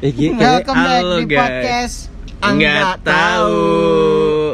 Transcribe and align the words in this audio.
Eh, 0.00 0.10
gi- 0.10 0.32
Welcome 0.32 0.72
back 0.74 0.96
Halo, 0.96 1.14
di 1.14 1.26
guys. 1.26 1.36
podcast 1.36 1.96
Enggak 2.40 3.04
tahu. 3.04 3.60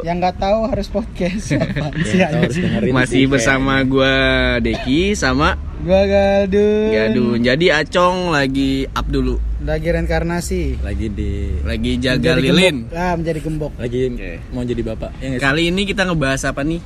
Yang 0.03 0.17
nggak 0.19 0.37
tahu 0.37 0.58
harus 0.67 0.87
podcast. 0.91 1.45
Apaan 1.54 2.03
sih, 2.03 2.19
Ya, 2.19 2.26
harus 2.34 2.91
Masih 2.91 3.22
sih, 3.22 3.30
bersama 3.30 3.79
gua 3.87 4.11
Deki 4.59 5.14
sama 5.14 5.54
Gua 5.79 6.03
Galdun. 6.03 6.90
Gadun. 6.90 7.38
Jadi 7.40 7.71
Acong 7.71 8.35
lagi 8.35 8.90
up 8.90 9.06
dulu, 9.06 9.38
Lagi 9.62 9.87
reinkarnasi. 9.87 10.82
lagi 10.82 11.06
di 11.09 11.63
lagi 11.63 11.94
jaga 11.97 12.35
Menjadi 12.35 12.42
lilin. 12.44 12.76
gembok. 12.83 12.99
Ah, 12.99 13.15
menjadi 13.15 13.38
gembok. 13.40 13.72
lagi 13.78 14.01
Oke. 14.10 14.33
mau 14.51 14.63
jadi 14.63 14.83
bapak 14.85 15.10
ya? 15.17 15.28
Kali 15.38 15.63
ini 15.69 15.83
kita 15.85 16.02
ngebahas 16.02 16.42
apa 16.45 16.66
nih? 16.66 16.83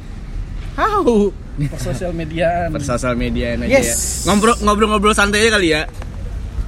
How? 0.76 1.32
sosial 1.76 2.12
media 2.12 2.68
Per 2.68 2.80
sosial 2.80 3.12
media 3.14 3.52
aja 3.54 3.64
Yes. 3.64 3.88
ya. 3.88 3.96
Ngobrol 4.28 4.56
ngobrol-ngobrol 4.60 5.12
santai 5.12 5.44
aja 5.44 5.56
kali 5.56 5.72
ya. 5.72 5.88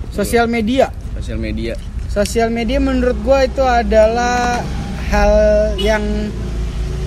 Sosial 0.08 0.48
media. 0.48 0.88
Sosial 1.22 1.38
media. 1.38 1.78
Sosial 2.10 2.48
media 2.50 2.82
menurut 2.82 3.14
gua 3.22 3.46
itu 3.46 3.62
adalah 3.62 4.58
hal 5.06 5.30
yang 5.78 6.02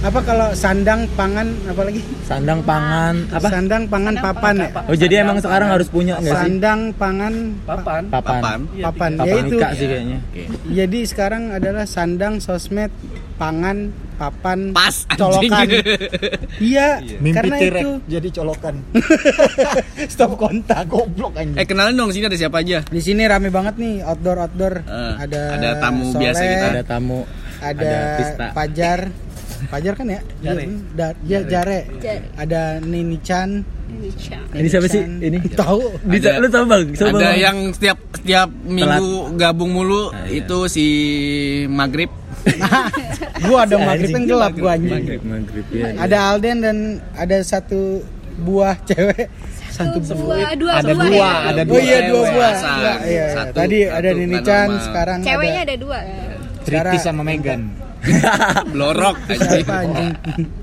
apa 0.08 0.24
kalau 0.24 0.48
sandang 0.56 1.04
pangan 1.20 1.52
apalagi 1.68 2.00
sandang 2.24 2.64
pangan 2.64 3.28
apa? 3.28 3.48
sandang 3.52 3.84
pangan 3.92 4.16
papan 4.22 4.56
ya? 4.62 4.70
oh 4.86 4.96
jadi 4.96 5.26
emang 5.26 5.42
sekarang 5.44 5.68
harus 5.68 5.92
punya 5.92 6.16
nggak 6.24 6.32
sih? 6.32 6.44
Sandang 6.48 6.96
pangan 6.96 7.34
papan. 7.68 8.04
Papan. 8.08 8.40
Papan. 8.40 8.60
Iya, 8.72 8.84
papan. 8.88 9.12
papan 9.20 9.28
ya 9.28 9.36
itu. 9.44 9.58
sih 9.76 9.88
kayaknya. 9.92 10.20
Oke. 10.24 10.44
jadi 10.72 11.00
sekarang 11.04 11.44
adalah 11.52 11.84
sandang 11.84 12.40
sosmed 12.40 12.96
pangan 13.36 13.92
papan 14.16 14.72
Pas 14.72 14.96
colokan 15.12 15.52
anjing. 15.62 15.86
iya 16.60 17.00
Mimpi 17.18 17.36
karena 17.36 17.56
tirek 17.58 17.82
itu 17.82 17.92
jadi 18.08 18.30
colokan. 18.34 18.76
stop 20.08 20.32
kontak 20.36 20.86
Goblok 20.86 21.36
anjing. 21.36 21.56
eh 21.56 21.66
kenalin 21.66 21.94
dong 21.94 22.10
sini 22.10 22.26
ada 22.26 22.36
siapa 22.36 22.60
aja? 22.60 22.82
di 22.84 23.00
sini 23.00 23.24
rame 23.24 23.50
banget 23.50 23.76
nih 23.76 24.02
outdoor 24.02 24.38
outdoor 24.42 24.74
Eh, 24.82 25.14
ada 25.20 25.42
ada 25.54 25.70
tamu 25.78 26.06
Soleh, 26.08 26.22
biasa 26.22 26.42
kita. 26.42 26.68
ada 26.72 26.84
tamu 26.84 27.20
ada, 27.58 27.82
ada 27.82 28.00
Pista. 28.18 28.46
Pajar 28.52 29.00
Pajar 29.66 29.94
kan 29.94 30.06
ya 30.06 30.22
Jare. 30.40 30.62
Iya, 30.62 30.70
da- 30.94 31.18
ya, 31.24 31.40
Jare. 31.44 31.80
ada 32.36 32.62
Nini 32.80 33.18
Chan 33.20 33.64
ini 34.52 34.68
siapa 34.68 34.86
sih 34.86 35.00
ini 35.00 35.38
tahu 35.48 35.96
bisa 36.04 36.36
lu 36.36 36.48
tahu 36.48 36.66
bang 36.66 36.84
Ada 36.92 37.06
Bang. 37.08 37.38
yang 37.38 37.58
setiap 37.72 37.98
setiap 38.14 38.50
minggu 38.52 39.08
gabung 39.36 39.72
mulu 39.72 40.10
Ah, 40.10 40.26
iya. 40.26 40.42
itu 40.42 40.68
si 40.68 40.86
Maghrib. 41.68 42.10
gua 43.48 43.60
ada 43.66 43.76
Si 43.76 43.84
maghrib 43.84 44.10
yang 44.16 44.26
gelap 44.30 44.54
gua 44.56 44.72
anjing 44.78 44.92
maghrib 44.94 45.22
maghrib 45.24 45.66
ya 45.72 45.86
ada 45.98 46.18
Alden 46.34 46.58
dan 46.62 46.78
ada 47.16 47.38
satu 47.42 48.04
buah 48.36 48.76
cewek 48.84 49.28
satu 49.76 50.00
buah 50.00 50.56
dua, 50.56 50.56
dua, 50.56 50.72
Ada 50.80 50.92
dua, 50.96 51.04
dua, 51.04 51.20
ya? 51.20 51.34
ada 51.52 51.62
Oh 51.68 51.80
iya 51.84 52.00
dua 52.08 52.22
buah. 52.32 52.54
Pasang. 52.56 52.80
Iya, 52.80 52.94
iya. 53.12 53.26
Satu- 53.36 53.58
Tadi 53.60 53.78
ada 53.84 54.08
satu 54.08 54.20
Nini 54.24 54.32
nggak 54.32 54.46
Chan, 54.48 54.68
normal. 54.72 54.86
sekarang 54.88 55.20
Ceweknya 55.20 55.62
ada 55.62 55.74
ada 55.76 55.76
dua. 55.84 56.00
Triti 56.64 56.98
sama 57.04 57.22
Megan. 57.28 57.62
Blorok 58.74 59.18
anjing. 59.28 60.14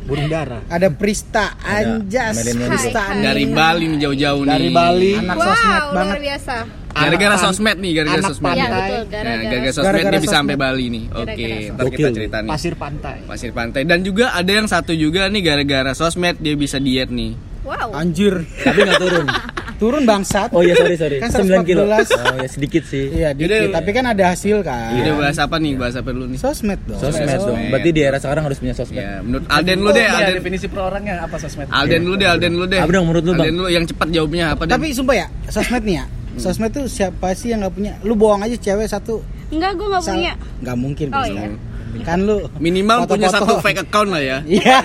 Burung 0.07 0.29
dara. 0.31 0.59
Ada 0.71 0.89
Prista 0.95 1.59
Anjas, 1.59 2.37
Prista. 2.55 3.05
Dari 3.19 3.45
Bali 3.51 3.85
nih 3.91 3.99
jauh-jauh 4.07 4.43
nih. 4.47 4.51
Dari 4.55 4.69
Bali. 4.71 5.13
Anak 5.19 5.37
wow, 5.37 5.47
sosmed 5.51 5.75
luar 5.75 5.93
banget. 5.93 6.19
biasa. 6.23 6.57
Gara-gara 6.95 7.37
sosmed 7.37 7.77
nih, 7.77 7.93
gara-gara 7.95 8.23
sosmed. 8.23 8.53
Iya 8.53 8.63
Pantai. 8.63 8.81
betul, 8.83 8.93
Nah, 8.93 9.09
gara-gara. 9.09 9.43
gara-gara 9.43 9.73
sosmed 9.73 9.87
Gara-gara 9.87 10.03
dia 10.09 10.19
bisa 10.19 10.27
sosmed. 10.27 10.39
sampai 10.39 10.57
Bali 10.57 10.87
nih. 10.89 11.05
Oke, 11.05 11.17
Gara-gara 11.23 11.73
ntar 11.73 11.87
kita 11.91 12.09
cerita 12.13 12.37
nih. 12.39 12.51
Pasir 12.51 12.75
pantai. 12.75 13.17
Pasir 13.25 13.51
pantai. 13.51 13.83
Dan 13.83 13.99
juga 14.01 14.25
ada 14.31 14.53
yang 14.53 14.67
satu 14.67 14.93
juga 14.93 15.27
nih 15.27 15.43
gara-gara 15.43 15.93
sosmed 15.93 16.37
dia 16.39 16.55
bisa 16.55 16.77
diet 16.77 17.09
nih. 17.09 17.33
Wow. 17.63 17.95
Anjir, 17.95 18.43
tapi 18.59 18.79
nggak 18.81 18.99
turun 18.99 19.27
turun 19.81 20.03
bangsat. 20.03 20.51
oh 20.51 20.61
iya 20.61 20.75
sorry 20.75 20.95
sorry 20.95 21.19
Kan 21.19 21.31
9 21.33 21.63
kilo 21.63 21.83
114. 21.85 22.11
oh 22.15 22.37
ya 22.37 22.49
sedikit 22.49 22.83
sih 22.85 23.07
Iya, 23.13 23.31
dikit, 23.33 23.51
Yaudah. 23.67 23.71
tapi 23.73 23.91
kan 23.93 24.05
ada 24.05 24.25
hasil 24.29 24.57
kan. 24.63 24.95
Udah 24.95 25.15
bahas 25.17 25.39
apa 25.39 25.57
nih? 25.57 25.73
Bahas 25.75 25.95
apa 25.95 26.11
dulu 26.11 26.27
nih? 26.29 26.39
Sosmed 26.39 26.79
dong. 26.85 26.99
sosmed 26.99 27.27
dong 27.29 27.43
Sosmed. 27.49 27.71
berarti 27.71 27.91
di 27.91 28.01
era 28.01 28.19
sekarang 28.19 28.43
harus 28.45 28.59
punya 28.59 28.75
sosmed 28.77 28.95
Ya, 28.97 29.19
menurut 29.21 29.47
Alden 29.49 29.79
lu 29.81 29.91
deh, 29.91 30.03
Iya, 30.03 30.15
Alden. 30.21 30.35
definisi 30.39 30.67
per 30.67 30.81
orangnya 30.85 31.15
apa 31.21 31.37
sosmed 31.37 31.67
Alden 31.69 32.03
lu 32.03 32.15
deh, 32.15 32.29
Alden 32.29 32.53
lu 32.53 32.65
deh. 32.65 32.79
Apa 32.79 32.91
dong 32.93 33.07
menurut 33.09 33.25
lu, 33.25 33.33
Bang? 33.33 33.41
Alden 33.41 33.55
lu 33.55 33.67
yang 33.69 33.85
cepat 33.85 34.09
jawabnya 34.09 34.45
apa 34.51 34.63
deh? 34.65 34.73
Tapi 34.73 34.87
sumpah 34.93 35.17
ya, 35.17 35.27
sosmed 35.49 35.83
nih 35.83 35.97
ya. 35.99 36.05
Sosmed 36.41 36.73
tuh 36.73 36.85
siapa 36.89 37.37
sih 37.37 37.53
yang 37.53 37.65
nggak 37.65 37.75
punya? 37.75 37.93
Lu 38.03 38.17
bohong 38.17 38.41
aja 38.41 38.57
cewek 38.57 38.89
satu. 38.89 39.21
Enggak, 39.53 39.77
gue 39.77 39.87
nggak 39.89 40.05
punya. 40.05 40.33
Nggak 40.65 40.77
mungkin. 40.81 41.09
Oh, 41.13 41.25
iya. 41.29 41.53
Kan 42.09 42.25
lu 42.25 42.49
minimal 42.57 43.05
punya 43.05 43.29
foto-foto. 43.29 43.53
satu 43.53 43.55
fake 43.61 43.81
account 43.85 44.09
lah 44.17 44.23
ya. 44.25 44.39
Iya. 44.49 44.77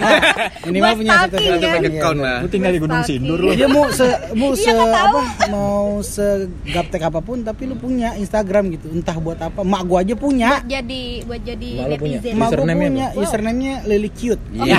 Minimal 0.67 0.91
Buat 0.91 0.99
punya 0.99 1.13
satu 1.15 1.35
Satu 1.39 1.67
fake 1.71 1.89
account 1.95 2.19
iya. 2.19 2.27
lah. 2.27 2.37
Lu 2.43 2.47
tinggal 2.51 2.71
di 2.75 2.79
Gunung. 2.83 3.01
Sindur 3.07 3.39
lu. 3.39 3.49
Dia 3.55 3.67
mau 3.71 3.85
se 3.95 4.05
mau 4.35 4.51
se 4.51 4.67
Iya, 4.67 4.75
tahu. 4.75 4.91
apa 4.91 5.19
mau 5.47 5.83
se 6.03 6.27
gaptek 6.67 7.01
apa 7.07 7.19
pun 7.23 7.47
tapi 7.47 7.63
lu 7.63 7.79
punya 7.79 8.11
Instagram 8.19 8.75
gitu. 8.75 8.91
Entah 8.91 9.15
buat 9.23 9.39
apa. 9.39 9.63
Mak 9.63 9.81
gua 9.87 10.03
aja 10.03 10.15
punya. 10.19 10.59
Jadi 10.67 11.23
buat 11.23 11.41
jadi 11.47 11.69
Malu 11.79 11.95
punya. 11.95 12.17
netizen. 12.19 12.33
Mak 12.35 12.49
gua 12.51 12.65
punya 12.75 13.07
apa? 13.07 13.19
username-nya 13.23 13.73
Lily 13.87 14.11
Cute. 14.11 14.43
Iya. 14.51 14.77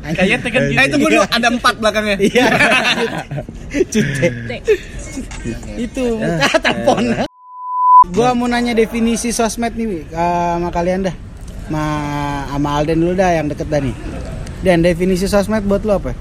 kayaknya 0.00 0.38
tekan 0.40 0.62
gitu 0.72 0.80
Eh 0.80 0.88
tunggu 0.88 1.08
dulu 1.12 1.22
ada 1.28 1.48
empat 1.52 1.74
belakangnya. 1.76 2.16
Iya. 2.16 2.46
Cute. 3.92 4.56
Itu 5.86 6.04
telepon. 6.64 7.02
Gua 8.10 8.32
mau 8.32 8.46
nanya 8.46 8.72
definisi 8.72 9.30
sosmed 9.30 9.72
nih 9.72 9.86
Wi, 9.86 10.00
eh, 10.02 10.04
sama 10.10 10.68
kalian 10.68 11.04
dah. 11.04 11.14
Ma 11.68 11.84
sama 12.48 12.68
Alden 12.76 12.98
dulu 12.98 13.12
dah 13.14 13.30
yang 13.32 13.46
deket 13.46 13.68
dah 13.68 13.78
nih. 13.78 13.94
Dan 14.60 14.80
definisi 14.80 15.24
sosmed 15.24 15.62
buat 15.62 15.82
lu 15.82 15.92
apa? 15.92 16.12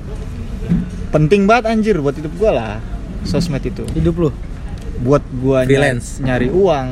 Penting 1.10 1.44
banget 1.44 1.66
anjir 1.68 1.98
buat 1.98 2.14
hidup 2.14 2.32
gua 2.36 2.52
lah. 2.52 2.74
Sosmed 3.24 3.64
itu. 3.64 3.84
Hidup 3.92 4.16
lu. 4.18 4.30
Buat 5.00 5.24
gua 5.36 5.64
Freelance. 5.64 6.20
nyari 6.20 6.48
uang. 6.48 6.88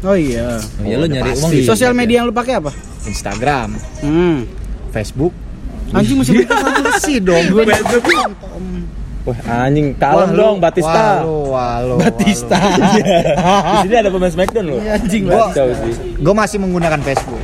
Oh 0.00 0.16
iya. 0.16 0.56
oh, 0.56 0.82
ya 0.82 0.96
lu 0.96 1.04
udah 1.04 1.12
nyari 1.12 1.30
pasti. 1.30 1.40
uang 1.40 1.52
di 1.52 1.60
Sosial 1.62 1.92
media 1.92 2.20
yang 2.20 2.26
lu 2.26 2.34
pakai 2.34 2.56
apa? 2.56 2.72
Instagram, 3.04 3.76
Hmm. 4.00 4.44
Facebook. 4.90 5.32
Anjing 5.90 6.20
masih 6.20 6.44
betul 6.44 6.86
sih 7.00 7.16
dong. 7.18 7.42
Gue 7.50 7.64
Wah 9.20 9.36
anjing 9.68 9.92
kalem 9.94 10.32
dong 10.32 10.56
Batista. 10.58 11.20
Walu, 11.20 11.52
walu, 11.52 11.94
Batista. 12.00 12.56
di 13.76 13.78
sini 13.84 13.94
ada 13.94 14.08
pemain 14.08 14.32
Smackdown 14.32 14.64
loh. 14.64 14.80
Iya, 14.80 14.96
anjing 14.96 15.22
Gua- 15.28 15.52
Gue 16.16 16.34
masih 16.34 16.56
menggunakan 16.56 17.00
Facebook. 17.04 17.39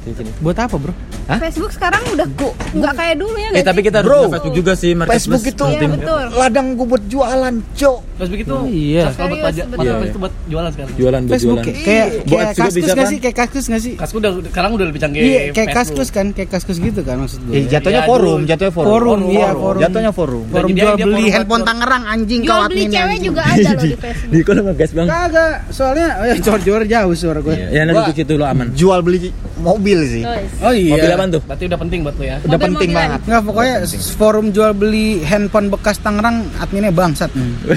Cincin. 0.00 0.26
Buat 0.38 0.58
apa, 0.60 0.76
Bro? 0.76 0.92
Facebook 1.28 1.68
sekarang 1.68 2.00
udah 2.08 2.24
nggak 2.70 2.94
kayak 2.94 3.16
dulu 3.16 3.36
ya 3.36 3.48
Eh 3.50 3.60
tapi 3.60 3.78
sih? 3.78 3.86
kita 3.86 4.00
harus 4.00 4.08
Bro, 4.08 4.20
Facebook 4.30 4.56
juga 4.56 4.72
sih 4.72 4.90
marketplace 4.92 5.20
Facebook 5.20 5.44
itu 5.44 5.64
Iya 5.68 5.88
betul. 5.90 6.22
ladang 6.32 6.66
gue 6.72 6.86
buat 6.86 7.04
jualan, 7.04 7.54
cok. 7.74 7.98
Facebook 8.16 8.40
itu 8.40 8.54
Iya. 8.66 9.02
sosial 9.06 9.26
buat 9.28 9.40
pajak 9.44 9.64
marketplace 9.68 10.08
itu 10.08 10.18
buat 10.18 10.32
jualan 10.42 10.70
sekarang 10.72 10.90
jualan 10.90 11.20
buat 11.20 11.30
Facebook 11.30 11.58
jualan 11.58 11.66
kayak 11.68 11.84
kayak, 11.84 12.06
Buat 12.08 12.24
kayak 12.24 12.48
kaskus 12.48 12.72
bisa 12.72 12.86
nggak 12.88 12.96
kan? 12.98 13.06
sih? 13.06 13.18
Kayak 13.18 13.36
kaskus 13.36 13.64
nggak 13.68 13.82
sih? 13.82 13.92
kasku 13.94 14.16
udah 14.18 14.30
sekarang 14.48 14.70
udah 14.72 14.86
lebih 14.88 15.00
canggih 15.00 15.20
Iya, 15.20 15.28
kayak 15.28 15.52
Facebook. 15.68 15.76
kaskus 15.76 16.08
kan, 16.08 16.26
kayak 16.32 16.48
kaskus 16.50 16.76
gitu 16.78 17.00
kan 17.02 17.16
maksud 17.18 17.40
gue. 17.44 17.52
Eh, 17.52 17.64
jatuhnya 17.66 18.00
Iya, 18.00 18.08
forum, 18.08 18.40
jatuhnya 18.42 18.72
forum. 18.72 18.88
Forum, 18.88 19.20
iya, 19.28 19.48
forum. 19.52 19.80
Jatuhnya 19.80 20.12
forum. 20.12 20.44
Forum 20.48 20.70
jual 20.70 20.94
beli 20.96 21.04
forum 21.20 21.34
handphone 21.36 21.62
Tangerang 21.62 22.04
anjing 22.06 22.40
Jual 22.40 22.48
kau 22.48 22.60
beli 22.62 22.72
adminnya, 22.80 22.96
cewek 22.96 23.12
anjing. 23.12 23.26
juga 23.26 23.42
ada 23.52 23.60
loh 23.68 23.76
di 23.78 23.90
Facebook. 23.94 24.30
di 24.32 24.40
kolam 24.42 24.64
gas 24.72 24.90
bang 24.90 25.06
Kagak, 25.06 25.52
soalnya 25.68 26.06
ya 26.28 26.34
jor-jor 26.40 26.80
jauh 26.86 27.12
suara 27.12 27.40
gue. 27.42 27.54
ya 27.68 27.82
nanti 27.84 28.10
situ 28.14 28.32
lo 28.34 28.46
aman 28.46 28.66
Jual 28.72 29.00
beli 29.02 29.28
mobil 29.58 29.98
sih. 30.04 30.22
Oh 30.58 30.70
iya. 30.70 30.94
mobil 30.94 31.10
apa 31.10 31.24
tuh 31.28 31.42
berarti 31.42 31.64
udah 31.66 31.78
penting 31.78 31.98
buat 32.00 32.14
lo 32.14 32.22
ya 32.22 32.36
Udah 32.38 32.48
Mobil-mobilan. 32.48 32.72
penting 32.72 32.90
banget. 32.90 33.20
Enggak 33.26 33.42
pokoknya 33.44 33.74
forum 34.14 34.46
jual 34.50 34.70
beli 34.72 35.06
handphone 35.22 35.68
bekas 35.68 35.96
Tangerang 35.98 36.46
adminnya 36.56 36.90
bangsat. 36.90 37.30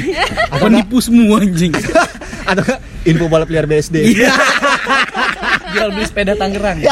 Penipu 0.62 0.97
semua 0.97 1.40
anjing. 1.40 1.74
Atau 2.50 2.64
nggak 2.64 2.80
info 3.03 3.25
balap 3.28 3.50
liar 3.50 3.66
BSD. 3.66 3.96
Iya. 4.12 4.34
jual 5.72 5.88
beli 5.94 6.03
sepeda 6.03 6.34
Tangerang 6.36 6.84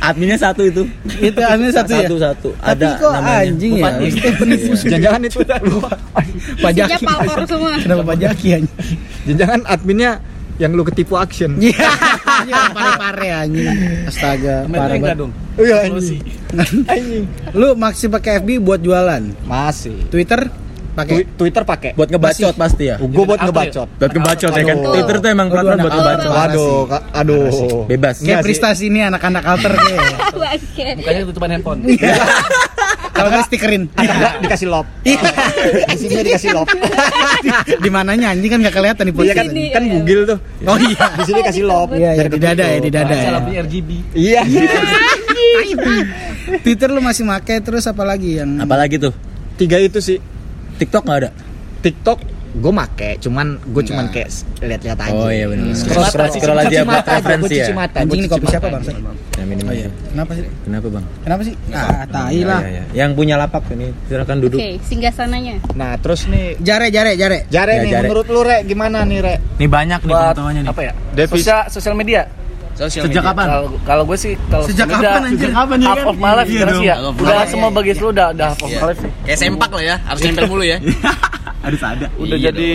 adminnya 0.00 0.34
satu 0.34 0.66
itu 0.66 0.82
Itu 1.20 1.38
admin 1.38 1.70
satu 1.70 1.92
ya. 1.94 2.02
satu 2.02 2.16
satu 2.18 2.48
Tapi 2.56 2.82
ada 2.82 2.88
kok 2.98 3.10
namanya 3.14 3.38
anjing 3.46 3.72
ya? 3.78 3.84
Penipu 4.34 4.72
semua. 4.74 4.90
Jangan-jangan 4.90 5.22
itu 5.22 5.38
Pajaki. 6.58 7.04
semua. 7.46 7.70
Kenapa 7.78 8.02
pajaki 8.04 8.48
anjing? 8.52 8.98
Jangan-jangan 9.24 9.60
adminnya 9.64 10.10
yang 10.56 10.70
lu 10.72 10.82
ketipu 10.82 11.14
action. 11.14 11.58
Iya. 11.58 11.90
Iya, 12.40 12.60
pare-pare 12.70 13.28
anjing. 13.36 13.76
Astaga, 14.04 14.56
parah 14.66 14.96
banget. 14.96 15.16
dong 15.16 15.32
Iya 15.54 15.76
anjing. 15.84 16.20
Anjing. 16.90 17.24
Lu 17.52 17.68
masih 17.74 18.06
pakai 18.08 18.38
FB 18.38 18.58
buat 18.58 18.78
jualan? 18.78 19.22
Masih. 19.44 20.06
Twitter 20.06 20.50
pakai? 20.92 21.14
Twi- 21.16 21.28
Twitter 21.36 21.62
pakai. 21.64 21.90
buat 21.92 22.06
ngebacot 22.06 22.54
pasti 22.54 22.86
ya 22.86 22.96
Gue 22.96 23.24
buat 23.24 23.34
ngebacot. 23.36 23.88
buat 23.92 24.10
ngebacot 24.12 24.50
ya 24.52 24.62
kan 24.64 24.76
Aduh. 24.76 24.92
Twitter 24.92 25.16
tuh 25.16 25.28
emang 25.28 25.48
Aduh, 25.48 25.54
platform 25.56 25.78
buat 25.80 25.92
ngebacot 25.92 26.30
Waduh, 26.30 26.78
ka- 26.86 27.04
aduh. 27.12 27.42
bebas 27.84 28.16
Kayak 28.18 28.42
prestasi 28.42 28.84
ini 28.86 29.00
anak-anak 29.02 29.42
alter 29.44 29.72
kayak. 29.74 30.06
Bukannya 30.98 31.22
tutupan 31.24 31.50
handphone 31.50 31.80
Kalau 33.14 33.30
nggak 33.30 33.46
stikerin. 33.46 33.86
Atau 33.94 34.10
enggak 34.10 34.34
dikasih 34.42 34.66
lop. 34.66 34.86
Di 35.00 35.96
sini 35.96 36.12
dikasih 36.20 36.50
lop. 36.50 36.66
Di 37.84 37.88
mananya 37.88 38.34
anjing 38.34 38.50
kan 38.50 38.58
nggak 38.58 38.74
kelihatan 38.74 39.04
di 39.06 39.12
Iya 39.14 39.16
posisi. 39.16 39.38
kan 39.38 39.46
kan 39.70 39.82
Google 39.86 40.22
tuh. 40.26 40.38
Oh 40.66 40.76
iya. 40.76 41.06
Di 41.14 41.22
sini 41.22 41.38
dikasih 41.40 41.64
lop. 41.64 41.88
Iya, 41.94 42.10
iya, 42.12 42.26
di 42.26 42.38
dada 42.42 42.64
ya, 42.66 42.78
di 42.82 42.90
dada 42.90 43.14
ya. 43.14 43.62
RGB 43.62 43.90
Iya. 44.12 44.42
Twitter 46.64 46.88
lu 46.92 47.00
masih 47.00 47.24
make 47.24 47.54
terus 47.62 47.86
apa 47.86 48.02
lagi 48.04 48.36
yang 48.36 48.60
apalagi 48.60 49.00
tuh 49.00 49.14
Tiga 49.54 49.78
itu 49.78 50.02
sih. 50.02 50.18
TikTok 50.74 51.06
nggak 51.06 51.18
ada 51.22 51.30
TikTok 51.80 52.18
gue 52.54 52.70
make, 52.70 53.18
cuman 53.18 53.58
gue 53.58 53.82
cuman 53.82 54.06
kayak 54.08 54.30
lihat-lihat 54.60 54.98
aja. 55.00 55.10
Oh 55.12 55.26
iya 55.26 55.50
benar. 55.50 55.74
Scroll 55.74 56.06
scroll 56.06 56.22
mata, 56.22 56.38
scroll 56.38 56.58
aja 56.60 56.78
mata 56.80 56.86
buat 56.86 57.02
aja, 57.02 57.14
referensi 57.18 57.50
ya. 57.50 57.58
cuci 57.60 57.74
mata, 57.74 57.96
Anjing 57.98 58.20
ini 58.20 58.28
kopi 58.30 58.46
siapa 58.46 58.66
bangsa? 58.70 58.90
Yang 59.34 59.46
minum 59.50 59.64
Oh 59.64 59.70
aja. 59.70 59.76
iya. 59.76 59.88
Kenapa 59.90 60.30
sih? 60.32 60.44
Kenapa 60.62 60.86
bang? 60.86 61.04
Kenapa 61.20 61.42
sih? 61.42 61.54
Ah, 61.68 62.04
tai 62.06 62.40
lah. 62.40 62.60
Iya, 62.62 62.68
iya. 62.70 62.82
Yang 62.94 63.10
punya 63.12 63.34
lapak 63.34 63.62
ini 63.70 63.86
silakan 64.06 64.36
duduk. 64.38 64.58
Oke, 64.58 64.70
singgah 64.80 65.10
sananya. 65.10 65.54
Nah, 65.74 65.90
terus 65.98 66.20
nih 66.24 66.54
Jare, 66.62 66.86
jare, 66.88 67.12
jare. 67.14 67.38
Jare 67.48 67.72
Ya, 67.72 67.82
nih, 67.82 67.90
Jare. 67.90 68.06
menurut 68.06 68.26
lu 68.30 68.40
Rek 68.40 68.62
gimana 68.64 69.02
nih 69.02 69.18
Rek? 69.18 69.38
Nih 69.58 69.68
banyak 69.68 70.00
nih 70.00 70.14
pengetahuannya 70.14 70.62
nih. 70.62 70.70
apa 70.70 70.80
ya? 70.80 70.92
Sosial 71.26 71.60
sosial 71.68 71.94
media. 71.94 72.22
Sosial 72.74 73.06
Sejak 73.06 73.22
media. 73.22 73.30
kapan? 73.30 73.46
Kalau 73.46 73.66
kalau 73.80 74.02
gue 74.04 74.18
sih 74.18 74.32
kalau 74.44 74.64
Sejak 74.66 74.86
media, 74.88 74.98
kapan, 75.08 75.20
anjir? 75.24 75.38
sejak 75.38 75.52
Kapan, 75.52 75.76
ya 75.76 75.86
half 75.86 75.96
kan? 75.96 76.06
of 76.06 76.16
my 76.16 76.32
life 76.32 76.48
Iya 76.48 76.66
sih 76.68 76.84
ya. 76.84 76.96
Udah 77.00 77.46
semua 77.46 77.68
bagi 77.70 77.92
lu 77.94 78.08
udah 78.10 78.26
udah 78.30 78.46
half 78.48 78.60
of 78.60 78.68
Iya. 78.68 78.76
my 78.76 78.86
life 78.88 79.00
sih. 79.00 79.10
Kayak 79.22 79.38
sempak 79.40 79.70
lah 79.70 79.82
ya, 79.84 79.96
harus 80.00 80.20
nempel 80.20 80.44
mulu 80.44 80.64
ya. 80.64 80.78
Harus 81.60 81.82
ada. 81.86 82.06
Udah 82.14 82.36
Iya 82.36 82.50
jadi 82.50 82.70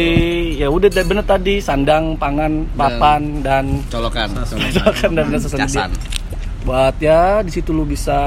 ya 0.55 0.67
udah 0.67 0.87
deh, 0.87 1.03
bener 1.03 1.23
tadi 1.23 1.55
sandang, 1.59 2.15
pangan, 2.15 2.51
papan 2.73 3.21
dan 3.39 3.65
Colokan. 3.87 4.31
Colokan 4.73 5.09
dan 5.13 5.25
sosial 5.35 5.59
media. 5.61 5.91
Buat 6.61 6.95
ya 6.97 7.21
di 7.39 7.51
situ 7.51 7.69
lu 7.69 7.83
bisa 7.83 8.17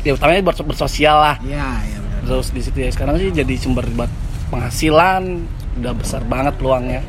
ya 0.00 0.12
utamanya 0.12 0.40
buat 0.42 0.60
bersosial 0.62 1.16
lah. 1.16 1.36
Iya, 1.40 1.68
iya 1.82 1.98
benar. 1.98 2.20
Terus 2.26 2.46
di 2.50 2.60
situ 2.60 2.78
ya 2.78 2.90
sekarang 2.90 3.16
sih 3.16 3.28
jadi 3.30 3.54
sumber 3.56 3.88
buat 3.90 4.12
penghasilan 4.48 5.22
udah 5.74 5.92
besar 5.94 6.20
banget 6.22 6.52
peluangnya. 6.54 7.00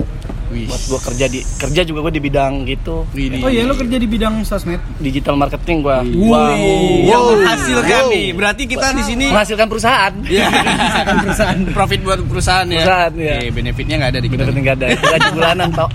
Wih. 0.48 0.66
Buat 0.66 0.82
gua 0.86 1.00
kerja 1.04 1.26
di 1.26 1.40
kerja 1.42 1.82
juga 1.82 2.00
gua 2.00 2.10
di 2.10 2.20
bidang 2.20 2.54
gitu. 2.64 3.10
Oh 3.42 3.50
iya, 3.50 3.62
lu 3.62 3.74
kerja 3.74 3.96
di 3.96 4.06
bidang 4.06 4.42
sosmed. 4.42 4.78
Digital 4.98 5.34
marketing 5.34 5.82
gua. 5.82 6.02
Wow. 6.02 6.54
Yang 7.02 7.18
Wow. 7.20 7.32
menghasilkan 7.36 8.02
nih. 8.10 8.28
Berarti 8.32 8.64
kita 8.66 8.88
di 8.92 9.04
sini 9.04 9.26
Menghasilkan 9.28 9.66
perusahaan. 9.66 10.14
ya. 10.28 10.46
perusahaan 11.18 11.60
profit 11.70 12.00
buat 12.02 12.20
perusahaan 12.22 12.66
ya. 12.66 12.78
Perusahaan, 12.80 13.14
ya. 13.16 13.36
Oke, 13.40 13.50
benefitnya 13.52 13.96
nggak 13.98 14.12
ada 14.12 14.20
di 14.20 14.30
kita. 14.30 14.44
Enggak 14.46 14.76
ada. 14.76 14.88
Gaji 14.94 15.30
bulanan 15.32 15.70
tok. 15.72 15.90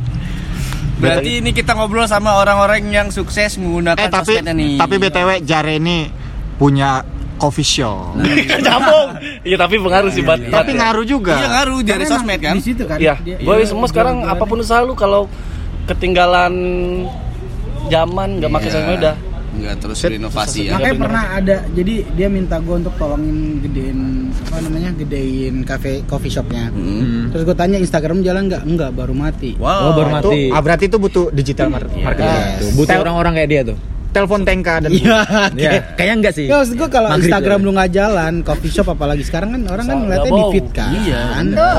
Berarti 0.96 1.30
ini 1.40 1.50
kita 1.50 1.72
ngobrol 1.72 2.04
sama 2.04 2.36
orang-orang 2.36 2.84
yang 2.86 3.08
sukses 3.08 3.56
menggunakan 3.56 3.96
Eh 3.98 4.10
tapi 4.10 4.36
sosmednya 4.36 4.52
nih. 4.52 4.76
tapi 4.76 4.94
BTW 4.98 5.28
Jare 5.40 5.80
ini 5.80 6.12
punya 6.54 7.00
coffee 7.40 7.64
shop. 7.64 8.20
Nyambung. 8.60 9.08
Iya 9.42 9.56
tapi 9.56 9.76
pengaruh 9.76 10.12
sih 10.12 10.20
buat. 10.20 10.38
Tapi 10.38 10.70
ngaruh 10.76 11.04
juga. 11.04 11.34
Iya 11.34 11.48
ngaruh 11.50 11.78
dari 11.80 12.04
sosmed 12.04 12.38
kan. 12.38 12.54
Di 12.54 12.62
situ 12.62 12.84
kan. 12.84 13.00
Iya. 13.00 13.16
Iya, 13.24 13.64
semua 13.64 13.88
sekarang 13.88 14.22
apa 14.22 14.44
pun 14.44 14.60
usaha 14.60 14.78
lu 14.80 14.92
kalau 14.92 15.24
ketinggalan 15.86 16.52
zaman 17.88 18.38
nggak 18.38 18.50
pakai 18.50 18.68
Iya. 18.68 18.74
sosmed 18.76 18.96
udah. 18.98 19.16
Nggak 19.50 19.74
terus 19.82 19.98
berinovasi 19.98 20.60
ya. 20.62 20.78
Makanya 20.78 20.94
pernah 20.96 21.24
ada, 21.34 21.56
jadi 21.68 21.94
dia 22.14 22.28
minta 22.30 22.62
gue 22.62 22.70
untuk 22.76 22.94
tolongin 22.94 23.58
gedein 23.60 23.98
apa 24.46 24.62
namanya, 24.62 24.90
gedein 24.94 25.66
cafe 25.66 26.06
coffee 26.06 26.30
shopnya. 26.30 26.70
Hmm. 26.70 27.34
Terus 27.34 27.42
gue 27.42 27.56
tanya 27.58 27.76
Instagram 27.76 28.22
jalan 28.22 28.46
nggak? 28.46 28.62
Enggak, 28.62 28.90
baru 28.94 29.10
mati. 29.10 29.58
Wow. 29.58 29.90
Oh, 29.90 29.92
baru 29.98 30.06
Itu, 30.08 30.30
mati. 30.30 30.42
ah, 30.54 30.62
berarti 30.62 30.84
itu 30.86 30.96
butuh 30.96 31.34
digital 31.34 31.66
mar- 31.66 31.90
marketing. 31.90 32.30
Yes. 32.30 32.58
Tuh, 32.62 32.70
butuh 32.78 32.96
orang-orang 33.02 33.32
kayak 33.34 33.48
dia 33.50 33.62
tuh. 33.66 33.78
Telepon 34.10 34.42
Tenka 34.42 34.82
dan 34.82 34.90
Iya. 34.90 35.18
Iya, 35.54 35.70
kayaknya 35.94 36.14
enggak 36.18 36.34
sih. 36.34 36.46
Ya, 36.50 36.58
maksud 36.58 36.74
gue 36.74 36.88
kalau 36.90 37.08
Maghrib 37.14 37.30
Instagram 37.30 37.58
ya. 37.58 37.66
lu 37.66 37.70
nggak 37.78 37.90
jalan, 37.94 38.32
coffee 38.42 38.72
shop 38.74 38.88
apalagi 38.90 39.22
sekarang 39.22 39.54
kan 39.54 39.60
orang 39.70 39.86
kan 39.86 39.96
ngeliatnya 40.02 40.32
di 40.34 40.44
feed 40.50 40.66
kan. 40.74 40.90
Iya. 40.94 41.20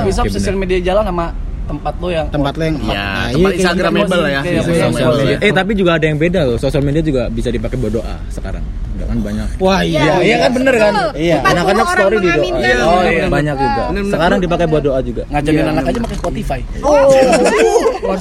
Bisa 0.07 0.19
Oke, 0.23 0.31
sosial 0.31 0.55
media 0.55 0.79
jalan 0.79 1.03
sama 1.07 1.25
tempat 1.61 1.93
lu 2.03 2.07
yang 2.11 2.27
Tempat 2.27 2.53
lo 2.59 2.63
yang 2.67 2.77
Iya, 2.81 2.91
Nah, 2.91 3.27
tempat 3.31 3.51
kayak 3.51 3.59
Instagramable 3.59 4.19
lah 4.19 4.31
ya. 4.31 4.41
Iya, 4.41 4.51
iya, 4.51 4.61
sosial 4.63 4.89
iya. 4.91 5.07
media. 5.15 5.37
Eh 5.39 5.51
tapi 5.51 5.71
juga 5.75 5.91
ada 5.95 6.05
yang 6.07 6.19
beda 6.19 6.39
loh. 6.47 6.57
Sosial 6.59 6.83
media 6.83 7.03
juga 7.03 7.23
bisa 7.31 7.49
dipakai 7.51 7.77
buat 7.79 7.93
doa 7.95 8.15
sekarang. 8.27 8.63
Enggak 9.01 9.09
kan 9.09 9.19
banyak. 9.23 9.47
Wah 9.57 9.79
iya, 9.81 10.01
Iya, 10.01 10.13
iya 10.21 10.35
kan 10.37 10.51
bener 10.53 10.75
kan? 10.75 10.93
Iya, 11.11 11.37
40 11.39 11.49
anak-anak 11.51 11.85
story 11.89 12.15
di 12.15 12.29
doa. 12.29 12.37
Oh 12.37 13.01
iya, 13.01 13.09
Bener. 13.17 13.29
banyak 13.29 13.55
juga. 13.57 13.81
Sekarang 14.07 14.37
dipakai 14.39 14.65
buat 14.67 14.83
doa 14.83 14.99
juga. 15.01 15.23
ngajarin 15.27 15.65
anak 15.67 15.83
aja 15.87 15.97
pakai 15.99 16.17
Spotify. 16.17 16.59
Oh. 16.81 17.09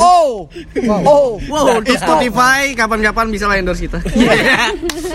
Oh. 0.00 1.26
Wow, 1.46 1.76
untuk 1.76 1.96
Spotify 1.96 2.72
kapan-kapan 2.72 3.26
bisa 3.28 3.44
lah 3.44 3.56
endorse 3.56 3.82
kita. 3.82 3.98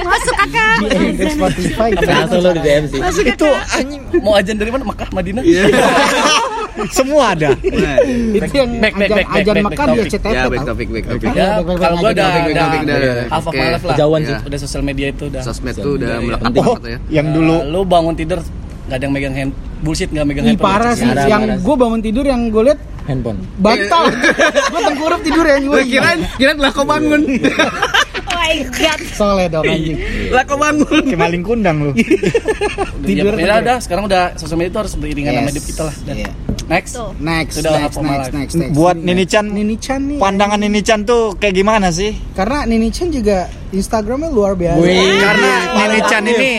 Masuk 0.05 0.35
kakak. 0.37 0.77
Di 1.15 1.25
Spotify. 1.27 1.89
Langsung 1.97 2.39
lo 2.39 2.51
di 2.51 2.61
DM 2.61 2.83
sih. 2.87 2.99
Itu 3.25 3.49
anjing 3.73 4.01
Mau 4.21 4.33
ajan 4.33 4.55
dari 4.55 4.69
mana? 4.69 4.83
Mekah, 4.85 5.09
Madinah? 5.11 5.43
semua 6.91 7.31
ada. 7.31 7.55
Nah, 7.55 7.97
Itu 8.35 8.51
yang 8.51 8.71
Back, 8.77 8.93
back, 8.93 9.07
ajan, 9.07 9.15
back, 9.15 9.25
back, 9.25 9.39
ajan 9.39 9.55
back, 9.55 9.65
Mekah 9.65 9.75
back 9.79 9.87
dia 9.87 9.95
topic. 9.95 10.11
CTP 10.11 10.27
ya, 10.27 10.43
back 10.43 10.59
tau. 10.59 10.67
topic, 10.67 10.87
back 10.91 11.05
topic. 11.07 11.23
Ya, 11.25 11.31
Back, 11.31 11.63
back, 11.63 11.77
kalau 11.79 11.95
gua 11.95 12.03
back, 12.03 12.11
udah 12.11 12.27
back, 12.27 12.35
back, 12.35 12.45
udah 12.45 12.65
back, 12.65 12.83
back, 12.83 12.99
back. 13.15 13.29
half 13.31 13.39
of 13.39 13.47
Oke. 13.47 13.55
my 13.55 13.67
life 13.71 13.79
lah. 13.79 13.95
Kejauhan 13.95 14.19
Iya. 14.19 14.27
sih. 14.27 14.35
Udah 14.45 14.59
sosial 14.59 14.83
media 14.83 15.07
itu 15.07 15.23
udah. 15.25 15.41
Sosmed 15.55 15.73
tuh 15.73 15.91
udah 15.95 16.05
Iya, 16.05 16.15
iya. 16.15 16.25
melekat 16.25 16.45
Oh, 16.45 16.53
banget 16.53 16.83
ya. 16.85 16.97
yang 17.13 17.27
dulu 17.31 17.55
Lu 17.65 17.79
bangun 17.83 18.13
tidur 18.13 18.39
nggak 18.85 18.91
ada 18.91 19.03
yang 19.03 19.13
megang 19.13 19.33
hand 19.33 19.51
bullshit 19.77 20.09
nggak 20.09 20.25
megang 20.25 20.45
handphone. 20.45 20.67
parah 20.69 20.93
sih, 20.93 21.07
Parah, 21.07 21.25
yang 21.25 21.41
gue 21.57 21.75
bangun 21.75 22.01
tidur 22.01 22.21
yang 22.23 22.41
gue 22.47 22.63
liat 22.63 22.79
Handphone. 23.03 23.39
bantal. 23.55 24.03
gue 24.71 24.81
tengkurap 24.83 25.19
tidur 25.21 25.41
ya 25.41 25.57
gue. 25.57 25.79
Kirain, 25.85 26.19
kirain 26.35 26.57
lah 26.57 26.69
kau 26.69 26.83
bangun. 26.83 27.21
Oh 28.27 28.47
my 28.47 28.61
god. 28.69 28.99
Soleh 29.09 29.47
dong 29.47 29.65
anjing. 29.65 29.97
Lah 30.29 30.43
kau 30.43 30.53
bangun. 30.55 31.01
kayak 31.01 31.17
maling 31.17 31.41
kundang 31.41 31.81
lu. 31.81 31.91
Tidur 33.07 33.33
ya, 33.33 33.57
udah 33.57 33.77
sekarang 33.79 34.05
udah 34.05 34.35
sosial 34.35 34.53
media 34.55 34.69
itu 34.69 34.79
harus 34.79 34.93
beriringan 34.93 35.33
sama 35.35 35.49
hidup 35.49 35.65
kita 35.65 35.81
lah. 35.81 35.95
Dan 36.03 36.15
Iya. 36.15 36.29
Next. 36.65 36.97
Tuh. 36.97 37.13
Next, 37.21 37.61
Sudah 37.61 37.77
next, 37.77 37.97
next, 38.01 38.09
life. 38.09 38.33
next, 38.33 38.53
next. 38.57 38.73
Buat 38.73 38.97
Nini 38.97 39.25
Chan, 39.29 39.45
Nini 39.45 39.77
Chan 39.77 40.01
nih. 40.01 40.17
pandangan 40.17 40.57
Nini 40.57 40.81
Chan 40.81 41.05
tuh 41.05 41.37
kayak 41.37 41.53
gimana 41.61 41.93
sih? 41.93 42.17
Karena 42.33 42.65
Nini 42.65 42.89
Chan 42.89 43.13
juga 43.13 43.45
Instagramnya 43.69 44.33
luar 44.33 44.57
biasa. 44.57 44.81
Karena 45.21 45.53
Nini 45.77 45.99
Chan 46.09 46.23
ini 46.25 46.51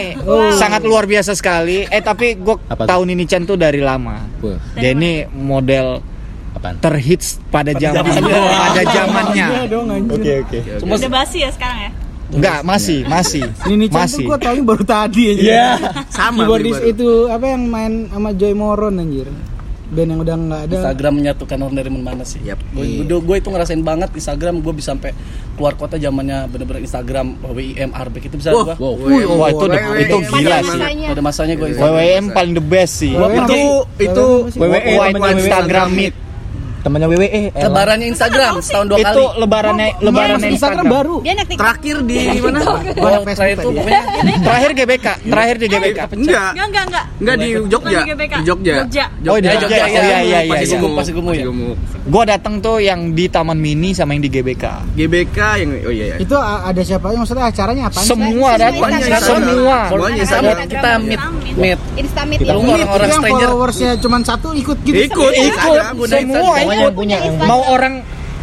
sangat 0.55 0.87
luar 0.87 1.11
biasa 1.11 1.35
sekali. 1.35 1.91
Eh 1.91 2.03
tapi 2.03 2.39
gue 2.39 2.55
tahu 2.71 3.03
Nini 3.03 3.27
Chan 3.27 3.43
tuh 3.43 3.59
dari 3.59 3.83
lama. 3.83 4.23
Dia 4.79 4.95
ini 4.95 5.27
model 5.27 5.99
apaan? 6.55 6.79
terhits 6.79 7.43
pada 7.51 7.75
zaman 7.75 8.07
pada 8.07 8.83
zamannya. 8.87 9.47
Iya 9.51 9.63
dong 9.67 9.91
anjing. 9.91 10.23
oke. 10.23 10.59
Udah 10.87 11.11
basi 11.11 11.43
ya 11.43 11.51
sekarang 11.51 11.91
ya? 11.91 11.91
Enggak, 12.27 12.59
masih, 12.67 13.07
masih. 13.07 13.43
Nini 13.71 13.87
Chan 13.87 14.03
masih. 14.07 14.27
tuh 14.27 14.35
gue 14.35 14.39
taunya 14.43 14.63
baru 14.67 14.85
tadi 14.87 15.23
aja. 15.31 15.43
Iya. 15.43 15.67
Sama 16.11 16.43
Keyboardis 16.43 16.79
itu 16.83 17.09
apa 17.31 17.47
yang 17.55 17.63
main 17.71 17.93
sama 18.11 18.31
Joy 18.35 18.55
Moron 18.55 18.99
anjir. 18.99 19.31
Band 19.87 20.09
yang 20.11 20.21
udah 20.21 20.35
nggak 20.35 20.61
ada. 20.67 20.75
Instagram 20.83 21.13
menyatukan 21.23 21.59
orang 21.63 21.77
dari 21.79 21.91
mana 21.95 22.23
sih? 22.27 22.43
Yap. 22.43 22.59
Gue 22.75 23.07
gue 23.07 23.37
itu 23.39 23.49
ngerasain 23.49 23.83
banget 23.87 24.11
Instagram 24.11 24.59
gue 24.59 24.73
bisa 24.75 24.99
sampai 24.99 25.15
keluar 25.55 25.79
kota 25.79 25.95
zamannya 25.97 26.51
bener-bener 26.51 26.83
Instagram 26.83 27.39
WIM 27.55 27.91
Arbeck 27.95 28.27
itu 28.27 28.37
bisa 28.37 28.51
Wah, 28.51 28.75
gue. 28.75 28.75
wow. 28.83 29.39
Wah, 29.39 29.49
itu 29.55 29.65
itu 30.03 30.17
gila 30.27 30.59
sih. 30.61 30.79
Masanya. 30.79 31.09
Pada 31.15 31.23
masanya 31.23 31.55
gue 31.55 31.69
WWM 31.79 32.25
paling 32.35 32.55
the 32.59 32.65
best 32.65 32.93
sih. 32.99 33.15
Itu 33.15 33.61
itu 34.03 34.25
temennya 34.59 35.33
Instagram. 35.39 35.89
Meet. 35.95 36.26
Temannya 36.87 37.09
WWE. 37.11 37.41
Ella. 37.51 37.67
Lebarannya 37.67 38.07
Instagram 38.07 38.53
setahun 38.63 38.87
dua 38.87 38.99
kali. 39.03 39.11
Itu 39.11 39.25
lebarannya 39.43 39.89
lebarannya 39.99 40.49
Instagram 40.55 40.87
Instagram. 40.87 40.87
baru. 40.87 41.17
Dia 41.27 41.33
naik. 41.35 41.59
Terakhir 41.59 41.97
di 42.07 42.17
mana? 42.47 42.59
Oh, 42.63 42.79
terakhir 43.27 43.55
itu 43.59 43.69
pokoknya 43.75 44.03
Terakhir 44.47 44.71
GBK, 44.73 45.07
terakhir 45.27 45.57
di 45.59 45.67
GBK. 45.67 45.99
Enggak. 46.15 46.51
Enggak, 46.55 46.67
enggak, 46.71 46.85
enggak. 46.87 47.05
Enggak 47.19 47.37
di 47.37 47.49
Jogja. 47.67 48.01
Bukan 48.07 48.15
di 48.15 48.27
Jogja. 48.47 48.75
Jogja. 48.87 49.05
Oh, 49.27 49.37
di 49.37 49.49
Jogja. 49.51 49.77
Oh 49.83 49.89
iya 49.91 50.01
iya 50.01 50.19
iya. 50.23 50.39
Pasti 50.47 50.63
iya. 50.63 50.77
gemuk, 50.79 50.93
pasti 50.95 51.11
gemuk 51.11 51.35
ya. 51.35 51.45
Gua 52.07 52.23
datang 52.23 52.55
tuh 52.63 52.79
yang 52.79 53.11
di 53.11 53.27
Taman 53.27 53.59
Mini 53.59 53.91
sama 53.91 54.15
yang 54.15 54.23
di 54.23 54.31
GBK. 54.31 54.65
GBK 54.95 55.39
yang 55.59 55.71
oh 55.83 55.91
iya 55.91 56.07
ya. 56.15 56.17
Itu 56.23 56.37
ada 56.39 56.81
siapa? 56.87 57.11
Maksudnya 57.11 57.51
acaranya 57.51 57.91
apa? 57.91 57.99
Semua 57.99 58.55
Semua 58.55 58.87
Instagram. 58.87 59.43
semua. 59.43 59.79
Semuanya 59.91 60.23
Kita 60.23 60.39
sama. 60.39 60.53
kita 60.71 60.91
meet 61.03 61.23
meet. 61.57 61.79
Instamit 61.97 62.39
Kita 62.39 62.53
ya. 62.53 62.55
lu 62.55 62.61
orang-orang 62.63 63.09
yang 63.09 63.23
stranger. 63.25 63.49
followersnya 63.49 63.91
cuma 63.99 64.17
satu 64.23 64.49
ikut 64.53 64.77
gitu. 64.85 64.95
Ikut, 64.95 65.33
Ikut 65.33 65.33
Instagram, 65.35 65.93
semua 66.05 66.55
Yang 66.79 66.95
punya 66.95 67.17
Instagram. 67.23 67.49
Mau 67.49 67.61
orang 67.67 67.95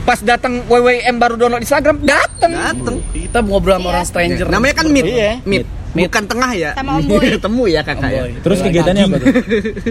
pas 0.04 0.20
datang 0.20 0.54
WWM 0.68 1.16
baru 1.16 1.36
download 1.38 1.64
Instagram 1.64 1.98
datang. 2.04 2.52
Dateng. 2.52 2.96
Kita 3.12 3.40
ngobrol 3.40 3.78
sama 3.78 3.88
orang 3.92 4.06
stranger. 4.06 4.46
Namanya 4.48 4.74
kan 4.76 4.86
meet. 4.88 5.06
Iya. 5.06 5.34
Meet. 5.44 5.66
Bukan 5.94 6.26
tengah 6.26 6.52
ya. 6.58 6.74
Sama 6.74 6.98
Om 6.98 7.06
Boy. 7.06 7.38
Temu 7.46 7.64
ya 7.70 7.86
kakak 7.86 8.10
ya. 8.10 8.22
Terus 8.42 8.66
kegiatannya 8.66 9.04
apa 9.06 9.16
tuh? 9.16 9.28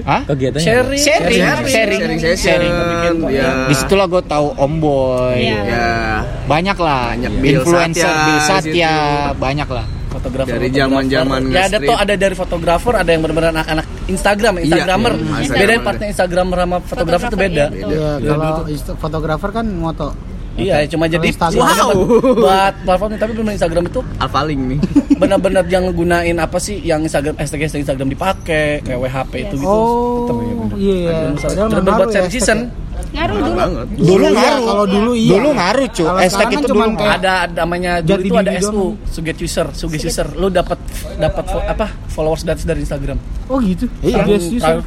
Hah? 0.03 0.23
Kegiatannya. 0.27 0.67
Sharing, 0.67 0.99
Sharing, 0.99 1.41
Sharing, 1.63 2.01
sharing, 2.19 2.37
sharing. 2.37 2.73
Ya. 3.31 3.71
Di 3.71 3.75
situlah 3.79 4.11
gue 4.11 4.19
tahu 4.27 4.51
Om 4.53 4.73
Boy. 4.83 5.39
Iya. 5.47 5.59
Ya. 5.63 5.87
Banyak 6.45 6.75
lah, 6.75 7.15
Banyak. 7.15 7.31
Influencer, 7.39 8.03
Satya 8.03 8.19
Bill 8.19 8.35
di 8.35 8.43
Satya, 8.43 8.93
banyak 9.39 9.69
lah. 9.71 9.87
fotografer 10.13 10.53
Dari 10.53 10.69
fotografer. 10.69 10.83
zaman-zaman 10.85 11.41
ya 11.49 11.63
ada 11.65 11.79
tuh 11.81 11.97
ada 11.97 12.15
dari 12.15 12.35
fotografer 12.37 12.95
ada 12.95 13.09
yang 13.09 13.25
benar-benar 13.25 13.51
anak-anak 13.57 13.87
Instagram 14.05 14.53
Iya, 14.55 14.63
Instagramer 14.65 15.13
iya, 15.13 15.21
bedain 15.21 15.43
Instagramer. 15.43 15.83
partnya 15.83 16.07
Instagramer 16.09 16.59
sama 16.59 16.77
fotografer 16.81 17.29
itu 17.29 17.39
beda 17.39 17.65
Iya, 17.67 17.87
Beda. 18.19 18.29
kalau 18.29 18.53
ist- 18.67 18.95
fotografer 18.97 19.51
kan 19.53 19.67
moto. 19.69 20.09
iya 20.53 20.85
cuma 20.85 21.07
jadi 21.07 21.25
Instagram. 21.25 21.65
Wow. 21.65 21.97
buat- 21.97 22.37
buat 22.45 22.75
platformnya 22.85 23.17
tapi 23.17 23.33
benar 23.33 23.53
Instagram 23.55 23.85
itu 23.87 24.01
Alphaling 24.19 24.61
nih. 24.69 24.79
benar-benar 25.23 25.65
yang 25.67 25.89
gunain 25.91 26.37
apa 26.37 26.59
sih 26.59 26.77
yang 26.79 27.01
Instagram 27.01 27.35
hashtag 27.35 27.63
hashtag 27.63 27.81
Instagram 27.81 28.09
dipakai 28.11 28.81
kayak 28.81 28.99
WHP 28.99 29.33
itu 29.43 29.55
gitu 29.57 29.65
Oh, 29.67 30.29
iya. 30.77 31.33
Padahal 31.33 31.69
benar 31.71 31.81
ngaruh 31.81 31.97
buat 31.97 32.09
ya 32.09 32.15
share 32.19 32.29
season 32.29 32.59
Ngaruh 33.13 33.37
dulu. 33.37 33.53
banget. 33.55 33.87
Dulu 33.93 34.25
iya, 34.25 34.33
ngaruh. 34.33 34.65
kalau 34.65 34.85
dulu 34.87 35.11
iya. 35.13 35.31
Dulu 35.31 35.49
ngaruh, 35.53 35.87
cu. 35.89 36.03
Sekarang 36.03 36.23
itu 36.51 36.57
kan 36.57 36.63
dulu 36.65 36.83
ada 37.05 37.35
namanya 37.47 37.93
dulu 38.01 38.21
itu 38.21 38.35
ada 38.35 38.51
diri 38.51 38.65
SU 38.65 38.85
suget 39.07 39.37
user 39.39 39.67
suget 39.71 40.01
user 40.03 40.29
lu 40.33 40.49
dapat 40.49 40.79
dapat 41.17 41.45
apa 41.63 41.87
followers 42.09 42.43
dari 42.43 42.61
dari 42.63 42.81
Instagram 42.81 43.19
Oh 43.47 43.61
gitu. 43.61 43.85
Iya. 44.01 44.25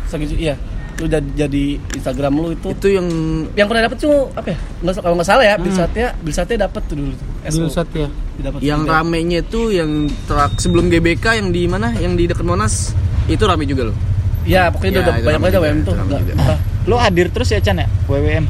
Suget- 0.09 0.35
iya 0.35 0.55
lu 0.95 1.05
jadi, 1.05 1.27
jadi 1.37 1.63
Instagram 1.91 2.33
lu 2.33 2.47
itu 2.51 2.71
Itu 2.71 2.87
yang 2.87 3.03
yang 3.51 3.67
pernah 3.67 3.83
dapet 3.83 3.99
tuh 3.99 4.31
apa 4.31 4.47
ya 4.47 4.57
nggak, 4.79 4.93
kalau 4.97 5.15
nggak 5.19 5.27
salah 5.27 5.43
ya 5.43 5.55
Bilsatnya 5.59 6.07
Bilsatnya 6.17 6.57
dapet 6.65 6.81
tuh 6.87 6.95
dulu 6.95 7.11
tuh 7.11 7.27
Dulu 7.51 7.67
saat 7.67 7.89
ya. 7.91 8.07
Dapet 8.41 8.59
yang 8.63 8.81
juga. 8.81 8.91
ramenya 8.95 9.39
itu 9.39 9.61
yang 9.69 9.91
terak 10.23 10.55
sebelum 10.55 10.87
GBK 10.87 11.25
yang 11.35 11.51
di 11.51 11.67
mana? 11.67 11.91
Yang 11.93 12.13
di 12.15 12.23
dekat 12.25 12.41
Monas. 12.43 12.95
Itu 13.27 13.43
rame 13.43 13.67
juga 13.67 13.91
loh. 13.91 13.97
ya 14.45 14.69
pokoknya 14.69 14.91
Ya, 14.91 15.01
udah 15.03 15.13
itu 15.13 15.25
banyak 15.25 15.41
aja 15.43 15.57
WM 15.59 15.79
tuh 15.83 15.95
Lu 16.85 16.95
hadir 16.95 17.27
terus 17.33 17.49
ya 17.49 17.59
Chan 17.59 17.77
ya? 17.77 17.87
WWM. 18.05 18.45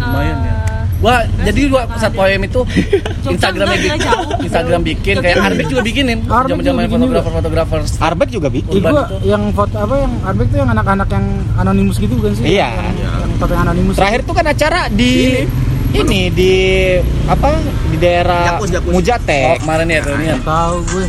lumayan 0.00 0.38
ya 0.40 0.54
Eh, 0.70 0.70
Wah, 1.00 1.24
jadi 1.24 1.72
gua 1.72 1.88
saat 1.96 2.12
WM 2.12 2.44
itu 2.44 2.60
Instagramnya 3.32 3.96
enggak, 3.96 4.16
bikin. 4.20 4.44
Instagram 4.44 4.80
bikin 4.84 5.14
kayak 5.24 5.36
Arbek 5.40 5.66
juga 5.72 5.80
bikinin. 5.80 6.18
Arbek 6.28 6.60
Zaman-zaman 6.60 6.82
fotografer 6.92 7.32
fotografer. 7.32 7.78
Arbet 8.04 8.28
juga 8.28 8.48
bikin. 8.52 8.84
Gua 8.84 9.08
yang 9.24 9.48
foto 9.56 9.80
apa 9.80 9.94
yang 9.96 10.12
Arbek 10.20 10.46
tuh 10.52 10.58
yang 10.60 10.68
anak-anak 10.68 11.08
yang 11.08 11.26
anonimus 11.56 11.96
gitu 11.96 12.20
bukan 12.20 12.36
sih? 12.36 12.52
Iya. 12.52 12.68
Yang, 12.68 12.96
yang 13.00 13.32
foto 13.40 13.52
yang 13.56 13.64
anonimus. 13.64 13.94
Terakhir 13.96 14.20
tuh 14.28 14.34
kan 14.36 14.44
acara 14.44 14.80
di 14.92 15.12
ini 15.90 16.20
di 16.30 16.52
apa 17.24 17.48
di 17.88 17.96
daerah 17.96 18.42
Jakus, 18.54 18.68
Jakus. 18.68 18.90
Oh, 18.92 18.94
Mujatek 19.00 19.56
kemarin 19.64 19.86
ya 19.88 20.00
tuh 20.04 20.14
ini 20.20 20.26
ya. 20.28 20.36
tahu 20.44 20.76
gue. 20.84 21.06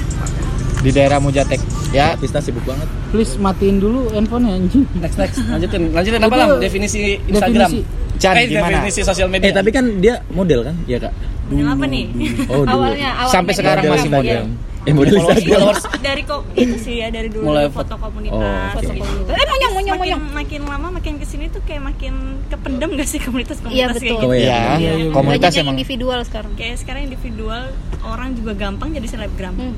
di 0.82 0.90
daerah 0.90 1.18
Mujatek 1.20 1.60
ya 1.92 2.16
Pista 2.16 2.40
sibuk 2.40 2.64
banget. 2.64 2.88
Please 3.12 3.36
matiin 3.36 3.78
dulu 3.84 4.08
handphonenya 4.16 4.56
anjing. 4.56 4.84
Next 5.04 5.18
next 5.20 5.38
lanjutin. 5.44 5.82
Lanjutin 5.96 6.22
apa 6.24 6.36
lah 6.40 6.48
definisi 6.58 7.20
Instagram? 7.28 7.68
definisi. 7.68 7.80
Chan, 8.22 8.34
eh, 8.38 8.46
gimana? 8.48 8.80
definisi 8.80 9.02
sosial 9.04 9.28
media. 9.28 9.50
Eh 9.50 9.54
tapi 9.54 9.70
kan 9.74 9.86
dia 10.00 10.24
model 10.32 10.64
kan? 10.64 10.76
Iya 10.88 10.98
kak. 11.10 11.14
Model 11.52 11.68
apa 11.68 11.86
nih? 11.92 12.04
Oh 12.48 12.64
dulu. 12.64 12.72
awalnya, 12.72 13.10
awalnya 13.20 13.34
Sampai 13.36 13.54
sekarang 13.58 13.84
Model 13.84 13.94
masih 14.00 14.10
Instagram. 14.10 14.46
model. 14.48 14.71
Eh 14.82 14.92
model 14.92 15.14
Instagram. 15.16 15.78
dari 16.02 16.22
kok 16.24 16.42
itu 16.54 16.76
sih 16.76 16.96
ya 16.98 17.08
dari 17.08 17.30
dulu 17.30 17.46
Mulai 17.48 17.70
foto 17.70 17.94
Oh, 17.94 18.00
komunitas 18.02 18.42
oke. 18.72 18.76
foto 18.76 18.92
komunitas 18.92 19.30
eh 19.32 19.46
monyong 19.48 19.74
monyong 19.74 19.98
monyong 19.98 20.24
makin 20.32 20.62
lama 20.64 20.88
makin 20.92 21.14
ke 21.16 21.26
sini 21.26 21.46
tuh 21.48 21.62
kayak 21.62 21.82
makin 21.84 22.14
kependem 22.48 22.90
gak 22.94 23.06
sih 23.06 23.20
komunitas 23.20 23.58
Iya, 23.60 23.64
komunitas 23.88 23.96
kayak 23.96 24.10
betul. 24.12 24.18
Oh, 24.18 24.22
gitu 24.28 24.42
iya. 24.42 24.60
ya 24.76 24.92
Iya. 24.92 25.12
komunitas 25.12 25.52
emang 25.56 25.76
individual 25.76 26.20
sekarang. 26.22 26.52
kayak 26.54 26.76
sekarang 26.78 27.02
individual 27.06 27.64
orang 28.04 28.34
juga 28.34 28.52
gampang 28.56 28.90
jadi 28.92 29.08
selebgram 29.08 29.54
Hmm. 29.54 29.78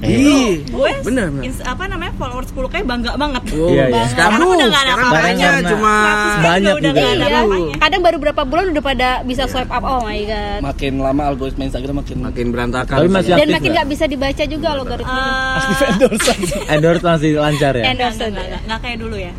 Gue 0.65 0.91
bener, 1.01 1.27
bener. 1.29 1.43
ins- 1.43 1.59
apa 1.61 1.83
namanya 1.85 2.15
followers 2.15 2.47
10 2.49 2.71
kayak 2.71 2.85
bangga 2.85 3.11
banget 3.13 3.43
Oh, 3.53 3.67
Iya, 3.69 3.85
iya. 3.85 4.03
Sekarang 4.05 4.39
Sekarang 4.39 4.49
udah 4.49 4.65
nggak 4.65 4.83
ada 4.83 4.93
apa-apanya, 4.93 5.47
cuma 5.65 5.93
banyak 6.39 6.73
udah 6.73 6.89
juga. 6.89 7.01
Iya. 7.03 7.75
Kadang 7.77 8.01
baru 8.01 8.17
berapa 8.19 8.41
bulan 8.43 8.65
udah 8.69 8.83
pada 8.83 9.09
bisa 9.21 9.43
swipe 9.45 9.67
up. 9.69 9.83
Oh 9.83 9.99
my 10.01 10.19
god. 10.21 10.59
makin 10.63 10.93
lama 10.97 11.21
algoritma 11.25 11.63
Instagram 11.65 11.95
makin 11.97 12.17
makin 12.21 12.45
berantakan. 12.49 12.95
Tapi 12.95 13.09
masih 13.09 13.31
Dan 13.33 13.47
makin 13.49 13.59
nggak? 13.61 13.73
nggak 13.75 13.87
bisa 13.89 14.03
dibaca 14.05 14.43
juga 14.45 14.67
algoritmanya. 14.93 15.33
Eh, 15.57 15.91
endorse. 15.91 16.33
Endorse 16.73 17.03
masih 17.03 17.31
lancar 17.35 17.73
ya. 17.73 17.83
Enggak, 17.89 18.09
enggak, 18.13 18.27
enggak, 18.29 18.45
enggak, 18.45 18.61
enggak 18.63 18.79
kayak 18.79 18.97
dulu 19.01 19.15
ya. 19.17 19.33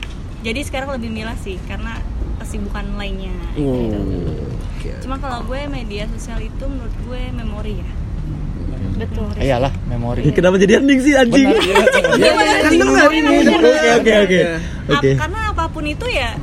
Jadi 0.44 0.61
sekarang 0.62 0.88
lebih 0.92 1.11
milah 1.11 1.38
sih 1.40 1.56
karena 1.64 1.92
kesibukan 2.38 2.84
lainnya. 2.99 3.32
gitu. 3.56 4.00
Cuma 5.00 5.16
kalau 5.16 5.40
gue 5.44 5.61
media 5.66 6.04
sosial 6.12 6.40
itu 6.40 6.64
menurut 6.64 6.94
gue 7.04 7.23
memori 7.32 7.75
ya. 7.80 7.90
Betul. 8.94 9.26
iyalah 9.42 9.75
memori 9.90 10.23
Kenapa 10.30 10.54
jadi 10.54 10.78
ending 10.78 11.00
sih 11.02 11.18
anjing? 11.18 11.50
Iya, 11.50 11.82
kan 12.62 13.11
ini. 13.11 13.42
Oke 13.42 13.90
oke 13.99 14.12
oke. 14.23 14.38
Oke. 14.94 15.11
karena 15.18 15.40
apa 15.50 15.64
pun 15.66 15.82
itu 15.82 16.06
ya 16.06 16.38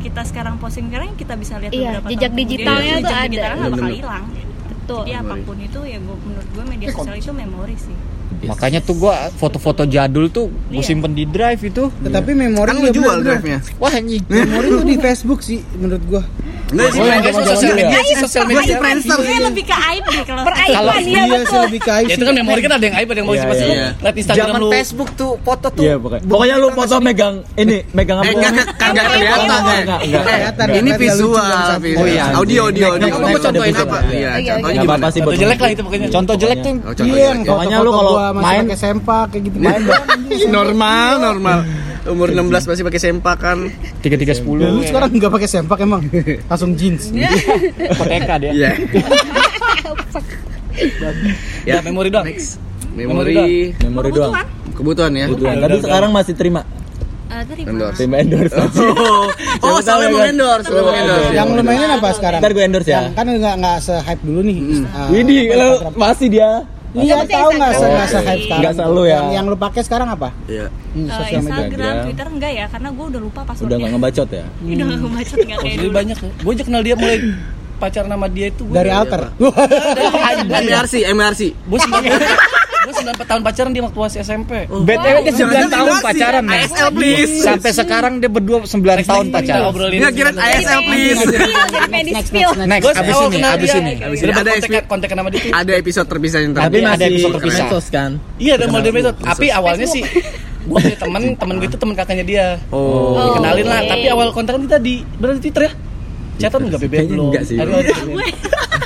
kita 0.00 0.22
sekarang 0.24 0.56
posting 0.56 0.88
sekarang 0.88 1.12
kita 1.12 1.34
bisa 1.36 1.60
lihat 1.60 1.72
Iya, 1.72 2.00
beberapa 2.00 2.08
jejak 2.08 2.20
tahun 2.24 2.32
kemudian, 2.32 2.48
digitalnya 2.48 2.92
tuh 2.94 3.00
jejak 3.00 3.12
ada. 3.12 3.24
digitalnya 3.26 3.56
nggak 3.58 3.72
bakal 3.74 3.90
hilang. 3.92 4.24
Betul. 4.64 5.02
Jadi 5.04 5.12
apa 5.16 5.34
pun 5.44 5.56
itu 5.60 5.80
ya 5.84 5.98
gue 5.98 6.16
menurut 6.24 6.48
gue 6.48 6.64
media 6.64 6.88
sosial 6.88 7.16
itu 7.16 7.32
memori 7.32 7.76
sih. 7.76 7.96
Makanya 8.44 8.80
tuh 8.80 8.94
gua 8.96 9.14
foto-foto 9.32 9.82
jadul 9.84 10.26
tuh 10.28 10.46
gua 10.68 10.74
Iya. 10.74 10.84
simpen 10.84 11.12
di 11.12 11.24
drive 11.24 11.60
itu 11.62 11.88
Tetapi 11.94 12.30
memori 12.32 12.66
Kan 12.66 12.76
lu 12.76 12.82
iya, 12.82 12.92
jual 12.92 13.16
drive-nya. 13.20 13.58
wah 13.76 13.90
anjing 13.90 14.22
Memori 14.34 14.66
tuh 14.68 14.84
di 14.84 14.96
Facebook 14.96 15.40
sih 15.40 15.58
menurut 15.74 16.04
gua. 16.04 16.22
Enggak 16.66 16.90
sih, 16.90 16.98
Oh, 16.98 17.04
dia 17.04 17.20
zaman 17.22 17.44
sosial 17.44 17.60
dulu 17.62 17.76
ya? 17.76 17.86
media 17.86 18.00
sih 18.02 18.16
sosial 18.18 18.44
media. 18.44 18.64
Gue 18.64 18.76
Friendster 18.80 19.18
Gue 19.20 19.38
lebih 19.38 19.64
ke 19.64 19.76
aib 19.76 20.04
deh 20.06 20.22
kalau 20.24 20.42
Peraiban, 20.42 20.74
Kalau- 20.74 20.94
iya 20.96 21.04
Iya, 21.04 21.22
betul. 21.36 21.44
sih 21.44 21.58
lebih 21.62 21.80
ke 21.80 21.92
Ya 21.94 22.00
itu 22.10 22.24
kan 22.24 22.34
memori 22.34 22.60
kan 22.60 22.72
ada 22.72 22.84
yang 22.84 22.96
aib 22.96 23.06
ada 23.06 23.14
yang 23.14 23.28
mau 23.28 23.34
Iya, 23.34 23.44
pasti 23.44 23.64
iya. 23.64 23.88
lihat 23.94 24.14
Instagram 24.16 24.46
zaman 24.48 24.58
lu. 24.58 24.68
Facebook 24.72 25.10
tuh 25.14 25.30
foto 25.38 25.66
tuh 25.70 25.82
Iya 25.84 25.94
pokoknya. 25.96 26.24
Pokoknya 26.24 26.54
lu 26.56 26.68
foto 26.72 26.94
megang 26.98 27.34
ini 27.54 27.76
megang 27.92 28.16
apa? 28.18 28.26
Eh, 28.26 28.32
enggak, 28.32 28.50
enggak, 28.50 28.66
kagak 28.74 29.04
kelihatan. 29.06 29.60
Enggak. 29.84 30.00
Kelihatan, 30.24 30.66
Ini 30.74 30.90
visual. 30.96 31.52
Oh, 31.94 32.06
iya. 32.08 32.24
Audio, 32.32 32.60
audio, 32.64 32.86
audio. 32.90 33.06
Kamu 33.12 33.38
contohin 33.38 33.74
apa? 33.76 33.98
Iya, 34.04 34.30
Oke, 34.32 34.50
contohnya 34.50 34.80
gimana? 34.82 35.06
sih 35.06 35.20
buat 35.20 35.36
jelek 35.36 35.58
lah 35.60 35.70
itu 35.70 35.82
pokoknya. 35.84 36.08
contoh 36.10 36.34
jelek 36.34 36.58
tuh 36.58 36.72
Oh, 36.74 36.92
contoh 36.92 37.14
Iya. 37.14 37.28
Pokoknya 37.44 37.76
lu 37.78 37.90
kalau 37.92 38.12
gua 38.26 38.30
masih 38.34 38.46
main- 38.46 38.64
pakai 38.64 38.78
sempak 38.80 39.24
kayak 39.28 39.42
gitu. 39.44 39.56
Main 39.58 39.82
Normal, 40.56 41.10
normal. 41.20 41.58
Umur 42.04 42.28
16 42.28 42.44
masih 42.66 42.82
pakai 42.82 43.00
sempak 43.02 43.36
kan. 43.38 43.58
tiga 44.00 44.14
tiga 44.14 44.32
sepuluh 44.32 44.68
Lu 44.68 44.80
sekarang 44.82 45.08
nggak 45.10 45.32
pakai 45.32 45.48
sempak 45.50 45.78
emang, 45.80 46.04
langsung 46.46 46.72
jeans. 46.74 47.08
koteka 47.94 48.36
dia 48.38 48.52
Iya. 48.52 48.70
Ya, 51.64 51.78
memori 51.80 52.10
doang. 52.10 52.26
Memori 52.92 53.72
Memori 53.80 54.10
doang. 54.10 54.34
kebutuhan 54.72 55.12
ya. 55.12 55.26
Kebutuhan. 55.28 55.56
Tapi 55.60 55.78
sekarang 55.80 56.10
masih 56.10 56.34
terima 56.34 56.62
Eh, 57.26 57.42
terima. 57.48 57.66
Endorse. 57.66 57.96
terima 57.96 58.16
endorse. 58.20 58.54
Oh, 58.54 59.26
oh 59.66 59.78
soalnya 59.80 60.08
mau 60.08 60.22
endorse, 60.22 60.66
soalnya 60.68 60.84
mau 60.84 60.94
endorse. 60.94 61.30
Yang 61.32 61.46
lu 61.48 61.62
mainin 61.64 61.90
apa 61.90 62.08
sekarang? 62.12 62.38
Ntar 62.38 62.50
gue 62.52 62.62
endorse 62.62 62.86
ya. 62.86 63.00
Yang 63.00 63.14
kan 63.16 63.26
nggak 63.32 63.54
nggak 63.58 63.76
se 63.80 63.94
hype 63.96 64.22
dulu 64.22 64.40
nih. 64.44 64.56
Ah, 64.86 65.08
Widih, 65.08 65.42
kalau 65.48 65.70
masih 65.94 66.28
dia 66.28 66.50
Iya 66.94 67.26
tahu 67.26 67.48
nggak 67.58 67.72
sengaja 67.74 68.18
hype 68.22 68.38
iya. 68.38 68.38
sekarang? 68.38 68.60
Nggak 68.62 68.74
selalu 68.78 69.02
ya. 69.10 69.20
Yang, 69.34 69.44
lo 69.44 69.50
lu 69.50 69.56
pakai 69.58 69.82
sekarang 69.82 70.08
apa? 70.14 70.28
Iya. 70.46 70.66
Hmm, 70.70 71.06
uh, 71.10 71.26
Instagram, 71.26 71.94
iya. 71.94 72.02
Twitter 72.06 72.26
enggak 72.30 72.52
ya? 72.54 72.64
Karena 72.70 72.88
gue 72.94 73.06
udah 73.10 73.20
lupa 73.20 73.40
pas 73.42 73.56
Udah 73.58 73.76
nggak 73.82 73.92
ngebacot 73.98 74.28
ya? 74.30 74.44
Hmm. 74.46 74.70
Udah 74.74 74.84
nggak 74.86 75.00
ngebacot 75.02 75.38
nggak 75.42 75.58
oh, 75.58 75.64
kayak 75.66 75.76
dulu. 75.82 75.90
banyak. 75.90 76.18
Ya? 76.22 76.30
Gue 76.38 76.52
aja 76.54 76.64
kenal 76.64 76.82
dia 76.86 76.94
mulai 76.94 77.18
pacar 77.74 78.06
nama 78.06 78.30
dia 78.30 78.54
itu 78.54 78.64
dari 78.70 78.86
alter 78.86 79.34
MRC 80.62 80.94
MRC 81.10 81.42
Bos. 81.66 81.82
9 83.12 83.28
tahun 83.28 83.42
pacaran 83.44 83.70
di 83.76 83.80
waktu 83.84 83.98
masih 84.00 84.18
SMP. 84.24 84.52
Oh. 84.72 84.80
BTW 84.80 85.16
dia 85.28 85.34
9 85.36 85.68
tahun 85.68 85.88
pacaran 86.00 86.42
ya. 86.48 86.56
ASL 86.64 86.88
please. 86.96 87.34
Sampai 87.44 87.70
sekarang 87.76 88.12
dia 88.18 88.30
berdua 88.32 88.64
sembilan 88.64 88.96
tahun 89.04 89.26
pacaran. 89.28 89.70
Dia 89.92 90.00
ya, 90.00 90.08
kira 90.10 90.30
ASL 90.32 90.80
please. 90.88 91.20
Next 91.94 92.30
next 92.32 92.88
abis 92.94 93.14
oh, 93.16 93.28
ini 93.28 93.44
abis 93.44 93.70
iya, 93.70 93.80
ini. 93.80 93.92
Ada 94.32 94.80
kontak 94.88 95.12
nama 95.12 95.28
dia 95.28 95.52
Ada 95.52 95.72
episode 95.76 96.06
terpisah 96.08 96.40
yang 96.40 96.52
Tapi 96.56 96.80
ada 96.80 97.04
episode 97.04 97.34
terpisah. 97.36 97.66
kan. 97.92 98.10
Iya 98.40 98.56
ada 98.56 98.66
iya, 98.66 98.72
model 98.72 98.90
episode. 98.96 99.16
Tapi 99.20 99.46
awalnya 99.52 99.86
sih 99.88 100.02
gue 100.64 100.80
punya 100.80 100.96
temen 100.96 101.22
temen 101.36 101.54
gue 101.60 101.68
itu 101.68 101.76
temen 101.76 101.92
kakaknya 101.92 102.24
dia 102.24 102.46
oh, 102.72 103.12
Dikenalin 103.12 103.36
kenalin 103.36 103.66
lah 103.68 103.80
tapi 103.84 104.06
awal 104.08 104.32
kontak 104.32 104.56
kita 104.64 104.80
di 104.80 105.04
berarti 105.20 105.44
twitter 105.44 105.68
ya 105.68 105.72
Catatan 106.34 106.66
iya, 106.66 106.70
nggak 106.74 106.80
BBM 106.82 107.04
belum? 107.14 107.26
Enggak 107.30 107.44
sih. 107.46 107.56
Aduh, 107.62 107.78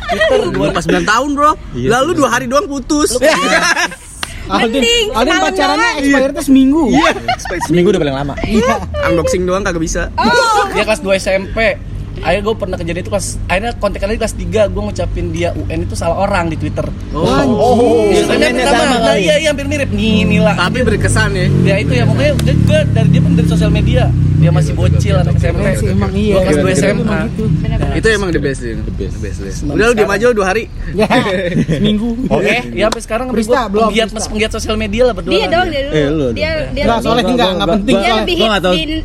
Twitter 0.09 0.41
dua 0.53 0.69
pas 0.73 0.83
sembilan 0.85 1.05
tahun, 1.09 1.31
Bro. 1.33 1.53
Lalu 1.81 2.11
dua 2.17 2.29
hari 2.29 2.47
doang 2.49 2.69
putus. 2.69 3.17
Aldin, 4.49 4.83
Aldin 5.13 5.37
pacarannya 5.39 5.91
doang. 5.93 6.01
expired 6.01 6.33
tuh 6.35 6.45
seminggu. 6.49 6.83
Iya. 6.89 7.13
Seminggu 7.69 7.89
udah 7.93 8.01
paling 8.01 8.17
lama. 8.17 8.35
Unboxing 9.09 9.43
doang 9.45 9.63
kagak 9.63 9.83
bisa. 9.83 10.03
dia 10.73 10.85
kelas 10.85 11.01
2 11.05 11.21
SMP. 11.21 11.59
Akhirnya 12.23 12.43
gue 12.45 12.55
pernah 12.59 12.77
kejadian 12.77 13.03
itu 13.05 13.11
kelas 13.11 13.29
akhirnya 13.47 13.73
kontak 13.79 14.01
lagi 14.05 14.19
kelas 14.19 14.35
3 14.37 14.73
gue 14.73 14.83
ngucapin 14.83 15.27
dia 15.31 15.49
UN 15.55 15.79
itu 15.85 15.95
salah 15.95 16.17
orang 16.25 16.51
di 16.53 16.57
Twitter. 16.57 16.87
Oh. 17.13 17.25
Oh, 17.25 18.09
Iya, 18.09 18.25
sebenarnya 18.25 18.49
sebenarnya 18.49 18.67
sama, 18.69 18.85
sama 18.95 19.07
nah, 19.09 19.17
iya, 19.19 19.35
iya 19.39 19.49
hampir 19.53 19.67
mirip. 19.69 19.91
Nih, 19.93 20.15
inilah. 20.25 20.55
Tapi 20.57 20.79
berkesan 20.85 21.31
ya. 21.35 21.47
Ya 21.65 21.75
itu 21.83 21.93
ya 21.95 22.05
pokoknya 22.07 22.33
gue 22.43 22.81
dari 22.95 23.09
dia 23.11 23.21
pun 23.23 23.33
dari 23.37 23.49
sosial 23.49 23.71
media. 23.71 24.05
Dia 24.39 24.51
masih 24.55 24.73
bocil 24.79 25.19
anak 25.19 25.35
SMP. 25.35 25.67
Emang 25.91 26.13
iya. 26.15 26.35
Gue 26.39 26.43
kelas 26.47 26.59
2 26.63 26.69
Iya, 26.69 26.77
SMA. 26.79 27.21
Itu 27.99 28.07
emang 28.15 28.31
the 28.31 28.41
best. 28.41 28.61
The 28.63 28.95
best. 28.95 29.15
The 29.19 29.23
best. 29.51 29.59
Udah 29.67 29.87
lu 29.91 29.95
diam 29.99 30.11
aja 30.11 30.25
lu 30.31 30.35
dua 30.39 30.47
hari. 30.55 30.65
Ya, 30.95 31.07
seminggu. 31.67 32.15
Oke, 32.35 32.57
ya 32.73 32.89
sampai 32.89 33.03
sekarang 33.03 33.27
gue 33.35 33.43
penggiat 33.45 34.09
penggiat 34.15 34.53
sosial 34.55 34.77
media 34.79 35.11
lah 35.11 35.15
berdua. 35.19 35.33
Dia 35.35 35.45
lah. 35.45 35.51
doang 35.53 35.69
dia 35.69 35.83
dulu. 35.85 35.95
Eh, 35.95 36.07
lu 36.09 36.27
Dia 36.33 36.51
dong. 36.55 36.71
dia 36.73 36.85
soalnya 37.03 37.25
enggak, 37.29 37.51
enggak 37.55 37.69
penting. 37.77 37.97
dia 37.99 38.13
lebih 38.23 38.37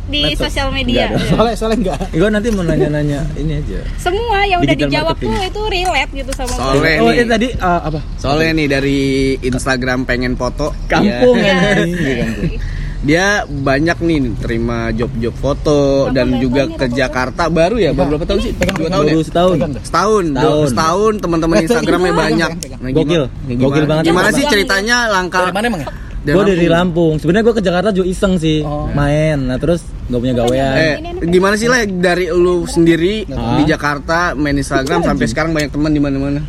di 0.08 0.22
sosial 0.38 0.68
media. 0.72 1.04
Soalnya, 1.34 1.54
soalnya 1.58 1.78
enggak. 1.82 1.98
Gue 2.14 2.28
nanti 2.30 2.48
mau 2.54 2.64
nanya-nanya 2.64 3.03
ini 3.36 3.52
aja. 3.60 3.78
Semua 3.98 4.38
yang 4.46 4.60
udah 4.62 4.74
Digital 4.74 4.90
dijawab 4.90 5.16
tuh 5.20 5.34
itu 5.44 5.60
relate 5.68 6.12
gitu 6.14 6.30
sama 6.32 6.52
gue. 6.52 6.58
Soalnya 6.58 6.94
Oh, 7.00 7.08
nih, 7.10 7.16
ini 7.20 7.30
tadi 7.30 7.48
uh, 7.56 7.80
apa? 7.86 8.00
soalnya 8.16 8.50
nih 8.56 8.66
dari 8.68 9.00
Instagram 9.40 9.98
pengen 10.08 10.34
foto. 10.34 10.72
Kampung 10.88 11.36
ya. 11.38 11.54
Kampung. 11.76 12.58
Dia 13.04 13.44
banyak 13.44 14.00
nih 14.00 14.18
terima 14.40 14.88
job-job 14.96 15.36
foto 15.36 16.08
dan 16.08 16.40
juga 16.40 16.64
ke 16.72 16.88
Jakarta 16.88 17.52
baru 17.52 17.76
ya. 17.76 17.92
Baru 17.92 18.16
berapa 18.16 18.24
tahun 18.24 18.40
sih? 18.40 18.52
Dua 18.56 18.88
tahun 18.88 19.04
ya? 19.04 19.14
Setahun. 19.20 19.56
Setahun, 19.84 20.24
Setahun. 20.32 20.66
Setahun 20.72 21.12
teman-teman 21.20 21.56
Instagramnya 21.68 22.12
banyak. 22.16 22.50
Nah, 22.80 22.90
Gokil. 22.96 23.24
Gokil 23.60 23.84
banget. 23.84 24.02
Gimana 24.08 24.32
sih 24.32 24.48
ceritanya 24.48 25.12
langkah? 25.12 25.44
Dari 25.44 25.52
mana 25.52 25.66
emang 25.68 25.82
ya? 25.84 25.88
Gue 26.26 26.44
dari 26.46 26.66
Lampung. 26.66 27.16
Sebenarnya 27.16 27.44
gue 27.44 27.54
ke 27.54 27.62
Jakarta 27.62 27.88
juga 27.90 28.06
iseng 28.06 28.34
sih, 28.36 28.60
Oh. 28.60 28.88
main. 28.88 29.36
Nah 29.38 29.56
terus 29.56 29.80
gak 30.04 30.16
punya 30.18 30.34
gawean. 30.34 30.72
Eh, 30.72 30.94
gimana 31.26 31.54
sih 31.54 31.68
lah 31.68 31.84
dari 31.84 32.26
lu 32.26 32.64
sendiri 32.64 33.28
Ah. 33.28 33.56
di 33.56 33.64
Jakarta 33.64 34.32
main 34.32 34.54
Instagram 34.54 35.04
sampai 35.04 35.26
sekarang 35.26 35.52
banyak 35.52 35.68
teman 35.68 35.90
di 35.90 35.98
mana-mana. 35.98 36.40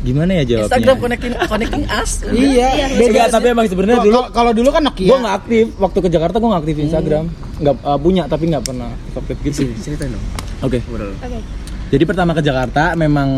Gimana 0.00 0.36
ya 0.36 0.44
jawabnya? 0.44 0.68
Instagram 0.68 0.96
connecting 0.98 1.32
connecting 1.48 1.84
us. 1.86 2.10
Iya, 2.32 2.68
Enggak, 2.94 3.28
tapi 3.30 3.46
emang 3.50 3.64
sebenarnya 3.64 4.00
dulu 4.00 4.20
Kalau- 4.30 4.52
dulu 4.52 4.68
kan 4.68 4.82
Nokia. 4.82 5.04
gue 5.06 5.18
nggak 5.18 5.36
aktif 5.38 5.64
waktu 5.78 5.98
ke 5.98 6.08
Jakarta 6.08 6.36
gue 6.36 6.48
nggak 6.48 6.62
aktif 6.62 6.76
Instagram. 6.78 7.24
nggak 7.54 7.74
uh, 7.80 7.96
punya 7.96 8.22
tapi 8.26 8.44
nggak 8.48 8.64
pernah 8.64 8.88
Tokped 9.12 9.38
gitu. 9.42 9.64
Ceritain 9.78 10.10
dong. 10.10 10.24
Oke. 10.60 10.80
Oke. 10.82 11.38
Jadi 11.86 12.04
pertama 12.04 12.32
ke 12.32 12.40
Jakarta 12.40 12.92
memang 12.94 13.28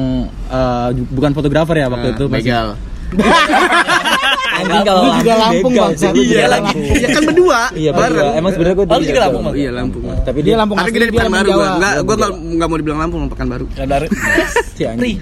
uh, 0.48 0.88
bukan 1.08 1.30
fotografer 1.32 1.76
ya 1.76 1.86
waktu 1.86 2.08
Nah, 2.08 2.16
itu 2.16 2.24
masih. 2.26 2.42
begal. 2.44 2.68
Anjing 4.56 4.82
kalau 4.82 5.00
Lu 5.02 5.10
juga 5.16 5.34
Lampung, 5.36 5.72
Bang. 5.72 5.92
Iya 6.14 6.46
lagi. 6.46 6.72
Ya 6.96 7.08
kan 7.10 7.22
berdua. 7.22 7.60
Iya 7.72 7.90
bareng. 7.92 8.16
berdua. 8.16 8.38
Emang 8.38 8.50
sebenarnya 8.50 8.74
gue 8.74 8.86
Oh, 8.86 8.96
lu 8.96 9.04
juga 9.04 9.20
Lampung, 9.22 9.42
Bang? 9.42 9.54
Iya 9.54 9.70
Lampung. 9.70 10.02
Tapi 10.18 10.38
Dia 10.40 10.54
Lampung 10.56 10.76
Tapi 10.76 10.86
asli, 10.86 10.96
dia 10.96 11.06
Lampung 11.06 11.16
Pekanbaru 11.18 11.46
Jawa. 11.46 11.56
gua. 11.56 11.68
Enggak, 11.76 11.94
gua 12.00 12.16
nggak 12.56 12.68
mau 12.68 12.76
dibilang 12.76 13.00
Lampung, 13.00 13.20
Pekanbaru. 13.28 13.64
Nggak 13.68 13.86
dari 13.86 14.06
si 14.72 14.82
anjing. 14.82 15.18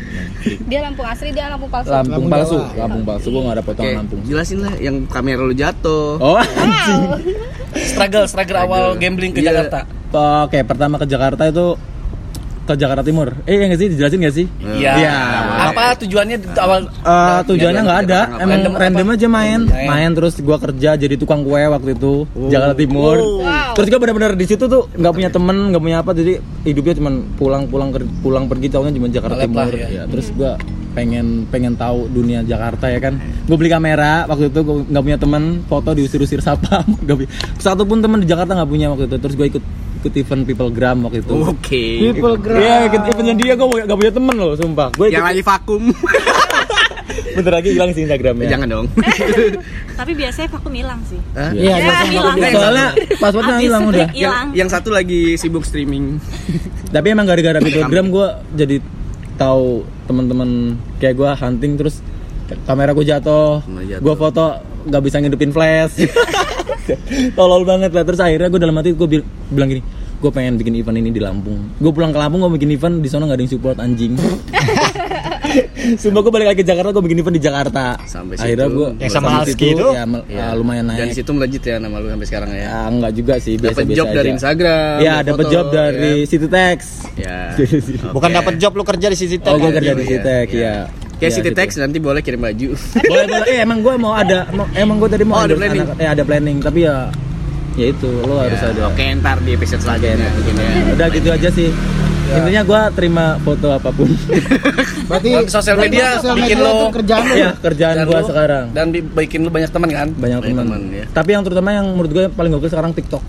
Dia 0.65 0.81
Lampung 0.81 1.07
asli, 1.07 1.29
dia 1.31 1.45
Lampung 1.49 1.69
palsu. 1.69 1.89
Lampung 1.89 2.13
Lampung 2.13 2.31
palsu. 2.31 2.59
Lampung 2.75 3.03
palsu 3.03 3.27
gue 3.27 3.43
nggak 3.43 3.55
ada 3.55 3.65
potongan 3.65 3.95
Lampung. 3.99 4.21
jelasin 4.25 4.59
lah 4.61 4.75
yang 4.79 4.97
kamera 5.07 5.41
lu 5.41 5.53
jatuh. 5.53 6.17
Oh 6.19 6.37
anjing. 6.37 7.03
struggle 7.91 8.25
struggle 8.25 8.59
awal 8.61 8.95
gambling 8.95 9.31
ke 9.31 9.41
Iya. 9.41 9.51
Jakarta. 9.51 9.81
Oke, 10.45 10.63
pertama 10.63 10.95
ke 10.95 11.05
Jakarta 11.05 11.43
itu 11.45 11.75
ke 12.65 12.73
Jakarta 12.75 13.01
Timur. 13.01 13.29
Eh, 13.45 13.55
ya 13.55 13.67
nggak 13.67 13.77
sih? 13.77 13.89
Dijelasin 13.89 14.19
nggak 14.19 14.35
sih? 14.35 14.47
Iya. 14.59 14.93
Iya. 14.97 15.15
Apa 15.67 15.97
tujuannya 15.97 16.37
di 16.37 16.49
awal 16.55 16.81
Eh, 16.87 17.41
tujuannya 17.45 17.81
Nggak 17.81 17.97
nggak 18.01 18.01
ada, 18.07 18.21
emang 18.35 18.49
Random 18.59 18.75
random, 18.75 19.07
aja 19.11 19.27
main, 19.27 19.61
Main. 19.63 19.87
main 19.87 20.11
terus 20.13 20.35
gua 20.39 20.57
kerja 20.57 20.91
jadi 20.95 21.15
tukang 21.15 21.41
kue 21.41 21.61
waktu 21.61 21.93
itu 21.93 22.25
Jakarta 22.49 22.75
Timur. 22.75 23.17
Wow. 23.41 23.73
Terus 23.75 23.87
gua 23.87 24.01
benar-benar 24.01 24.33
di 24.33 24.45
situ 24.45 24.65
tuh 24.65 24.89
nggak 24.91 25.13
punya 25.13 25.29
temen, 25.29 25.57
nggak 25.71 25.83
punya 25.83 25.99
apa, 26.01 26.11
jadi 26.13 26.33
hidupnya 26.63 26.95
cuman 26.95 27.15
pulang-pulang 27.35 27.91
ker- 27.91 28.11
pulang 28.19 28.45
pergi 28.47 28.69
tahunya 28.69 28.93
cuma 28.93 29.09
Jakarta 29.09 29.41
Timur. 29.41 29.69
ya. 29.71 29.87
Ya, 29.87 30.03
terus 30.07 30.33
gua 30.33 30.57
pengen 30.93 31.43
pengen 31.45 31.75
tahu 31.75 32.07
dunia 32.09 32.41
Jakarta 32.41 32.87
ya 32.87 32.97
kan. 32.99 33.19
Gue 33.45 33.57
beli 33.57 33.67
kamera 33.67 34.25
waktu 34.25 34.47
itu 34.47 34.61
gua 34.63 34.81
nggak 34.81 35.05
punya 35.05 35.19
temen, 35.19 35.43
foto 35.65 35.91
diusir-usir 35.91 36.39
satpam. 36.39 36.87
Nggak 36.99 37.17
punya- 37.19 37.33
Satu 37.57 37.83
pun 37.83 37.99
temen 37.99 38.19
di 38.19 38.27
Jakarta 38.27 38.55
nggak 38.55 38.71
punya 38.71 38.87
waktu 38.89 39.05
itu. 39.07 39.17
Terus 39.19 39.35
gue 39.35 39.47
ikut 39.51 39.65
ikut 40.05 40.21
event 40.21 40.45
Peoplegram 40.45 40.97
waktu 41.09 41.25
itu. 41.25 41.33
Oke. 41.33 41.85
People 42.13 42.37
Grab. 42.37 42.61
Iya, 42.61 42.77
ikut 42.93 43.03
eventnya 43.09 43.35
dia 43.41 43.53
gue 43.57 43.67
gak 43.89 43.97
punya 43.97 44.13
temen 44.13 44.35
loh, 44.37 44.53
sumpah. 44.53 44.89
Gue 44.93 45.09
Yang 45.09 45.25
lagi 45.25 45.43
vakum. 45.43 45.83
bentar 47.35 47.53
lagi 47.57 47.71
hilang 47.73 47.91
sih 47.91 48.05
Instagramnya. 48.05 48.47
Jangan 48.47 48.69
dong. 48.69 48.87
Tapi 49.97 50.13
biasanya 50.13 50.49
vakum 50.53 50.73
hilang 50.77 51.01
sih. 51.09 51.19
Iya, 51.33 51.51
Ya, 51.57 51.75
biasanya 51.81 52.11
hilang. 52.13 52.37
vakum. 52.37 52.53
Soalnya 52.55 52.89
passwordnya 53.17 53.57
hilang 53.59 53.83
udah. 53.89 53.99
yang, 53.99 54.13
hilang. 54.13 54.47
yang 54.53 54.69
satu 54.69 54.93
lagi 54.93 55.41
sibuk 55.41 55.65
streaming. 55.65 56.21
Tapi 56.95 57.07
emang 57.09 57.25
gara-gara 57.25 57.59
Peoplegram 57.59 58.07
gue 58.13 58.27
jadi 58.55 58.77
tahu 59.35 59.83
teman-teman 60.05 60.51
kayak 61.01 61.15
gue 61.17 61.31
hunting 61.33 61.73
terus 61.75 62.05
kamera 62.69 62.93
gue 62.93 63.03
jatuh. 63.03 63.65
gue 63.75 64.15
foto 64.15 64.45
nggak 64.85 65.01
bisa 65.01 65.17
ngidupin 65.17 65.49
flash, 65.49 65.97
tolol 67.39 67.63
banget 67.63 67.91
lah. 67.91 68.03
Terus 68.03 68.21
akhirnya 68.21 68.49
gue 68.49 68.61
dalam 68.61 68.75
hati 68.75 68.93
gue 68.93 69.09
bilang 69.49 69.69
gini, 69.69 69.83
gue 70.19 70.31
pengen 70.31 70.57
bikin 70.57 70.75
event 70.75 70.97
ini 70.97 71.11
di 71.11 71.21
Lampung. 71.21 71.75
Gue 71.77 71.91
pulang 71.91 72.11
ke 72.11 72.19
Lampung 72.19 72.41
gue 72.41 72.53
bikin 72.55 72.71
event 72.71 72.99
di 72.99 73.09
sana 73.09 73.25
nggak 73.25 73.37
ada 73.37 73.43
yang 73.43 73.53
support 73.53 73.77
anjing. 73.79 74.15
Sumpah 75.95 76.21
gue 76.21 76.33
balik 76.33 76.49
lagi 76.51 76.59
ke 76.61 76.67
Jakarta 76.67 76.91
gue 76.91 77.05
bikin 77.05 77.19
event 77.21 77.37
di 77.37 77.43
Jakarta. 77.43 77.85
Sampai 78.03 78.35
akhirnya 78.35 78.67
situ. 78.67 78.75
gue 78.75 78.89
Yang 78.99 79.13
sama 79.13 79.29
Alski 79.39 79.67
itu? 79.71 79.87
ya, 79.93 80.05
ah, 80.43 80.53
lumayan 80.57 80.85
naik. 80.89 80.99
Dan 80.99 81.07
di 81.07 81.17
situ 81.17 81.31
melejit 81.31 81.63
ya 81.63 81.77
nama 81.79 81.97
lu 82.01 82.09
sampai 82.09 82.27
sekarang 82.27 82.51
ya. 82.51 82.65
Ya 82.65 82.79
enggak 82.89 83.13
juga 83.15 83.35
sih, 83.39 83.55
Dapat 83.55 83.63
biasa-biasa 83.87 83.95
job 83.95 84.07
dari 84.11 84.27
aja. 84.27 84.35
Instagram. 84.35 84.95
Iya, 84.99 85.15
buat 85.15 85.27
dapat 85.29 85.45
foto, 85.45 85.53
job 85.55 85.67
dari 85.71 86.13
ya. 86.17 86.27
Cititex. 86.27 86.79
Ya. 87.15 87.39
Bukan 88.17 88.31
Oke. 88.33 88.39
dapat 88.41 88.55
job 88.59 88.73
lu 88.75 88.83
kerja 88.83 89.07
di 89.07 89.17
sisi 89.17 89.37
Oh, 89.45 89.55
gue 89.55 89.71
kerja 89.71 89.93
di 89.93 90.03
Iya, 90.03 90.09
Cititex, 90.09 90.47
iya. 90.51 90.65
ya. 90.65 90.77
Kayak 91.15 91.23
Ya, 91.25 91.37
City 91.37 91.49
gitu. 91.49 91.57
Tex 91.57 91.69
nanti 91.77 91.99
boleh 91.99 92.21
kirim 92.21 92.41
baju. 92.41 92.69
boleh 93.11 93.25
boleh 93.25 93.47
eh 93.47 93.59
emang 93.61 93.79
gue 93.81 93.95
mau 93.97 94.13
ada 94.13 94.45
emang 94.75 94.97
gue 94.97 95.09
tadi 95.09 95.23
mau 95.23 95.37
Oh, 95.37 95.43
ada 95.43 95.55
planning. 95.55 95.83
anak- 95.85 95.97
eh 95.97 96.09
ada 96.09 96.23
planning 96.23 96.59
tapi 96.59 96.81
ya 96.83 97.09
ya 97.75 97.87
itu 97.89 98.07
lo 98.21 98.35
harus 98.37 98.55
Ya, 98.57 98.69
ada 98.69 98.83
Oke, 98.87 99.05
ntar 99.17 99.37
di 99.39 99.51
episode 99.53 99.81
selanjutnya 99.81 100.15
nah, 100.21 100.31
mungkin 100.33 100.55
ya. 100.55 100.93
udah 100.93 101.07
gitu 101.09 101.29
aja 101.29 101.49
sih 101.51 101.71
intinya 102.27 102.63
gue 102.63 102.81
terima 102.95 103.25
foto 103.39 103.69
apa 103.69 103.91
pun 103.91 104.09
Berarti 105.05 105.31
sosial 105.47 105.77
media 105.77 106.17
sosial 106.17 106.35
bikin 106.37 106.57
media 106.57 106.71
lo- 106.73 106.91
kerjaan 106.91 107.23
lu. 107.23 107.35
ya 107.37 107.51
kerjaan 107.57 107.95
gue 108.01 108.21
sekarang 108.25 108.65
dan 108.71 108.87
bi- 108.89 109.05
bikin 109.07 109.41
lu 109.41 109.51
banyak 109.51 109.69
teman 109.69 109.87
kan 109.89 110.09
banyak 110.13 110.39
Banyak 110.41 110.57
teman 110.57 110.81
ya. 110.89 111.05
tapi 111.11 111.31
yang 111.31 111.43
terutama 111.43 111.69
yang 111.73 111.87
menurut 111.89 112.11
gue 112.11 112.25
paling 112.29 112.51
gokil 112.53 112.71
sekarang 112.71 112.91
TikTok 112.93 113.23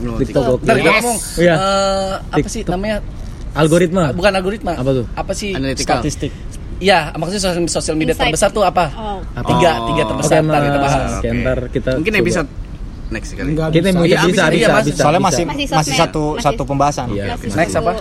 Oh, 0.00 0.14
TikTok 0.16 0.42
gokil 0.44 0.64
Ntar 0.64 0.76
kita 0.76 0.90
ngomong 0.92 1.16
Iya. 1.36 1.54
eh, 1.54 2.12
apa 2.32 2.46
sih 2.46 2.60
TikTok. 2.60 2.72
namanya 2.72 2.96
algoritma 3.50 4.04
bukan 4.12 4.32
algoritma 4.32 4.72
Apa 4.74 4.90
tuh? 4.92 5.04
apa 5.12 5.32
sih 5.32 5.50
Analytical. 5.52 5.98
Statistik. 5.98 6.30
Iya, 6.78 7.10
maksudnya 7.12 7.42
sosial, 7.42 7.62
sosial 7.68 7.94
media 7.94 8.12
Insight. 8.12 8.30
terbesar 8.30 8.50
tuh 8.50 8.62
apa? 8.62 8.84
Oh. 8.92 9.18
Tiga, 9.44 9.70
Oh. 9.76 9.86
tiga 9.88 10.02
terbesar. 10.06 10.38
Ntar 10.40 10.62
kita 10.62 10.78
bahas. 10.78 11.10
Oke, 11.12 11.28
ntar 11.34 11.58
kita 11.68 11.90
Mungkin 11.96 12.12
coba. 12.12 12.22
episode 12.22 12.48
next 13.08 13.30
kali. 13.32 13.48
Enggak 13.48 13.68
kita 13.68 13.88
bisa. 13.88 13.98
Iya, 13.98 14.06
bisa 14.06 14.26
bisa, 14.28 14.44
bisa 14.44 14.44
iya, 14.54 14.68
Mas. 14.68 14.84
bisa 14.84 15.00
Soalnya 15.00 15.18
bisa. 15.18 15.28
masih 15.28 15.44
Masih 15.44 15.66
masih 15.72 15.94
satu 15.96 16.22
Masih- 16.30 16.44
satu 16.44 16.62
pembahasan. 16.64 17.06
Iya. 17.10 17.24
Masih 17.34 17.50
Next 17.52 17.74
apa? 17.74 17.92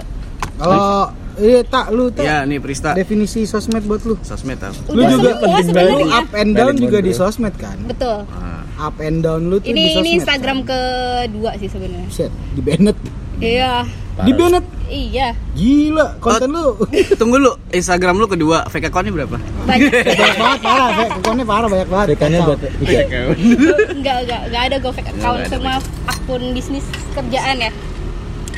Kalau 0.58 0.94
iya 1.38 1.62
tak 1.64 1.86
lu 1.90 2.10
tak 2.10 2.24
Ya, 2.24 2.38
nih 2.44 2.58
Prista. 2.58 2.90
definisi 2.92 3.46
sosmed 3.46 3.82
buat 3.84 4.02
lu. 4.04 4.18
Sosmed 4.22 4.58
apa? 4.58 4.74
Lu 4.88 4.94
Udah 4.96 5.10
juga 5.12 5.32
penting 5.40 5.68
banget. 5.72 5.94
Lu 5.96 6.08
up 6.08 6.30
and 6.32 6.52
down 6.52 6.74
juga 6.76 6.98
di 7.00 7.12
sosmed 7.12 7.56
kan. 7.56 7.78
Betul. 7.84 8.26
Ah, 8.28 8.62
Up 8.80 8.98
and 9.00 9.22
down 9.22 9.42
lu 9.44 9.58
tuh 9.58 9.66
di 9.66 9.70
Ini 9.72 9.82
sosmed. 9.88 9.98
ini 10.00 10.10
Instagram 10.16 10.58
kan? 10.60 10.70
kedua 11.26 11.52
sih 11.58 11.66
sebenarnya. 11.66 12.10
Shit, 12.10 12.30
di 12.54 12.62
Bennett. 12.62 12.98
Iya. 13.38 13.86
Di 14.26 14.32
Bennett. 14.34 14.66
Iya. 14.88 15.36
Gila, 15.54 16.18
konten 16.24 16.50
lu. 16.50 16.80
Tunggu 17.20 17.38
lu, 17.38 17.52
Instagram 17.70 18.18
lu 18.18 18.26
kedua, 18.26 18.66
fake 18.72 18.90
account-nya 18.90 19.14
berapa? 19.14 19.38
Banyak. 19.68 19.92
banyak 19.94 20.38
banget 20.40 20.60
parah, 20.64 20.90
fake 20.96 21.14
account-nya 21.22 21.46
parah 21.46 21.68
banyak 21.68 21.90
banget. 21.92 22.08
Rekannya 22.16 22.40
Kacau. 22.40 22.48
buat 22.50 22.60
iya. 22.88 23.04
Enggak, 23.94 24.16
enggak, 24.26 24.42
enggak 24.50 24.64
ada 24.72 24.76
gue 24.80 24.92
fake 24.96 25.12
account 25.14 25.40
semua 25.52 25.76
akun 26.08 26.44
bisnis 26.56 26.86
kerjaan 27.14 27.58
ya. 27.62 27.72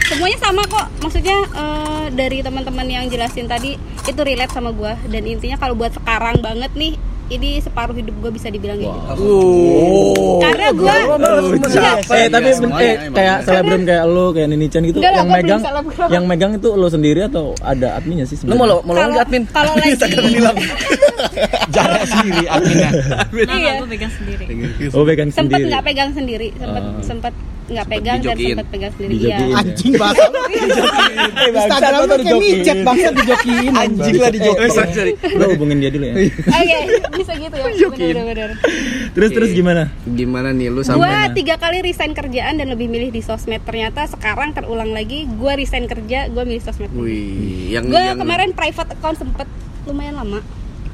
Semuanya 0.07 0.37
sama 0.41 0.61
kok. 0.65 0.87
Maksudnya 1.05 1.37
eh, 1.53 2.05
dari 2.13 2.39
teman-teman 2.41 2.87
yang 2.89 3.05
jelasin 3.11 3.45
tadi 3.45 3.77
itu 4.09 4.21
relate 4.25 4.49
sama 4.49 4.73
gua 4.73 4.97
dan 5.05 5.21
intinya 5.21 5.57
kalau 5.61 5.77
buat 5.77 5.93
sekarang 5.93 6.41
banget 6.41 6.71
nih 6.73 6.97
ini 7.29 7.49
separuh 7.57 7.93
hidup 7.93 8.15
gue 8.15 8.31
bisa 8.31 8.47
dibilang 8.47 8.75
kayak 8.75 8.89
gitu. 8.89 9.23
Karena 10.39 10.67
gue 10.71 10.95
Eh 12.11 12.27
tapi 12.27 12.49
Iya, 12.49 12.67
eh, 12.81 12.95
kayak 13.09 13.37
selebgram 13.43 13.81
kayak 13.83 14.03
lu 14.05 14.25
kayak 14.31 14.47
Nini 14.47 14.65
Chan 14.65 14.81
gitu 14.83 14.97
Enggak 14.97 15.13
yang 15.15 15.29
megang 15.29 15.61
yang 16.09 16.23
megang 16.25 16.51
itu 16.55 16.69
lo 16.71 16.87
sendiri 16.87 17.21
atau 17.23 17.53
ada 17.59 17.95
adminnya 17.95 18.25
sih 18.25 18.35
mau 18.49 18.65
lo 18.65 18.81
sebenarnya? 18.81 18.81
mau 18.81 18.93
lo 18.93 18.99
Kalau- 18.99 19.21
admin? 19.21 19.43
kalau 19.47 19.71
lagi- 19.79 19.97
bilang. 20.31 20.57
Jarak 21.75 22.03
sendiri 22.03 22.45
adminnya. 22.47 22.89
Nah, 23.45 23.55
Iya. 23.55 23.71
gue 23.77 23.89
pegang 23.89 24.11
sendiri. 24.11 24.43
Oh 24.89 25.03
sempet 25.29 25.53
sendiri. 25.53 25.69
nggak 25.69 25.83
pegang 25.85 26.09
sendiri, 26.11 26.47
sempet 26.55 26.81
Oh. 26.81 27.03
sempet 27.03 27.33
nggak 27.69 27.87
pegang 27.87 28.17
dan 28.17 28.23
dijokiin. 28.25 28.49
sempet 28.51 28.67
pegang 28.69 28.91
sendiri. 28.93 29.11
Dijokiin. 29.13 29.45
Iya. 29.45 29.59
Anjing 29.59 29.93
bahasa. 29.95 30.23
Instagram 31.39 31.99
lu 31.99 32.15
kayak 32.19 32.37
micet 32.37 32.77
bangsa 32.81 33.09
dijokiin. 33.13 33.71
Anjing 33.73 34.15
lah 34.17 34.29
Eh, 34.29 34.69
sorry, 34.69 34.91
sorry. 34.91 35.13
Hubungin 35.49 35.77
dia 35.77 35.89
dulu 35.89 36.05
ya. 36.05 36.15
Oke, 36.15 36.77
bisa 37.15 37.31
gitu 37.35 37.55
ya. 37.55 37.65
Bener-bener. 37.89 38.49
terus 39.13 39.29
terus 39.31 39.49
gimana? 39.51 39.83
Gimana 40.05 40.49
nih 40.51 40.67
lu 40.67 40.79
Gue 40.79 40.85
sampai 40.85 41.31
tiga 41.33 41.55
kali 41.55 41.77
resign 41.79 42.11
kerjaan 42.11 42.57
dan 42.57 42.67
lebih 42.67 42.87
milih 42.87 43.09
di 43.09 43.21
sosmed. 43.21 43.61
Ternyata 43.63 44.07
sekarang 44.07 44.51
terulang 44.51 44.91
lagi. 44.91 45.29
Gue 45.29 45.53
resign 45.55 45.85
kerja, 45.85 46.27
gue 46.27 46.43
milih 46.43 46.61
sosmed. 46.61 46.89
Wih, 46.91 47.71
yang 47.71 47.85
Gue 47.85 47.99
yang 47.99 48.17
kemarin 48.17 48.51
private 48.51 48.91
account 48.91 49.17
sempet 49.17 49.47
lumayan 49.85 50.17
lama. 50.17 50.39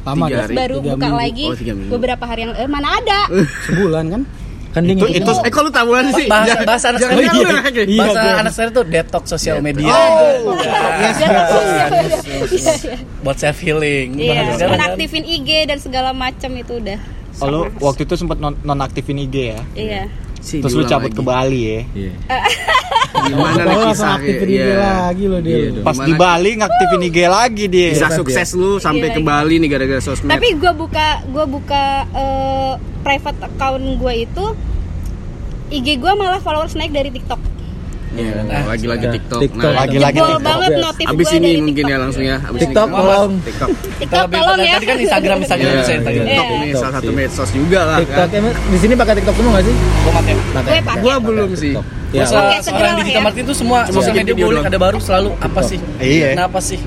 Lama 0.06 0.26
Tiga 0.26 0.36
kan? 0.36 0.44
hari. 0.46 0.56
Baru 0.56 0.76
Tiga 0.78 0.90
buka 0.92 1.08
minggu. 1.08 1.18
lagi 1.18 1.46
Oh, 1.50 1.56
beberapa 1.90 2.24
hari 2.24 2.42
yang 2.46 2.54
eh, 2.54 2.70
mana 2.70 2.88
ada? 2.94 3.20
Sebulan 3.66 4.06
kan? 4.08 4.22
Kan 4.76 4.84
dia 4.84 4.92
Itu- 4.92 5.08
itu 5.08 5.32
Eh 5.40 5.48
kok 5.48 5.62
lu 5.64 5.72
tahuan 5.72 6.12
sih? 6.12 6.28
Bahasa, 6.28 6.52
Jangan- 6.52 6.68
bahasa 6.68 6.86
anak 6.92 7.00
sekarang 7.00 7.16
iya. 7.16 7.32
gitu. 7.32 7.48
Bahasa 7.96 8.20
Iya, 8.20 8.34
anak 8.36 8.52
sekarang 8.52 8.74
tuh 8.74 8.84
detox 8.86 9.24
sosial 9.32 9.58
media. 9.64 9.88
Iya, 9.88 10.04
iya. 11.16 11.88
Buat 13.24 13.38
self 13.40 13.58
healing. 13.58 14.08
Iya, 14.16 14.52
Bahasa 14.52 14.66
menaktifin 14.68 15.24
IG 15.24 15.50
dan 15.66 15.80
segala 15.80 16.12
macam 16.12 16.52
itu 16.54 16.74
udah. 16.76 17.00
Oh, 17.40 17.48
lu 17.48 17.60
waktu 17.80 18.04
itu 18.04 18.16
sempat 18.16 18.36
non 18.36 18.56
nonaktifin 18.62 19.16
IG 19.18 19.36
ya. 19.50 19.60
Iya. 19.76 20.02
Si, 20.40 20.62
Terus 20.62 20.76
lu 20.76 20.84
cabut 20.86 21.10
lagi. 21.10 21.18
ke 21.18 21.24
Bali 21.24 21.62
ya. 21.64 21.80
Iya. 21.96 22.14
Gimana 23.24 23.62
nih 23.64 23.78
kisah 23.92 24.12
aktifin 24.20 24.48
iya. 24.52 24.66
IG 24.66 24.72
lagi 24.76 25.24
lo 25.32 25.38
dia. 25.40 25.58
Iya. 25.58 25.82
Pas 25.82 25.98
di 25.98 26.14
Bali 26.14 26.52
ngaktifin 26.60 27.02
IG 27.08 27.18
lagi 27.26 27.66
dia. 27.72 27.90
Kisah 27.96 28.10
Iya, 28.12 28.18
sukses 28.20 28.50
lu 28.58 28.72
sampai 28.84 29.08
Iya, 29.10 29.16
ke 29.16 29.22
iya. 29.24 29.30
Bali 29.32 29.56
nih 29.64 29.70
gara-gara 29.72 30.02
sosmed. 30.04 30.32
Tapi 30.32 30.48
gue 30.60 30.72
buka 30.76 31.08
gue 31.32 31.46
buka 31.48 31.84
eh, 32.12 32.74
private 33.02 33.40
account 33.48 33.86
gue 34.02 34.14
itu 34.28 34.46
IG 35.72 35.88
gue 35.98 36.12
malah 36.14 36.44
followers 36.44 36.76
naik 36.76 36.92
dari 36.92 37.10
TikTok. 37.10 37.55
Iya, 38.16 38.32
Nah, 38.42 38.64
lagi-lagi 38.66 39.04
sudah. 39.04 39.14
TikTok. 39.14 39.40
TikTok. 39.44 39.60
Nah, 39.66 39.74
Lagi-lagi 39.78 40.18
TikTok. 40.18 40.40
banget 40.42 40.70
Yes. 40.72 40.82
notif 40.82 41.06
Abis 41.06 41.28
gue 41.28 41.38
ini 41.38 41.52
mungkin 41.62 41.84
ya 41.86 41.98
langsung 42.00 42.24
ya. 42.24 42.38
Abis 42.40 42.60
TikTok 42.64 42.88
ini. 42.88 42.96
tolong. 42.96 43.32
TikTok. 43.44 43.70
TikTok 44.00 44.26
tolong 44.30 44.60
ya. 44.62 44.74
Tadi 44.74 44.86
kan 44.86 44.98
Instagram, 44.98 45.38
Instagram 45.38 45.68
Iya, 45.68 45.76
bisa 45.78 45.94
Instagram. 45.94 46.26
TikTok 46.26 46.46
Iya. 46.46 46.56
ini 46.56 46.66
TikTok 46.66 46.80
salah 46.80 46.94
satu 46.96 47.06
sih. 47.06 47.16
medsos 47.16 47.50
juga 47.52 47.80
lah. 47.82 47.98
TikTok 48.00 48.16
kan. 48.26 48.40
emang 48.40 48.54
di 48.56 48.78
sini 48.80 48.94
pakai 48.96 49.14
TikTok 49.16 49.36
semua 49.36 49.52
nggak 49.52 49.66
sih? 49.66 49.76
Gua 49.76 50.12
pakai. 50.14 50.34
Gue 50.34 50.80
pakai. 50.82 51.02
Gua 51.02 51.16
belum 51.20 51.50
sih. 51.54 51.74
Ya, 52.16 52.24
Oke, 52.24 52.56
segera 52.64 52.88
lah 52.88 52.96
digital 52.96 53.12
ya. 53.12 53.22
marketing 53.22 53.44
itu 53.44 53.56
semua 53.58 53.80
sosial 53.92 54.16
media 54.16 54.34
boleh 54.34 54.62
ada 54.64 54.80
baru 54.80 54.98
selalu 54.98 55.30
apa 55.36 55.60
sih? 55.62 55.78
Iya. 56.00 56.28
Kenapa 56.32 56.60
sih? 56.64 56.80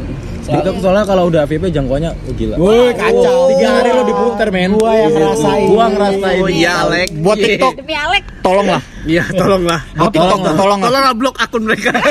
TikTok 0.48 0.80
soalnya 0.80 1.04
kalau 1.04 1.28
udah 1.28 1.44
FYP 1.44 1.68
jangkauannya 1.68 2.08
oh, 2.08 2.32
gila. 2.32 2.56
Woi, 2.56 2.96
kacau. 2.96 3.52
Tiga 3.52 3.68
hari 3.74 3.90
lo 3.92 4.02
diputer 4.02 4.48
men. 4.48 4.70
Gua 4.72 4.92
yang 4.96 5.12
ngerasain. 5.12 5.66
Gua 5.68 5.84
ngerasain. 5.86 6.40
Oh 6.40 6.48
iya, 6.48 6.72
Alek. 6.82 7.08
Buat 7.14 7.36
TikTok 7.36 7.72
Demi 7.76 7.92
Alek. 7.92 8.24
tolonglah 8.40 8.80
Iya, 9.08 9.24
tolonglah. 9.32 9.80
Buat 9.90 10.12
TikTok 10.12 10.28
Tolong. 10.38 10.54
tolong 10.54 10.78
lah. 10.78 10.88
Tolonglah 10.88 11.14
blok 11.16 11.36
akun 11.38 11.62
mereka. 11.64 11.90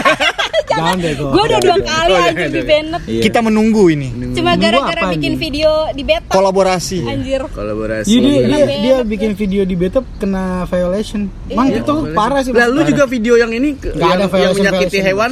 Jangan 0.68 1.00
deh 1.00 1.14
gua. 1.16 1.30
Gue 1.32 1.44
udah 1.44 1.60
dua 1.60 1.78
kali 1.80 2.12
Oh, 2.12 2.20
jangan, 2.20 2.50
di 2.52 2.62
banned 2.62 2.94
Iya. 3.08 3.22
Kita 3.24 3.40
menunggu 3.40 3.84
ini 3.88 4.08
Cuma 4.36 4.54
gara-gara 4.54 5.10
bikin 5.10 5.34
video 5.36 5.72
di 5.90 6.04
beta 6.04 6.30
kolaborasi. 6.30 7.00
Anjir 7.02 7.42
Kolaborasi. 7.48 8.12
Iya 8.12 8.46
dia, 8.46 8.78
dia, 8.78 8.98
bikin 9.02 9.34
video 9.34 9.64
di 9.64 9.74
beta 9.74 10.04
kena 10.18 10.68
violation. 10.68 11.32
Mang 11.50 11.72
Iya. 11.72 11.82
itu 11.82 11.94
parah 12.12 12.42
sih. 12.42 12.52
Lah 12.52 12.68
lu 12.68 12.78
parah. 12.78 12.90
juga 12.90 13.04
video 13.08 13.34
yang 13.36 13.50
ini 13.50 13.74
yang, 13.74 13.96
ada 14.12 14.20
yang 14.20 14.30
violation- 14.30 14.58
menyakiti 14.60 15.00
violation. 15.00 15.08
hewan. 15.08 15.32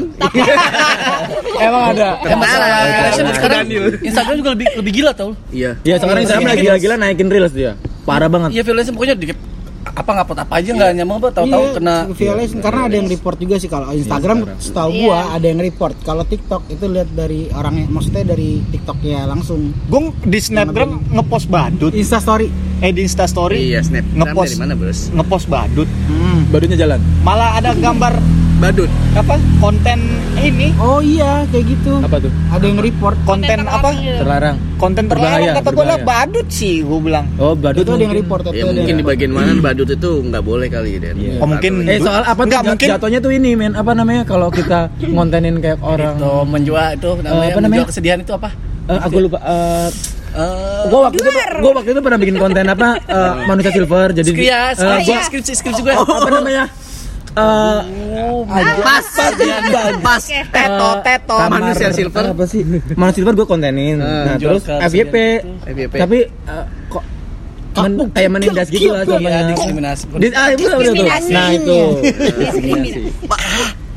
Emang 1.65 1.84
ada. 1.93 2.08
Fashion 3.06 3.25
sekarang. 3.32 3.63
Instagram 4.01 4.36
juga 4.39 4.49
lebih 4.54 4.67
lebih 4.75 4.91
gila 4.93 5.12
tau 5.13 5.32
Iya. 5.51 5.78
Ya 5.84 5.95
sekarang 5.97 6.21
Instagram 6.23 6.47
lagi 6.47 6.63
gila-gila 6.63 6.95
naikin 6.97 7.28
reels 7.28 7.54
dia. 7.54 7.78
Parah 8.01 8.30
banget. 8.32 8.49
Iya 8.49 8.62
violence 8.63 8.89
pokoknya 8.89 9.15
dikit 9.15 9.38
apa 9.86 10.12
ngapot 10.12 10.38
apa 10.41 10.54
aja 10.58 10.69
nggak 10.74 10.91
nyamuk 10.98 11.15
apa 11.21 11.30
tahu-tahu 11.32 11.63
Iya, 11.63 11.76
kena 11.78 11.95
violation 12.10 12.60
karena 12.60 12.82
ada 12.89 12.95
yang 12.98 13.06
report 13.06 13.38
juga 13.38 13.56
sih 13.62 13.69
kalau 13.69 13.93
Instagram 13.93 14.38
setahu 14.58 14.89
Iya. 14.89 15.02
gua 15.06 15.19
ada 15.32 15.45
yang 15.45 15.62
report. 15.62 15.95
Kalau 16.02 16.24
TikTok 16.26 16.62
itu 16.67 16.86
lihat 16.89 17.10
dari 17.13 17.48
orangnya 17.54 17.86
maksudnya 17.88 18.26
dari 18.26 18.65
TikToknya 18.65 19.30
langsung. 19.30 19.69
Gue 19.86 20.10
di 20.26 20.39
snapgram 20.41 21.13
ngepost 21.13 21.48
badut, 21.48 21.93
Insta 21.93 22.17
story. 22.17 22.50
Eh 22.78 22.92
di 22.92 23.02
Insta 23.02 23.24
Story 23.24 23.58
Iya, 23.66 23.80
snap. 23.82 24.04
Ngepost. 24.10 24.50
dari 24.50 24.60
mana, 24.60 24.74
Bos? 24.74 25.00
ngepost 25.10 25.46
badut. 25.46 25.88
Hmm. 26.06 26.44
Badunya 26.48 26.78
jalan. 26.78 27.00
Malah 27.22 27.56
ada 27.56 27.72
gambar 27.74 28.16
Badut. 28.56 28.88
apa 29.14 29.36
konten 29.60 30.00
ini 30.38 30.72
Oh 30.78 30.98
iya 30.98 31.44
kayak 31.46 31.66
gitu. 31.68 32.00
Apa 32.00 32.18
tuh? 32.18 32.32
Ada 32.50 32.64
yang 32.66 32.80
report. 32.80 33.20
konten 33.22 33.60
apa 33.62 33.92
Terlarang. 33.92 34.56
konten 34.78 35.04
Berbahaya, 35.06 35.32
terlarang 35.52 35.56
kata 35.58 35.70
gue 35.70 35.86
lah 35.86 35.98
berbahaya. 35.98 36.24
badut 36.24 36.48
sih 36.50 36.76
gue 36.80 37.00
bilang 37.02 37.26
Oh, 37.36 37.52
badut 37.54 37.84
Itu 37.84 37.92
ada 37.92 38.00
yang 38.02 38.16
report 38.16 38.42
itu 38.46 38.52
Ya 38.54 38.64
ada 38.66 38.72
mungkin 38.74 38.96
di 38.96 39.04
bagian 39.06 39.32
mana 39.32 39.52
badut 39.62 39.90
itu 39.90 40.12
nggak 40.22 40.40
boleh 40.42 40.68
kali 40.68 40.92
Den. 40.98 41.16
Iya. 41.18 41.36
Oh, 41.38 41.48
mungkin- 41.48 41.84
Eh 41.84 42.00
soal 42.00 42.24
apa 42.24 42.38
tuh? 42.38 42.48
Nggak, 42.48 42.64
mungkin- 42.66 42.90
Jatuhnya 42.90 43.20
tuh 43.20 43.32
ini 43.34 43.50
men, 43.54 43.74
apa 43.74 43.92
namanya 43.92 44.24
kalau 44.24 44.48
kita 44.50 44.88
ngontenin 45.02 45.60
kayak 45.60 45.80
orang 45.82 46.16
itu 46.16 46.32
menjual 46.46 46.88
itu 46.92 47.08
namanya, 47.18 47.28
apa 47.28 47.36
menjual 47.38 47.60
namanya? 47.62 47.86
kesedihan 47.86 48.20
itu 48.20 48.32
apa 48.32 48.50
Eh, 48.86 49.00
aku 49.02 49.18
lupa 49.20 49.42
eh 49.42 49.90
Eh, 50.36 50.84
gua 50.91 51.00
waktu 51.08 51.17
itu 51.17 51.32
gua 51.63 51.71
waktu 51.74 51.89
itu 51.95 52.02
pernah 52.04 52.19
bikin 52.19 52.36
konten 52.36 52.65
apa 52.67 53.00
eh, 53.00 53.34
manusia 53.50 53.71
silver 53.71 54.12
jadi 54.12 54.28
skripsi 54.28 54.52
ya, 54.52 54.62
eh, 54.69 55.00
gua 55.02 55.17
skripsi, 55.24 55.24
skripsi, 55.24 55.52
skripsi 55.56 55.82
gue 55.82 55.93
apa 55.95 56.30
namanya? 56.30 56.63
Eh 57.36 57.80
Pas, 58.80 59.06
pas, 60.00 60.24
teto, 60.24 60.89
teto, 61.04 61.36
kamar- 61.36 61.62
manusia 61.63 61.88
silver. 61.91 62.32
apa 62.32 62.43
sih? 62.45 62.62
Manusia 62.95 63.17
silver 63.19 63.34
gua 63.34 63.48
kontenin. 63.48 64.00
nah, 64.00 64.36
jual 64.36 64.60
terus 64.60 64.91
FYP. 64.91 65.15
Tapi 65.95 66.17
eh, 66.28 66.65
kok 66.88 67.04
men- 67.78 68.12
kayak 68.12 68.32
menindas 68.32 68.67
gitu 68.67 68.88
lah 68.88 69.04
contohnya. 69.04 69.52
diskriminasi. 69.52 70.04
Di, 70.15 70.28
ah, 70.32 70.48
itu. 70.52 70.63
Diskriminasi. 70.63 71.32
Nah, 71.32 71.48
itu. 71.52 71.80
Diskriminasi. 72.39 73.02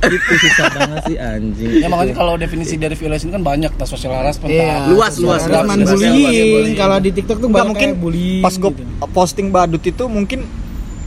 Itu 0.01 0.35
susah 0.41 0.67
banget 0.71 0.99
sih 1.05 1.17
anjing. 1.17 1.71
Ya 1.77 1.87
makanya 1.87 2.15
kalau 2.15 2.35
definisi 2.35 2.75
dari 2.75 2.95
violation 2.95 3.29
kan 3.29 3.41
banyak, 3.41 3.75
tas 3.75 3.87
social 3.87 4.13
harassment, 4.13 4.47
Iya. 4.49 4.63
tas- 4.81 4.89
Luas, 4.89 5.15
luas, 5.17 5.43
Ada 5.43 5.51
luas, 5.53 5.67
man 5.67 5.79
luas. 5.81 5.91
bullying. 5.93 6.75
Kalau 6.75 6.97
di 6.99 7.11
TikTok 7.11 7.37
tuh 7.37 7.49
Nggak 7.49 7.59
banyak 7.59 7.69
mungkin 7.69 7.89
bullying. 7.99 8.41
pas 8.41 8.55
gue 8.55 8.71
gitu. 8.73 8.83
posting 9.09 9.49
badut 9.49 9.83
itu 9.83 10.05
mungkin 10.07 10.47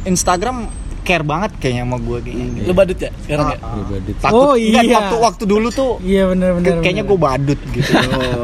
Instagram 0.03 0.67
care 1.01 1.23
banget 1.23 1.51
kayaknya 1.57 1.83
sama 1.83 1.97
gue 1.99 2.17
kayaknya 2.19 2.45
gitu. 2.53 2.65
Lu 2.67 2.73
badut 2.73 2.97
ya 2.99 3.09
sekarang 3.17 3.47
ya? 3.47 3.57
Iya, 3.57 3.83
badut. 3.87 4.15
Takut, 4.19 4.37
Oh, 4.37 4.53
nggak, 4.53 4.83
iya. 4.83 4.93
waktu 4.93 5.15
waktu 5.19 5.43
dulu 5.45 5.67
tuh 5.71 5.91
Iya 5.99 6.23
benar 6.27 6.49
benar. 6.53 6.77
kayaknya 6.79 7.03
gue 7.03 7.17
badut 7.19 7.59
gitu 7.71 7.89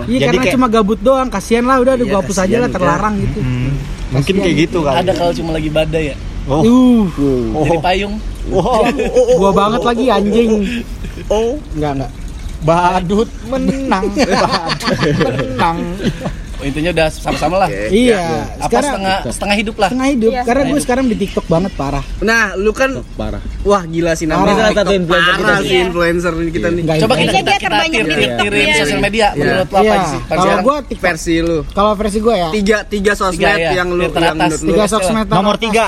Iya 0.08 0.18
Jadi 0.18 0.26
karena 0.26 0.42
kayak- 0.42 0.56
cuma 0.56 0.68
gabut 0.68 1.00
doang, 1.00 1.28
kasihan 1.28 1.64
lah 1.64 1.78
udah, 1.78 1.94
udah 1.94 2.02
Iya, 2.02 2.10
gua 2.10 2.20
hapus 2.20 2.38
aja 2.40 2.56
lah 2.58 2.70
terlarang 2.72 3.14
gitu. 3.20 3.40
Hmm, 3.40 3.70
mungkin 4.10 4.34
kayak 4.40 4.56
gitu 4.64 4.78
kali 4.82 4.96
Ada 4.98 5.12
kalau 5.14 5.32
cuma 5.34 5.52
lagi 5.52 5.70
badai 5.70 6.04
ya. 6.08 6.18
Oh. 6.48 6.62
Uh, 6.62 7.04
Oh. 7.54 7.64
Jadi 7.64 7.78
payung. 7.80 8.16
Wow. 8.48 8.88
gua 9.38 9.52
banget 9.54 9.82
lagi 9.84 10.06
anjing. 10.08 10.52
oh 11.28 11.60
Enggak 11.74 11.92
enggak. 11.98 12.12
badut 12.60 13.30
menang 13.46 14.08
menang 15.28 15.78
Oh, 16.58 16.66
intinya 16.66 16.90
udah 16.90 17.14
sama-sama 17.14 17.62
lah. 17.62 17.70
Oke. 17.70 17.86
Iya, 17.94 18.50
Apa 18.58 18.66
sekarang 18.66 18.90
setengah 18.98 19.18
setengah 19.30 19.56
hidup 19.62 19.76
lah. 19.78 19.90
setengah 19.94 20.10
hidup. 20.10 20.32
Iya, 20.34 20.42
Karena 20.42 20.64
gue 20.66 20.80
sekarang 20.82 21.06
di 21.06 21.16
TikTok 21.16 21.46
banget 21.46 21.72
parah. 21.78 22.02
Nah, 22.18 22.58
lu 22.58 22.74
kan 22.74 22.98
Parah. 23.14 23.38
wah 23.62 23.86
gila 23.86 24.18
sih 24.18 24.26
namanya. 24.26 24.58
Salah 24.58 24.74
satu 24.74 24.90
TikTok. 24.90 24.98
influencer 24.98 25.38
kita 25.38 25.54
sih. 25.54 25.70
sih 25.70 25.78
influencer 25.78 26.32
ini 26.34 26.50
kita 26.50 26.68
nih. 26.74 26.84
Coba 26.98 27.14
kita 27.14 27.30
kita, 27.30 27.52
dia 27.54 27.62
kita 28.42 28.58
iya. 28.58 28.74
sosial 28.82 29.00
media. 29.06 29.28
Iya. 29.30 29.38
Menurut 29.38 29.70
lu 29.70 29.78
apa 29.78 29.86
Iya, 29.86 29.98
sih? 30.02 30.20
Kalau 30.26 30.42
TikTok, 30.82 31.06
Versi 31.06 31.36
lu. 31.38 31.58
kalau 31.70 31.92
versi 31.94 32.18
gue 32.18 32.36
ya 32.36 32.50
Tiga 32.50 32.78
tiga 32.90 33.12
sosmed 33.14 33.38
Tiga, 33.38 33.54
ya. 33.54 33.72
yang 33.78 33.88
lu 33.94 34.02
Yang 34.02 34.14
menurut 34.34 34.62
lu 34.66 34.70
tiga 34.74 34.86
sosmed 34.90 35.28
nomor 35.30 35.56
tiga 35.62 35.86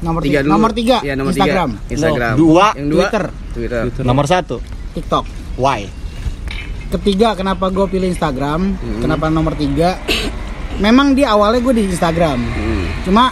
nomor 0.00 0.20
tiga 0.20 0.30
tiga, 0.30 0.40
dulu. 0.42 0.50
nomor 0.50 0.70
tiga, 0.72 0.96
Iya, 1.00 1.14
nomor 1.14 1.32
Instagram, 1.32 1.68
tiga. 1.74 1.92
Instagram. 1.92 2.34
Dua. 2.34 2.66
Yang 2.72 2.88
dua 2.88 3.02
Twitter. 3.04 3.24
Twitter. 3.52 3.82
nomor 4.02 4.24
satu 4.24 4.56
TikTok. 4.92 5.24
why 5.56 5.80
Ketiga, 6.88 7.36
kenapa 7.36 7.68
gue 7.68 7.84
pilih 7.86 8.08
Instagram? 8.08 8.72
Hmm. 8.72 9.00
Kenapa 9.00 9.28
nomor 9.28 9.52
tiga? 9.52 10.00
Memang 10.78 11.12
di 11.12 11.20
awalnya 11.20 11.60
gue 11.60 11.74
di 11.74 11.84
Instagram, 11.86 12.38
Hmm. 12.38 12.84
cuma 13.04 13.24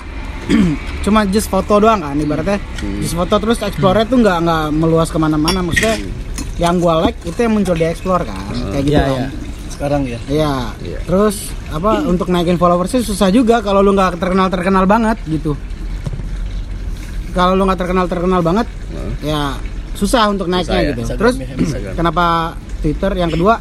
cuma 1.05 1.25
just 1.25 1.47
foto 1.47 1.79
doang 1.79 1.99
kan 1.99 2.15
ibaratnya 2.15 2.61
Hmm. 2.77 3.01
just 3.01 3.15
foto 3.15 3.35
terus 3.37 3.59
explore 3.61 4.05
tuh 4.05 4.21
nggak 4.21 4.39
nggak 4.43 4.65
meluas 4.73 5.09
ke 5.09 5.17
mana-mana 5.17 5.59
maksudnya 5.59 5.97
Hmm. 5.97 6.13
yang 6.57 6.75
gue 6.77 6.95
like 7.01 7.19
itu 7.25 7.39
yang 7.39 7.53
muncul 7.53 7.73
di 7.73 7.83
explore 7.83 8.23
kan 8.23 8.37
kayak 8.71 8.85
gitu 8.85 8.93
Iya, 8.93 9.03
kan 9.03 9.11
iya. 9.11 9.29
Sekarang 9.67 10.03
ya. 10.05 10.19
Iya. 10.27 10.55
Iya. 10.81 10.99
Terus 11.03 11.37
apa 11.69 12.01
untuk 12.03 12.29
naikin 12.29 12.57
followersnya 12.57 13.03
susah 13.03 13.29
juga 13.29 13.61
kalau 13.61 13.81
lu 13.81 13.93
nggak 13.93 14.17
terkenal 14.17 14.49
terkenal 14.49 14.85
banget 14.85 15.21
gitu. 15.27 15.53
Kalau 17.37 17.53
lu 17.53 17.63
nggak 17.63 17.77
terkenal 17.79 18.09
terkenal 18.09 18.41
banget, 18.41 18.65
ya 19.21 19.61
susah 19.93 20.25
untuk 20.27 20.49
naiknya 20.49 20.73
ya. 20.79 20.89
gitu. 20.91 21.01
Instagram 21.05 21.21
Terus 21.21 21.35
ya, 21.37 21.47
Instagram. 21.55 21.93
kenapa 21.95 22.25
Twitter? 22.79 23.11
Yang 23.15 23.31
kedua, 23.35 23.55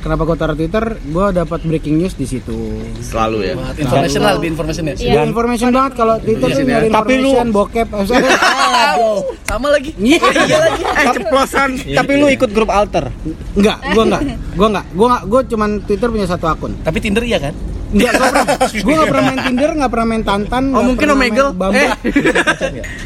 kenapa 0.00 0.22
gue 0.24 0.36
taruh 0.36 0.54
Twitter? 0.54 0.84
Gue 1.04 1.26
dapat 1.30 1.60
breaking 1.62 1.96
news 1.96 2.14
di 2.14 2.22
situ. 2.24 2.58
Selalu 3.00 3.36
ya. 3.44 3.54
Information 3.76 4.20
lah, 4.20 4.32
lebih 4.34 4.48
information 4.50 4.84
ya. 4.84 4.94
Iya. 4.96 5.12
Ya, 5.12 5.20
information 5.22 5.70
banget 5.70 5.92
kalau 5.94 6.14
Twitter 6.18 6.42
tuh 6.44 6.56
sini 6.56 6.66
ya. 6.66 6.74
nyari 6.76 6.86
Tapi 6.90 7.12
lu- 7.16 7.34
bokep. 7.48 7.88
Aduh, 7.94 9.18
sama 9.44 9.68
lagi. 9.68 9.90
Iya 9.96 10.18
lagi. 10.64 10.82
Eh 10.82 11.06
ceplosan. 11.14 11.70
tapi 11.94 12.12
lu 12.16 12.26
ikut 12.26 12.50
grup 12.50 12.70
alter 12.70 13.10
Enggak, 13.54 13.78
gua 13.92 14.02
enggak. 14.04 14.22
Gua 14.54 14.66
enggak. 14.68 14.84
Gua 14.92 15.06
enggak. 15.08 15.22
Gua 15.26 15.40
cuman 15.46 15.70
Twitter 15.80 16.08
punya 16.08 16.26
satu 16.26 16.46
akun. 16.46 16.74
Tapi 16.80 16.98
Tinder 16.98 17.22
iya 17.22 17.38
kan? 17.38 17.54
Enggak, 17.86 18.12
gua 18.12 18.26
pernah. 18.26 18.44
Gua 18.76 18.92
enggak 18.92 19.08
pernah 19.08 19.24
main 19.24 19.40
Tinder, 19.40 19.70
enggak 19.72 19.90
pernah 19.90 20.06
main 20.06 20.22
Tantan. 20.22 20.64
Oh 20.70 20.82
mungkin 20.82 21.06
Omegle. 21.08 21.48
Eh. 21.72 21.90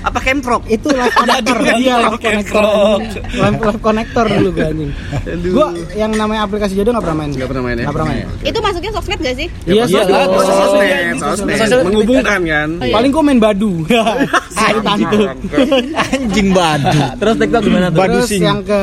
Apa 0.01 0.19
Kemprok? 0.21 0.63
itu 0.67 0.89
live 0.89 1.13
connector 1.13 1.57
iya 1.75 1.95
live 2.01 2.17
connector 2.17 2.63
live, 3.35 3.61
live 3.61 3.81
connector 3.81 4.25
dulu 4.29 4.49
gue 4.53 4.65
anjing 4.65 4.91
gue 5.43 5.67
yang 5.95 6.13
namanya 6.13 6.47
aplikasi 6.47 6.73
jodoh 6.73 6.93
nggak 6.93 7.05
pernah 7.05 7.19
main 7.19 7.31
Nggak 7.31 7.49
pernah 7.49 7.63
main 7.63 7.75
ya? 7.75 7.83
nggak 7.83 7.95
pernah 7.95 8.09
main 8.09 8.27
Itu 8.41 8.59
masuknya 8.61 8.91
sosmed 8.93 9.19
gak 9.19 9.35
sih? 9.35 9.49
iya 9.65 9.83
Iya, 9.83 9.85
sosmed. 9.85 10.07
lah, 10.07 10.21
Oh, 10.21 10.31
Oh, 10.31 10.43
sosmed, 10.43 11.17
sosmed. 11.19 11.57
Sosmed. 11.59 11.85
Menghubungkan 11.87 12.41
kan? 12.43 12.69
paling 12.81 13.11
gue 13.11 13.23
main 13.23 13.39
badu 13.39 13.73
Cari 14.57 14.81
tante 14.81 15.17
anjing 15.97 16.49
badu 16.51 16.99
Terus 17.17 17.35
TikTok 17.37 17.63
gimana 17.63 17.87
tuh? 17.89 17.99
Badu 17.99 18.19
terus 18.21 18.31
yang 18.37 18.61
ke 18.63 18.81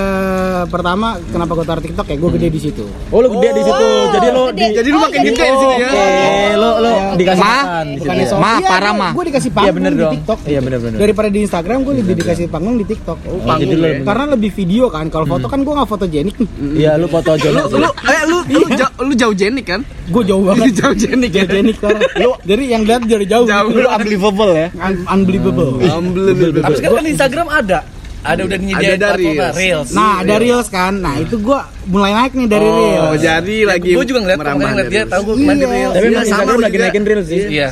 pertama 0.68 1.08
kenapa 1.28 1.52
gue 1.54 1.66
taruh 1.66 1.84
tiktok 1.84 2.06
ya 2.08 2.18
gue 2.18 2.30
gede 2.34 2.48
di 2.50 2.62
situ 2.62 2.86
Oh, 3.08 3.20
lu 3.20 3.32
gede 3.32 3.50
di 3.54 3.62
situ. 3.64 3.86
Jadi 4.12 4.28
lu 4.28 4.44
di 4.52 4.66
Jadi 4.74 4.90
lu 4.90 4.98
Oh, 4.98 5.02
makin 5.02 5.20
jadi- 5.20 5.32
gede 5.32 5.46
di 5.46 5.58
sini 5.58 5.76
ya. 5.78 5.87
Eh, 5.90 6.54
lu 6.54 6.70
lu 6.78 6.92
dikasih 7.16 7.40
Ma? 7.40 7.56
makan 7.58 7.86
di 7.88 7.98
bukan 7.98 8.14
situ. 8.14 8.20
di 8.20 8.26
ya? 8.28 8.38
Ma, 8.38 8.52
Iya, 8.54 8.68
parah, 8.68 8.80
gua- 8.88 9.00
Ma. 9.00 9.10
gue 9.10 9.24
dikasih 9.26 9.46
Iya, 9.46 9.56
panggung 9.58 9.76
bener 9.76 9.92
di 9.92 10.00
dong. 10.00 10.14
tiktok 10.14 10.40
Iya, 10.44 10.60
bener, 10.60 10.80
bener. 10.80 10.98
daripada 10.98 11.28
di 11.28 11.40
instagram 11.40 11.78
gue 11.80 11.94
lebih 11.98 12.14
dikasih 12.18 12.46
panggung 12.48 12.76
di 12.76 12.86
tiktok 12.86 13.18
Oh, 13.24 13.40
panggung 13.42 13.70
gitu 13.70 13.76
ya. 13.80 14.00
karena 14.02 14.26
lebih 14.30 14.52
video 14.52 14.86
kan 14.88 15.06
kalau 15.08 15.26
foto 15.26 15.46
kan 15.46 15.60
gue 15.60 15.74
nggak 15.74 15.88
fotogenik 15.88 16.36
Iya, 16.74 16.92
lu 16.96 17.08
foto 17.08 17.30
aja 17.32 17.48
Lu 17.48 17.62
lu 17.74 17.90
eh 18.06 18.22
lu 18.26 18.38
lu 18.50 18.68
jauh 18.72 18.94
lu 19.00 19.14
jauh 19.14 19.34
jenik 19.34 19.66
kan? 19.66 19.82
gue 20.08 20.24
jauh 20.24 20.44
banget 20.46 20.72
Jauh 20.74 20.96
jenik 20.96 21.32
ya. 21.32 21.44
Fotogenik 21.44 21.78
kan 21.78 21.96
lu 22.18 22.32
jadi 22.42 22.64
yang 22.66 22.84
lihat 22.84 23.02
dari 23.04 23.26
jauh 23.26 23.44
Jauh. 23.44 23.70
lu 23.70 23.84
unbelievable 23.86 24.52
ya 24.52 24.68
Un- 24.78 25.04
unbelievable 25.06 25.70
Unbelievable. 25.80 26.62
Tapi 26.62 26.76
sekarang 26.76 26.96
kan 26.96 27.04
di 27.04 27.12
Instagram 27.12 27.48
ada. 27.50 27.80
Ada 28.28 28.42
udah 28.44 28.58
nyediain 28.60 28.92
Ada 28.92 29.00
dari 29.08 29.26
platform, 29.30 29.56
Reels. 29.56 29.90
Nah, 29.90 30.14
ada 30.20 30.36
reels 30.38 30.68
kan. 30.68 30.94
Nah, 30.98 31.16
itu 31.16 31.36
gua 31.38 31.60
mulai 31.86 32.12
naik 32.14 32.34
nih 32.34 32.48
dari 32.48 32.64
Oh, 32.64 32.76
reels. 32.76 33.20
jadi 33.20 33.58
lagi 33.64 33.90
Gue 33.90 34.04
juga 34.04 34.20
ngeliat, 34.22 34.40
makanya 34.42 34.68
ngeliat 34.70 34.90
dia 34.90 35.04
tahu 35.06 35.22
gue 35.24 35.36
kemarin 35.38 35.58
Iya. 35.58 35.68
Reels. 35.68 35.94
Tapi 35.94 36.08
Iya, 36.08 36.22
sama 36.26 36.42
gua 36.44 36.56
lagi 36.58 36.68
juga. 36.70 36.84
naikin 36.84 37.04
reels 37.04 37.28
sih. 37.28 37.42
Iya. 37.48 37.68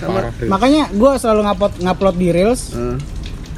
Makanya 0.45 0.81
gua 0.91 1.11
selalu 1.15 1.41
ngupload 1.43 1.73
ngupload 1.77 2.15
di 2.15 2.27
reels 2.29 2.61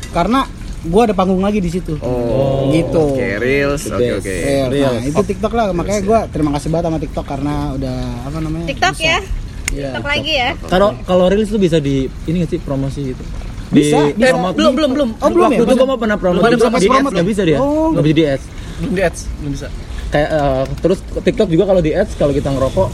karena 0.09 0.39
gua 0.83 1.01
ada 1.03 1.13
panggung 1.13 1.39
lagi 1.39 1.59
di 1.59 1.69
situ. 1.69 1.93
Oh, 1.99 2.69
Gitu. 2.69 3.03
Oke, 3.13 3.29
reels. 3.37 3.81
Oke, 3.85 3.97
best. 3.97 4.17
oke. 4.19 4.33
Reels. 4.33 4.69
Reels. 4.69 4.93
Nah, 4.93 5.03
itu 5.05 5.21
TikTok 5.23 5.53
lah. 5.53 5.65
Makanya 5.71 6.01
gua 6.01 6.19
terima 6.25 6.51
kasih 6.51 6.67
banget 6.67 6.85
sama 6.85 6.97
TikTok 6.97 7.25
karena 7.25 7.53
udah 7.73 7.97
apa 8.25 8.37
namanya? 8.39 8.65
TikTok 8.65 8.93
bisa. 8.93 9.05
ya? 9.05 9.19
Iya. 9.67 9.89
TikTok 9.91 10.05
lagi 10.07 10.31
ya? 10.33 10.49
Kalau 10.65 10.89
kalau 11.03 11.25
reels 11.27 11.47
tuh 11.47 11.59
bisa 11.59 11.77
di 11.77 11.95
ini 12.25 12.35
nggak 12.39 12.49
sih 12.49 12.59
promosi 12.59 13.01
gitu? 13.07 13.23
Di 13.67 13.83
Bisa, 13.83 13.97
bisa. 14.15 14.31
promote 14.31 14.55
Belum, 14.55 14.73
belum, 14.73 14.91
belum. 14.95 15.09
Oh, 15.19 15.27
belum 15.27 15.49
Waktu 15.51 15.59
ya? 15.59 15.67
itu 15.67 15.73
gua 15.75 15.87
mau 15.87 15.99
pernah 15.99 16.17
promote 16.17 16.43
Belum 16.43 16.55
di 16.55 16.87
ads 16.87 17.11
nggak 17.11 17.27
bisa 17.27 17.41
dia. 17.43 17.57
Oh. 17.59 17.91
Nggak 17.91 18.03
bisa 18.07 18.15
di 18.15 18.25
ads. 18.25 18.45
Belum 18.79 18.93
di 18.95 19.01
ads, 19.03 19.19
belum 19.43 19.51
bisa. 19.51 19.67
Kayak 20.07 20.29
eh, 20.31 20.63
terus 20.79 20.99
TikTok 21.19 21.49
juga 21.51 21.63
kalau 21.67 21.81
di 21.83 21.91
ads 21.91 22.11
kalau 22.15 22.31
kita 22.31 22.47
ngerokok 22.47 22.87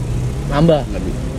nambah 0.50 0.80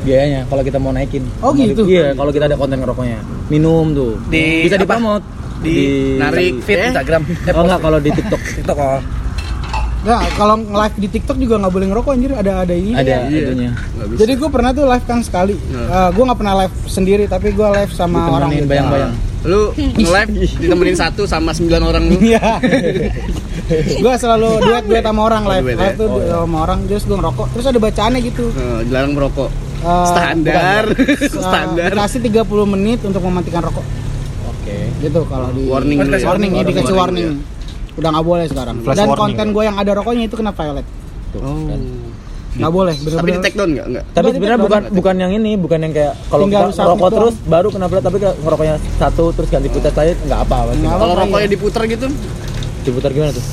biayanya 0.06 0.42
kalau 0.48 0.64
kita 0.64 0.78
mau 0.80 0.92
naikin. 0.94 1.24
Oh, 1.42 1.52
gitu? 1.52 1.84
Iya, 1.84 2.14
kalau 2.14 2.32
kita 2.32 2.46
ada 2.48 2.56
konten 2.56 2.78
ngerokoknya. 2.80 3.20
Minum 3.52 3.92
tuh. 3.92 4.14
Di 4.30 4.70
bisa 4.70 4.78
dipromot. 4.80 5.24
di, 5.66 5.76
narik 6.22 6.62
feed. 6.62 6.94
Instagram. 6.94 7.26
Eh, 7.26 7.54
Oh 7.56 7.64
enggak 7.66 7.82
kalau 7.82 7.98
di 7.98 8.10
TikTok 8.14 8.42
TikTok 8.62 8.78
oh. 8.78 9.02
Nah, 10.06 10.22
kalau 10.32 10.56
live 10.62 10.96
di 10.98 11.08
TikTok 11.10 11.36
juga 11.36 11.58
nggak 11.58 11.74
boleh 11.74 11.88
ngerokok 11.90 12.12
anjir, 12.12 12.32
ada 12.32 12.62
ada 12.62 12.72
ini. 12.72 12.94
ada 12.94 13.26
Iya. 13.26 13.42
itunya. 13.44 13.72
Nggak 13.74 14.08
bisa. 14.08 14.20
Jadi 14.22 14.34
gue 14.36 14.50
pernah 14.50 14.70
tuh 14.72 14.86
live 14.86 15.04
kan 15.04 15.20
sekali. 15.20 15.56
Nah. 15.66 16.10
gue 16.10 16.24
nggak 16.24 16.40
pernah 16.40 16.56
live 16.62 16.76
sendiri, 16.86 17.24
tapi 17.26 17.48
gue 17.50 17.68
live 17.74 17.92
sama 17.92 18.20
orang. 18.30 18.50
Ditemenin 18.50 18.62
gitu. 18.62 18.72
bayang-bayang. 18.72 19.14
lu 19.46 19.62
nge-live 19.78 20.30
ditemenin 20.58 20.94
satu 20.96 21.26
sama 21.26 21.54
sembilan 21.54 21.82
orang 21.84 22.04
lu. 22.04 22.18
Iya. 22.20 22.58
gue 24.04 24.14
selalu 24.16 24.50
duet 24.60 24.84
duet 24.86 25.02
sama 25.02 25.22
orang 25.24 25.44
Oh, 25.44 25.52
live. 25.52 25.64
duet 25.64 25.74
ya? 25.76 25.82
Live 25.84 25.96
tuh 25.96 26.08
duet 26.12 26.28
sama 26.32 26.58
orang, 26.60 26.80
terus 26.86 27.04
gue 27.04 27.14
ngerokok. 27.16 27.48
Terus 27.52 27.66
ada 27.66 27.80
bacaannya 27.80 28.20
gitu. 28.24 28.46
Eh, 28.52 28.80
dilarang 28.84 29.14
merokok. 29.14 29.50
Eh, 29.82 30.06
Standar. 30.08 30.84
bukan. 30.88 31.06
Eh, 31.26 31.30
Standar. 31.32 31.90
Dikasih 31.92 32.20
30 32.22 32.42
menit 32.68 33.00
untuk 33.02 33.22
mematikan 33.22 33.62
rokok. 33.64 33.86
Oke. 34.48 34.78
Gitu 34.98 35.20
kalau 35.26 35.50
di 35.52 35.62
Warning 35.64 35.98
dulu 36.00 36.10
ya? 36.12 36.26
warning, 36.26 36.52
Warning, 36.52 36.70
dikasih 36.74 36.96
warning, 36.96 37.26
warning. 37.38 37.55
Udah 37.96 38.10
nggak 38.12 38.26
boleh 38.26 38.46
sekarang. 38.48 38.76
Flash 38.84 38.98
Dan 38.98 39.08
warning, 39.08 39.22
konten 39.24 39.46
gue 39.52 39.64
yang 39.64 39.78
ada 39.80 39.92
rokoknya 39.96 40.24
itu 40.28 40.36
kena 40.36 40.52
violet. 40.52 40.86
Oh. 41.36 41.68
Nggak 42.56 42.72
boleh, 42.72 42.96
Tapi 42.96 43.04
di 43.04 43.12
bener-bener. 43.12 43.44
take 43.44 43.56
down 43.60 43.70
enggak? 43.76 43.88
Enggak. 43.92 44.04
Tapi 44.16 44.28
sebenarnya 44.32 44.60
bukan 44.64 44.82
TikTok. 44.82 44.96
bukan 44.96 45.16
yang 45.20 45.32
ini, 45.36 45.52
bukan 45.60 45.80
yang 45.84 45.92
kayak 45.92 46.14
kalau 46.32 46.44
kita 46.48 46.68
satu 46.72 46.88
rokok 46.88 47.00
doang. 47.04 47.16
terus 47.20 47.36
baru 47.44 47.68
kena 47.68 47.86
berat 47.92 48.04
tapi 48.08 48.18
kayak 48.24 48.36
ngerokoknya 48.40 48.76
satu 48.96 49.24
terus 49.36 49.50
ganti 49.52 49.68
putar 49.68 49.92
saya 49.92 50.12
nggak 50.16 50.40
apa 50.48 50.58
pasti. 50.72 50.80
Nggak 50.80 50.94
Kalau 50.96 51.04
apa-apa, 51.04 51.24
rokoknya 51.28 51.48
iya. 51.48 51.52
diputer 51.52 51.82
gitu, 51.92 52.06
Diputar 52.86 53.10
gimana 53.12 53.32
tuh? 53.36 53.46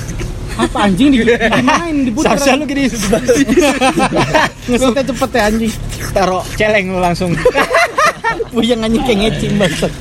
Apa 0.52 0.78
anjing 0.85 1.09
di 1.11 1.18
main 1.64 1.96
diputar. 2.07 2.37
Sasa 2.38 2.55
lu 2.55 2.64
gini 2.68 2.85
Ngesetnya 4.70 5.02
cepet 5.02 5.31
ya 5.33 5.42
anjing. 5.48 5.72
taruh 6.12 6.44
celeng 6.55 6.87
lu 6.92 7.00
langsung. 7.00 7.31
Puyeng 8.53 8.85
anjing 8.85 9.01
kayak 9.09 9.19
ngecing 9.33 9.55
banget. 9.57 9.93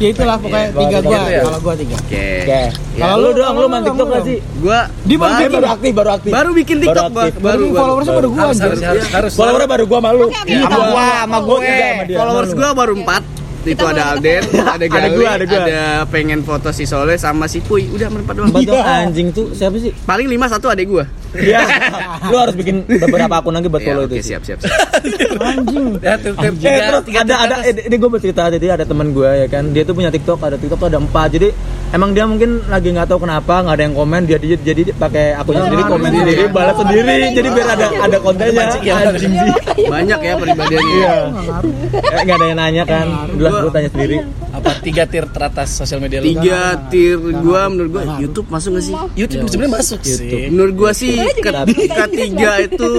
Ya 0.00 0.08
itulah 0.08 0.36
pokoknya 0.40 0.68
tiga 0.72 0.98
baru 0.98 1.04
gua, 1.04 1.20
gitu 1.20 1.30
ya. 1.30 1.42
kalau 1.44 1.60
gua 1.60 1.74
tiga. 1.76 1.96
Oke. 2.00 2.26
Oke. 2.42 2.60
Kalau 2.96 3.16
lu 3.20 3.30
doang 3.36 3.54
lu 3.60 3.66
main 3.68 3.82
TikTok 3.84 4.06
gak 4.08 4.22
sih? 4.24 4.38
Gua 4.64 4.78
Di 5.04 5.14
bikin? 5.20 5.48
baru 5.52 5.68
aktif, 5.68 5.92
baru 5.92 6.10
aktif. 6.16 6.30
baru 6.32 6.50
bikin 6.56 6.76
Baru 6.80 6.84
TikTok. 6.88 7.10
Bang. 7.12 7.28
Baru 7.28 7.36
baru 7.44 7.64
followersnya 7.76 8.14
baru 8.16 8.28
gua 8.32 8.42
Harus 8.42 8.58
harus. 9.12 9.32
Followernya 9.36 9.68
baru 9.68 9.84
gua 9.84 10.00
malu. 10.00 10.26
Sama 10.32 10.78
gua, 10.80 11.06
sama 11.20 11.38
gue. 11.44 11.76
Followers 12.16 12.52
gua 12.56 12.70
baru 12.72 12.94
4 12.98 13.41
itu 13.64 13.72
Kita 13.72 13.88
ada 13.88 14.02
Alden, 14.10 14.42
ada 14.66 14.70
Ada 14.74 14.86
Gali, 14.88 15.08
gua, 15.12 15.28
ada 15.30 15.44
gua. 15.44 16.06
pengen 16.06 16.40
foto 16.40 16.68
si 16.68 16.82
Soleh 16.82 17.14
sama 17.14 17.46
si 17.46 17.58
Puy. 17.58 17.86
Udah 17.88 18.06
berempat 18.06 18.34
doang. 18.34 18.50
Bantu 18.50 18.74
anjing 18.74 19.28
tuh 19.30 19.50
siapa 19.52 19.76
sih? 19.76 19.94
Paling 20.02 20.26
5 20.26 20.52
satu 20.52 20.66
adek 20.68 20.86
gua. 20.86 21.04
Iya. 21.32 21.64
lu 22.28 22.36
harus 22.36 22.52
bikin 22.52 22.82
beberapa 22.84 23.34
akun 23.34 23.52
lagi 23.52 23.64
buat 23.66 23.80
Ya, 23.80 23.86
follow 23.88 24.04
oke, 24.04 24.12
itu. 24.12 24.20
sih. 24.20 24.28
siap, 24.30 24.42
siap, 24.44 24.58
siap. 24.62 24.76
Anjing. 25.38 25.96
Ya, 25.98 26.14
Eh, 26.62 26.92
ada 27.14 27.34
ada 27.40 27.54
eh, 27.62 27.72
ini 27.82 27.96
gue 27.96 28.10
bercerita 28.10 28.46
jadi 28.48 28.66
ada 28.72 28.84
teman 28.84 29.10
gue 29.10 29.26
ya 29.26 29.46
kan 29.48 29.70
dia 29.70 29.82
tuh 29.82 29.92
punya 29.92 30.08
TikTok 30.08 30.38
ada 30.38 30.54
TikTok 30.54 30.76
tuh 30.76 30.88
ada 30.88 30.98
empat 30.98 31.32
jadi 31.32 31.48
emang 31.90 32.12
dia 32.12 32.24
mungkin 32.24 32.62
lagi 32.66 32.88
nggak 32.90 33.06
tahu 33.06 33.22
kenapa 33.22 33.60
nggak 33.60 33.74
ada 33.74 33.82
yang 33.82 33.94
komen 33.94 34.20
dia 34.22 34.36
dia 34.36 34.56
jadi 34.56 34.92
pakai 34.92 35.32
akunnya 35.34 35.62
sendiri 35.64 35.82
komen 35.84 36.10
sendiri 36.10 36.42
balas 36.48 36.76
sendiri 36.76 37.14
jadi 37.32 37.48
biar 37.50 37.68
ada 37.70 37.86
ada 37.98 38.16
kontennya 38.18 38.62
anjing 38.68 39.32
Banyak 39.82 40.18
ya 40.20 40.34
pribadiannya. 40.36 40.94
iya 40.94 41.14
Eh, 41.92 42.22
nggak 42.22 42.36
ada 42.36 42.46
yang 42.46 42.58
nanya 42.58 42.82
kan 42.84 43.06
gue 43.58 43.70
tanya 43.70 43.90
sendiri 43.90 44.16
apa 44.52 44.70
tiga 44.78 45.02
tier 45.04 45.26
teratas 45.26 45.68
sosial 45.70 45.98
media 45.98 46.18
lu? 46.18 46.28
Tiga 46.30 46.60
tier 46.86 47.18
gua 47.18 47.66
menurut 47.66 47.90
gua 47.90 48.02
YouTube 48.16 48.46
masuk 48.46 48.70
gak 48.72 48.84
sih? 48.84 48.94
YouTube 49.14 49.46
sebenarnya 49.46 49.74
masuk 49.74 50.00
sih. 50.02 50.48
Menurut 50.48 50.74
gua 50.74 50.90
sih 50.92 51.12
ke- 51.34 51.52
ketiga 52.06 52.50
itu 52.60 52.92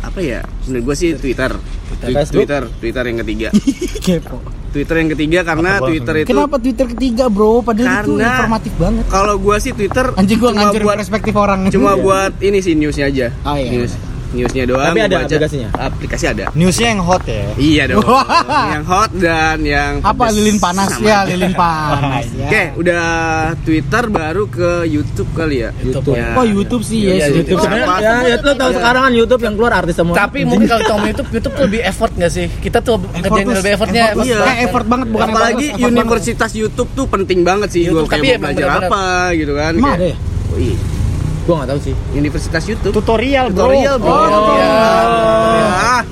apa 0.00 0.18
ya? 0.18 0.40
Menurut 0.64 0.82
gua 0.84 0.96
sih 0.96 1.10
Twitter. 1.14 1.52
Twi- 1.96 2.12
Facebook? 2.12 2.44
Twitter, 2.44 2.62
Twitter 2.76 3.02
yang 3.04 3.18
ketiga. 3.20 3.48
Kepo. 4.06 4.36
Twitter 4.66 4.96
yang 4.98 5.10
ketiga 5.10 5.40
karena 5.40 5.70
Twitter 5.80 6.14
itu 6.18 6.28
Kenapa 6.28 6.56
Twitter 6.58 6.86
ketiga, 6.86 7.24
Bro? 7.26 7.64
Padahal 7.64 8.04
itu 8.04 8.12
Karena- 8.12 8.32
informatif 8.34 8.72
banget. 8.76 9.04
kalau 9.08 9.34
gua 9.36 9.56
sih 9.56 9.72
Twitter 9.72 10.06
Anjing 10.12 10.36
gua 10.36 10.50
buat 10.52 10.96
perspektif 10.98 11.34
orang. 11.34 11.58
cuma 11.68 11.96
buat 11.96 12.32
ini 12.40 12.58
sih 12.60 12.72
newsnya 12.72 13.06
aja. 13.06 13.26
Oh, 13.42 13.56
iya. 13.56 13.70
News. 13.72 13.92
Newsnya 14.28 14.64
doang. 14.64 14.90
Tapi 14.90 15.00
ada 15.00 15.16
baca. 15.16 15.26
aplikasinya? 15.28 15.68
Aplikasi 15.72 16.24
ada. 16.26 16.44
Newsnya 16.52 16.88
yang 16.88 17.00
hot 17.00 17.22
ya. 17.24 17.46
Iya 17.54 17.82
dong. 17.88 18.02
Yang 18.74 18.84
hot 18.86 19.10
dan 19.16 19.58
yang 19.62 19.92
apa 20.00 20.22
pedes 20.22 20.34
lilin 20.36 20.56
panas 20.56 20.88
sama 20.88 21.04
ya, 21.04 21.18
lilin 21.24 21.54
panas. 21.58 22.26
ya. 22.32 22.46
Oke, 22.46 22.62
udah 22.76 23.04
Twitter 23.60 24.04
baru 24.06 24.44
ke 24.46 24.70
YouTube 24.84 25.30
kali 25.32 25.56
ya. 25.58 25.70
YouTube. 25.76 26.12
Ya. 26.12 26.34
Oh, 26.34 26.44
YouTube 26.44 26.82
sih, 26.82 26.98
Iya, 27.06 27.14
yes. 27.22 27.36
YouTube 27.36 27.58
sebenarnya 27.60 27.86
Sama- 27.86 28.02
ya, 28.02 28.14
ya 28.24 28.36
lo 28.38 28.52
tahu 28.52 28.70
sekarang 28.72 29.02
kan 29.02 29.12
YouTube 29.14 29.42
yang 29.42 29.54
keluar 29.54 29.72
artis 29.74 29.94
semua 29.94 30.14
Tapi 30.16 30.38
mungkin 30.42 30.66
kalau 30.66 30.82
ngomong 30.90 31.08
YouTube, 31.08 31.28
YouTube 31.30 31.54
tuh 31.54 31.64
lebih 31.64 31.80
effort 31.82 32.12
nggak 32.12 32.32
sih? 32.32 32.46
Kita 32.52 32.78
tuh 32.80 32.96
kerjain 33.00 33.46
lebih 33.48 33.72
effortnya. 33.72 34.02
Effort, 34.08 34.24
Iya. 34.24 34.38
kayak 34.42 34.60
effort 34.64 34.86
banget 34.86 35.06
bukan 35.08 35.26
Apalagi 35.26 35.42
effort, 35.46 35.62
effort 35.68 35.80
banget. 35.80 35.96
universitas 35.96 36.50
YouTube 36.52 36.90
tuh 36.92 37.06
penting 37.06 37.40
banget 37.42 37.68
sih 37.70 37.82
YouTube, 37.84 38.04
gue 38.04 38.12
kayak 38.12 38.22
tapi 38.22 38.42
belajar 38.42 38.68
apa 38.82 39.04
gitu 39.32 39.52
kan. 39.54 39.72
Emang 39.72 39.94
ada 39.94 40.06
ya? 40.06 40.16
Oh, 40.46 40.58
iya. 40.58 40.76
Gue 41.46 41.54
nggak 41.54 41.70
tahu 41.70 41.80
sih 41.80 41.94
Universitas 42.12 42.62
YouTube. 42.64 42.92
Tutorial, 42.92 43.46
bro. 43.48 43.70
Tutorial, 43.70 43.96
bro. 43.96 44.10
Oh, 44.10 44.26
Ah, 45.76 46.02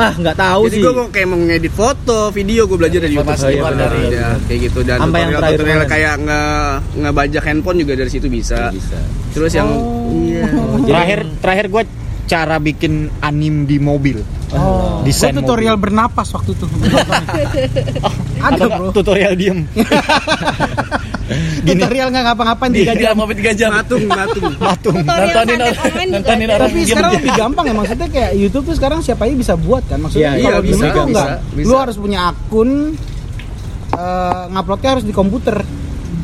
ah 0.00 0.14
nggak 0.14 0.32
tahu 0.34 0.62
jadi 0.64 0.72
sih 0.72 0.80
gue 0.80 0.92
mau 0.94 1.06
kayak 1.08 1.26
mau 1.26 1.36
ngedit 1.36 1.68
foto, 1.70 2.30
video 2.30 2.64
gue 2.64 2.78
belajar 2.78 3.00
dari 3.00 3.12
YouTube. 3.12 3.26
Informasi 3.28 3.52
keluar 3.52 3.74
dari 3.74 3.98
Iya, 3.98 4.06
YouTube. 4.06 4.44
kayak 4.44 4.60
gitu 4.62 4.78
dan 4.80 4.98
Sampai 4.98 5.18
yang 5.18 5.30
tutorial, 5.30 5.52
tutorial 5.52 5.74
kemarin. 5.76 5.90
kayak 5.90 6.12
nge 6.16 6.40
ngebajak 6.96 7.42
handphone 7.44 7.78
juga 7.78 7.92
dari 7.94 8.08
situ 8.08 8.26
bisa. 8.28 8.60
bisa 8.70 8.98
Terus 9.30 9.52
yang 9.52 9.68
iya. 10.16 10.46
Terakhir 10.88 11.20
terakhir 11.38 11.66
gue 11.68 11.82
cara 12.24 12.56
bikin 12.56 12.92
anim 13.20 13.68
di 13.68 13.76
mobil. 13.76 14.22
Oh, 14.54 15.02
Desain 15.02 15.34
gua 15.34 15.42
tutorial 15.42 15.76
bernapas 15.76 16.30
waktu 16.30 16.54
itu. 16.54 16.64
Ada, 18.40 18.54
Atau 18.56 18.68
Bro. 18.70 18.88
tutorial 18.94 19.34
diem. 19.34 19.66
Tutorial 21.66 22.08
nggak 22.08 22.24
ngapa-ngapain 22.26 22.70
tiga 22.70 22.84
Tiga 22.86 22.94
jam. 22.94 23.04
jam 23.06 23.14
sampai 23.18 23.36
tiga 23.36 23.52
jam. 23.54 23.70
Matung, 23.72 24.02
matung. 24.04 24.44
Matung. 24.66 24.94
Tutorial 24.94 25.24
Nontonin 25.26 25.58
orang, 25.58 25.76
nontonin 26.10 26.46
Tapi 26.50 26.72
diem 26.74 26.86
sekarang 26.86 27.10
aja. 27.10 27.16
lebih 27.16 27.32
gampang 27.34 27.64
ya 27.64 27.74
maksudnya 27.74 28.08
kayak 28.08 28.30
YouTube 28.34 28.64
tuh 28.64 28.74
sekarang 28.74 28.98
siapa 29.00 29.22
aja 29.22 29.34
bisa 29.34 29.54
buat 29.56 29.82
kan 29.84 29.98
maksudnya 29.98 30.30
Iya, 30.32 30.40
iya, 30.50 30.54
bisa, 30.60 30.84
enggak 30.84 31.06
bisa, 31.06 31.24
bisa. 31.52 31.66
lu 31.66 31.74
harus 31.74 31.96
punya 31.96 32.18
akun 32.26 32.70
eh, 33.90 34.42
nguploadnya 34.50 34.90
harus 34.92 35.04
di 35.04 35.12
komputer 35.12 35.56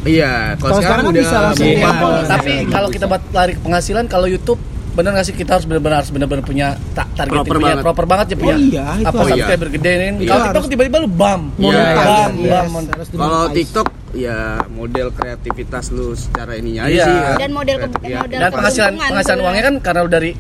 Iya, 0.00 0.56
kalau 0.56 0.80
sekarang, 0.80 0.80
sekarang 0.80 1.04
udah 1.06 1.20
bisa 1.20 1.36
langsung 1.38 1.66
di 1.66 1.76
handphone. 1.76 2.16
Tapi 2.24 2.52
kalau 2.66 2.88
kita 2.88 3.04
buat 3.04 3.20
lari 3.30 3.52
ke 3.52 3.60
penghasilan, 3.60 4.04
kalau 4.06 4.24
YouTube 4.24 4.56
bener 4.90 5.12
nggak 5.12 5.22
sih 5.22 5.34
kita 5.34 5.54
harus 5.54 5.64
benar-benar 5.64 6.00
harus 6.00 6.10
benar-benar 6.10 6.40
punya 6.42 6.66
ta- 6.90 7.06
target 7.14 7.36
Proper 7.36 7.52
punya 7.54 7.66
banget. 7.70 7.84
proper 7.84 8.04
banget 8.06 8.26
ya 8.26 8.36
punya 8.36 8.50
Oh 8.50 8.58
iya, 8.58 8.86
itu 8.92 9.06
apa 9.06 9.14
harus. 9.14 9.30
subscriber 9.30 9.68
gede 9.70 9.92
nih 9.92 10.08
Iya, 10.10 10.26
kalau 10.26 10.42
TikTok 10.42 10.64
tiba-tiba 10.66 10.96
lu 10.98 11.08
bam 11.08 11.40
Iya, 11.54 11.70
bam 11.70 11.86
iya, 11.94 11.94
bam 11.94 12.32
Yes, 12.34 12.50
bam 12.50 12.84
harus 12.90 13.08
Kalau. 13.12 13.44
TikTok 13.54 13.86
ya 14.12 14.38
model 14.66 15.08
kreativitas 15.10 15.88
lu 15.88 16.12
secara 16.12 16.54
ininya 16.54 16.84
aja 16.84 16.92
Iya. 16.92 17.04
sih. 17.04 17.18
Dan 17.38 17.50
model 17.52 17.76
ke- 17.78 17.90
model 17.94 18.38
dan 18.38 18.50
penghasilan 18.50 18.92
penghasilan 18.92 19.22
sebenarnya. 19.22 19.44
uangnya 19.44 19.62
kan 19.62 19.74
karena 19.80 20.00
lu 20.00 20.10
dari 20.10 20.30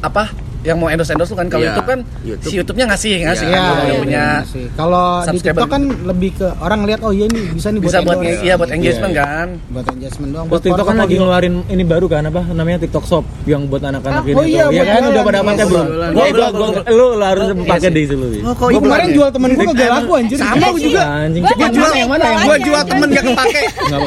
apa 0.00 0.24
yang 0.64 0.76
mau 0.76 0.88
endorse 0.88 1.12
endorse 1.12 1.30
lu 1.30 1.36
kan 1.36 1.46
kalau 1.46 1.60
Iya, 1.60 1.68
YouTube 1.70 1.86
kan 1.86 1.98
YouTube. 2.22 2.40
si 2.42 2.54
YouTube-nya 2.56 2.84
ngasih 2.86 3.12
ngasih 3.22 3.46
Iya, 3.46 3.54
kan 3.54 3.60
Iya, 3.60 3.68
Lu 3.68 3.84
iya, 3.84 3.84
udah 3.84 4.00
punya 4.00 4.16
iya 4.16 4.28
sih. 4.44 4.64
Kalau 4.72 5.04
di. 5.22 5.38
TikTok 5.44 5.68
kan 5.68 5.82
lebih 6.02 6.30
ke 6.34 6.48
orang 6.58 6.80
lihat 6.84 7.00
oh 7.00 7.12
iya 7.12 7.26
nih 7.26 7.44
bisa 7.50 7.68
nih 7.68 7.80
bisa 7.80 7.98
buat 8.00 8.16
endorse. 8.18 8.40
iya 8.40 8.54
buat 8.54 8.70
engagement 8.70 9.12
Iya, 9.12 9.22
kan 9.22 9.48
buat 9.68 9.86
engagement 9.86 10.30
doang. 10.30 10.44
Terus 10.44 10.50
buat 10.50 10.62
TikTok 10.64 10.86
kan 10.86 10.96
lagi 10.98 11.14
ngeluarin 11.14 11.54
ini 11.68 11.84
baru 11.84 12.06
kan 12.06 12.22
apa 12.24 12.42
namanya 12.50 12.78
TikTok 12.80 13.04
Shop 13.04 13.24
yang 13.44 13.62
buat 13.66 13.82
anak-anak 13.82 14.18
Ah, 14.18 14.24
ini 14.24 14.34
oh 14.34 14.42
iya, 14.42 14.64
Iya 14.64 14.80
buat 14.80 14.88
kan 14.90 15.02
udah 15.04 15.22
pada 15.22 15.32
Iya, 15.34 15.46
pakai 15.46 15.64
belum? 15.66 15.84
Gua 15.84 16.24
Iya, 16.24 16.32
gua 16.32 16.48
gua- 16.50 16.84
lu 16.90 17.04
lu 17.12 17.22
harus 17.22 17.46
pakai 17.62 17.88
deh 17.90 18.02
itu 18.02 18.14
lu. 18.14 18.26
Oh, 18.42 18.54
Gua 18.54 18.68
iya 18.70 18.80
kemarin 18.80 19.08
jual 19.12 19.28
temen 19.30 19.48
gue 19.50 19.64
kagak 19.66 19.90
laku 19.92 20.12
anjir. 20.14 20.36
Sama 20.36 20.56
gua 20.64 20.80
juga. 20.80 21.02
Anjing. 21.20 21.42
Gua 21.44 21.68
jual 21.70 21.92
yang 21.94 22.08
mana 22.08 22.24
yang 22.24 22.40
Gua 22.42 22.56
jual 22.58 22.82
temen 22.84 23.08
gak 23.10 23.24
kepake. 23.26 23.62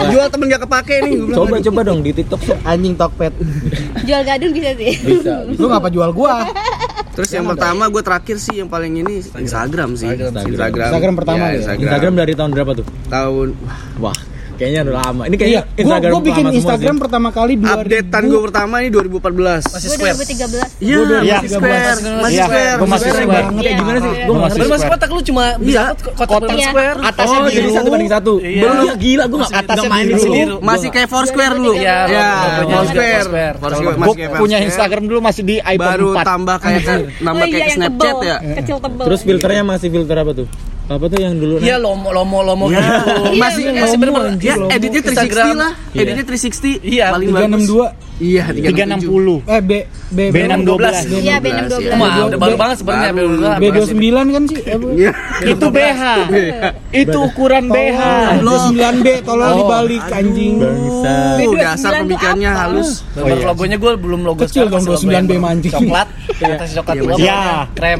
Jual 0.09 0.27
temen 0.27 0.45
gak 0.47 0.61
kepake 0.63 0.95
nih 0.99 1.11
gua. 1.19 1.35
Coba 1.37 1.55
coba 1.61 1.79
dong 1.83 1.99
di 2.01 2.11
TikTok 2.11 2.41
Shop. 2.43 2.57
Anjing 2.63 2.95
Tokped. 2.95 3.33
Jual 4.03 4.21
gadun 4.23 4.49
bisa 4.51 4.71
sih. 4.73 4.93
Bisa. 4.97 5.33
Lu 5.51 5.65
ngapa 5.67 5.89
jual 5.89 6.09
gua? 6.11 6.46
Terus 7.13 7.29
yang 7.31 7.45
pertama 7.45 7.89
gue 7.89 7.99
terakhir 7.99 8.37
sih 8.37 8.55
yang 8.57 8.69
paling 8.69 8.93
ini 8.95 9.25
Instagram 9.25 9.97
sih. 9.97 10.05
Instagram. 10.05 10.85
Instagram 10.85 11.13
pertama 11.17 11.37
Ya, 11.39 11.47
ya? 11.47 11.57
Instagram. 11.57 11.83
Instagram 11.83 12.13
dari 12.15 12.33
tahun 12.33 12.51
berapa 12.53 12.71
tuh? 12.77 12.85
tahun 13.09 13.47
Wah, 13.97 14.17
kayaknya 14.57 14.81
udah 14.83 14.95
lama. 14.97 15.21
Ini 15.23 15.29
Iya, 15.29 15.37
kayaknya 15.37 15.61
gua, 15.61 15.79
Instagram 15.79 16.11
gua 16.11 16.21
bikin 16.21 16.33
lama 16.37 16.49
semua 16.49 16.59
Instagram 16.59 16.95
sih. 16.95 17.01
pertama 17.01 17.29
kali 17.29 17.53
2000. 17.55 17.73
updatean 17.77 18.23
gue 18.27 18.41
pertama 18.43 18.75
ini 18.77 18.89
2014. 18.89 19.63
masih 19.67 19.87
Gue 19.87 19.95
square 19.95 20.15
2013. 20.17 20.67
Iya, 20.77 20.97
Iya. 20.97 21.37
masih 21.37 21.49
square, 21.49 21.97
masih 21.97 22.33
Iya, 22.33 22.45
square, 22.45 22.77
gua 22.77 22.87
masih 22.87 22.97
square. 22.99 23.17
square. 23.17 23.27
Banget 23.37 23.53
kayak 23.57 23.67
Iya. 23.67 23.77
gimana 23.77 23.97
sih? 23.97 24.11
Iya. 24.11 24.25
Gua 24.27 24.35
Masih. 24.37 24.57
Baru 24.57 24.69
masih 24.69 24.87
kotak 24.87 25.09
lu 25.09 25.21
cuma 25.23 25.43
bisa 25.57 25.81
kotak 26.17 26.49
Iya. 26.51 26.67
square 26.67 26.97
Atasnya 26.99 27.37
Oh, 27.37 27.49
jadi 27.49 27.69
satu 27.71 27.87
banding 27.87 28.11
satu. 28.11 28.33
Iya. 28.39 28.61
Belum 28.61 28.77
ya, 28.77 28.93
gila 28.97 29.23
gua 29.27 29.37
enggak 29.39 29.51
Atasnya 29.57 29.77
enggak 29.77 29.93
main 29.93 30.05
di 30.07 30.27
biru. 30.27 30.55
Masih 30.59 30.89
kayak 30.89 31.07
Foursquare 31.07 31.53
dulu. 31.53 31.73
Iya. 31.75 31.97
Ya, 32.07 32.27
Foursquare. 32.65 33.25
Gue 33.57 33.93
masih 33.95 34.15
kayak 34.17 34.31
punya. 34.35 34.57
Instagram 34.59 35.03
dulu 35.05 35.19
masih 35.21 35.43
di 35.43 35.55
iPhone 35.57 35.79
baru 35.79 36.09
4. 36.11 36.25
tambah 36.25 36.55
kayak 36.59 36.81
kan 36.83 36.99
nambah 37.19 37.45
iya, 37.45 37.53
kayak 37.55 37.69
Snapchat 37.77 38.15
ya. 38.21 38.37
Kecil 38.57 38.77
tebel. 38.77 39.03
Terus 39.07 39.21
filternya 39.23 39.63
masih 39.63 39.87
filter 39.87 40.17
apa 40.17 40.31
tuh? 40.33 40.47
Apa 40.87 41.05
tuh 41.05 41.19
yang 41.19 41.35
dulu? 41.35 41.59
Iya 41.59 41.75
lomo 41.75 42.09
lomo 42.09 42.39
lomo 42.41 42.65
Ya, 42.71 42.79
gitu. 42.79 43.35
masih 43.35 43.63
Iya, 43.67 43.81
masih 43.83 43.97
bener-bener. 43.99 44.33
Ya, 44.39 44.55
editnya 44.71 45.01
360 45.03 45.11
Instagram. 45.11 45.45
lah. 45.53 45.71
Iya. 45.91 46.01
Editnya 46.01 46.25
360. 46.25 46.73
Iya, 46.79 47.05
paling 47.11 47.29
bagus. 47.29 47.67
362. 48.17 48.19
Iya, 48.19 48.43
360. 48.49 49.45
Eh 49.45 49.61
B 49.61 49.71
B 50.07 50.19
B612. 50.27 50.85
Iya, 51.19 51.35
B612. 51.37 51.93
Wah, 51.93 52.15
udah 52.25 52.39
baru 52.39 52.55
banget 52.55 52.75
sebenarnya 52.79 53.11
Baru. 53.11 53.27
B612. 53.29 53.59
B29 53.61 54.05
kan 54.27 54.43
sih? 54.43 54.57
Iya. 54.97 55.11
Itu 55.43 55.65
BH. 55.67 56.01
Itu 56.91 57.17
ukuran 57.23 57.63
BH. 57.67 57.99
Oh, 58.39 58.57
29B 58.71 59.07
tolong 59.21 59.53
dibalik 59.55 60.03
anjing. 60.07 60.53
Bangsa. 60.57 61.13
Tuh, 61.37 61.53
dasar 61.53 61.91
pemikirannya 62.01 62.49
halus. 62.49 62.89
Bentuk 63.13 63.45
logonya 63.45 63.77
gue 63.77 63.91
belum 63.95 64.21
logo 64.23 64.39
Kecil 64.39 64.65
dong, 64.67 64.81
masih 64.81 64.89
logo 64.89 65.01
29B 65.03 65.29
yang 65.29 65.43
mancing. 65.43 65.73
Coklat, 65.73 66.07
atas 66.37 66.69
coklat 66.73 66.95
Iya, 66.95 67.01
dua, 67.03 67.15
iya. 67.17 67.39
krem. 67.73 67.99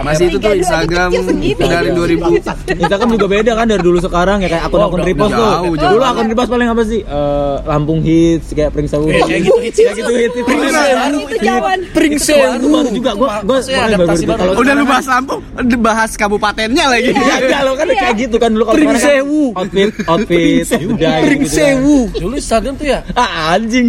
Masih 0.00 0.24
itu 0.28 0.38
tuh 0.38 0.52
Instagram 0.54 1.10
dari 1.58 1.88
2000. 1.92 2.40
Instagram 2.76 3.08
juga 3.10 3.26
beda 3.26 3.52
kan 3.52 3.66
dari 3.66 3.82
dulu 3.82 3.98
sekarang 3.98 4.38
ya 4.40 4.48
kayak 4.48 4.64
akun-akun 4.64 4.98
udah- 4.98 5.08
repost 5.08 5.32
tuh. 5.32 5.52
Dulu 5.76 6.02
akun 6.02 6.26
repost 6.26 6.48
paling 6.48 6.68
apa 6.68 6.82
sih? 6.84 7.00
Eh, 7.02 7.56
Lampung 7.66 8.00
hits 8.00 8.52
kayak 8.52 8.70
Pring 8.70 8.86
Sewu. 8.86 9.08
Kayak 9.26 9.40
gitu 9.42 9.58
hits, 9.58 9.76
Kayak 9.76 9.94
gitu 9.94 10.12
hits. 10.12 10.34
itu. 10.36 10.38
Itu 11.16 11.36
jawan. 11.38 11.78
Pring 11.88 12.14
Sewu 12.16 12.66
baru 12.66 12.88
juga 12.90 13.10
gua 13.12 13.34
gua 13.42 13.58
adaptasi 13.60 14.24
baru- 14.24 14.56
Udah 14.56 14.72
lu 14.72 14.84
bahas 14.84 15.06
Lampung, 15.06 15.40
bahas 15.78 16.10
kabupatennya 16.12 16.84
lagi. 16.88 17.10
Iya, 17.10 17.36
enggak 17.40 17.60
lo 17.62 17.72
kan 17.74 17.86
kayak 17.88 18.14
gitu 18.18 18.36
kan 18.36 18.50
dulu 18.50 18.64
kalau 18.64 18.76
Pring 18.76 18.90
kan 18.90 19.00
Sewu. 19.00 19.42
outfit 19.52 19.90
outfit 20.04 20.64
udah 20.86 21.12
Pring 21.20 21.40
gitu 21.40 21.48
kan. 21.48 21.56
sewu. 21.56 21.98
Dulu 22.12 22.34
Instagram 22.36 22.74
tuh 22.74 22.86
ya, 22.86 22.98
Ah 23.12 23.30
anjing. 23.52 23.86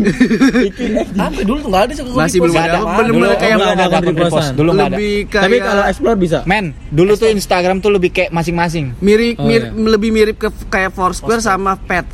apa 1.18 1.40
dulu 1.42 1.58
tuh 1.60 1.70
nggak 1.70 1.84
ada 1.84 1.94
Masih 2.18 2.40
belum 2.40 2.56
ada. 2.56 2.78
Bener-bener 2.80 3.28
Dulu 3.28 3.38
kayak 3.38 3.56
nggak 3.58 3.74
ada 3.74 3.86
repost. 4.02 4.50
Dulu 4.54 4.70
nggak 4.72 4.88
ada. 4.88 4.98
Tapi 5.44 5.56
kalau 5.60 5.84
explore 5.86 6.18
bisa. 6.18 6.38
Men, 6.46 6.66
dulu 6.90 7.12
tuh 7.14 7.30
Instagram 7.30 7.78
tuh 7.80 7.92
lebih 7.92 8.10
kayak 8.12 8.32
masing-masing. 8.32 8.96
mirip, 9.00 9.36
Oh, 9.38 9.48
iya. 9.48 9.70
lebih 9.70 10.10
mirip 10.10 10.38
ke 10.38 10.50
kayak 10.68 10.92
Foursquare 10.92 11.40
sama 11.40 11.76
Pet. 11.78 12.06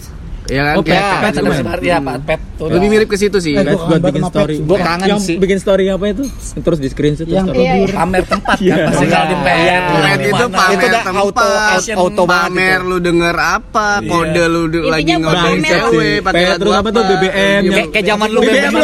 Ya 0.46 0.62
kan? 0.62 0.76
Oh, 0.76 0.84
Kayak 0.84 1.00
Pet, 1.00 1.08
Pet 1.08 1.22
Pet 1.24 1.34
sama- 1.34 1.56
sama- 1.56 1.80
Iya, 1.80 1.98
Pak, 1.98 2.16
pet 2.24 2.42
tuh. 2.54 2.68
Lebih 2.68 2.88
mirip 2.90 3.08
ke 3.08 3.16
situ 3.16 3.38
sih. 3.38 3.54
Eh, 3.54 3.64
buat 3.64 4.02
bikin 4.02 4.24
story. 4.26 4.56
Gua 4.62 4.78
kangen 4.78 5.08
yang 5.08 5.20
sih. 5.20 5.36
bikin 5.36 5.56
story 5.56 5.88
apa 5.88 6.06
itu? 6.10 6.24
Terus 6.54 6.78
di 6.78 6.88
screenshot 6.88 7.24
terus 7.24 7.32
Yang 7.34 7.48
taruh. 7.50 7.64
tidur. 7.64 7.90
pamer 7.94 8.24
tempat 8.26 8.58
Iya. 8.60 8.74
kan 8.74 8.86
pasti 8.86 9.06
kalau 9.08 9.26
di 9.26 9.38
pet. 9.40 9.56
Iya. 9.56 9.78
Pet 9.88 10.20
itu 10.22 10.46
pamer 10.46 10.74
Itu 10.74 10.86
udah 10.86 11.02
tempat, 11.02 11.24
auto- 11.24 11.60
auto- 11.96 12.26
pamer 12.26 12.80
lu 12.82 12.98
denger 13.00 13.36
apa, 13.36 13.88
kode 14.02 14.44
lu 14.46 14.62
lagi 14.86 15.12
ngobrolin 15.14 15.40
pamer. 15.58 15.72
cewek, 15.72 16.16
pakai 16.22 16.36
Pet, 16.36 16.48
lagu 16.50 16.60
terus 16.60 16.76
apa 16.76 16.90
tuh 16.90 17.04
BBM 17.06 17.62
Iya, 17.64 17.84
Kayak 17.90 18.06
zaman 18.06 18.28
lu 18.30 18.40
BBM 18.42 18.72
lu 18.74 18.84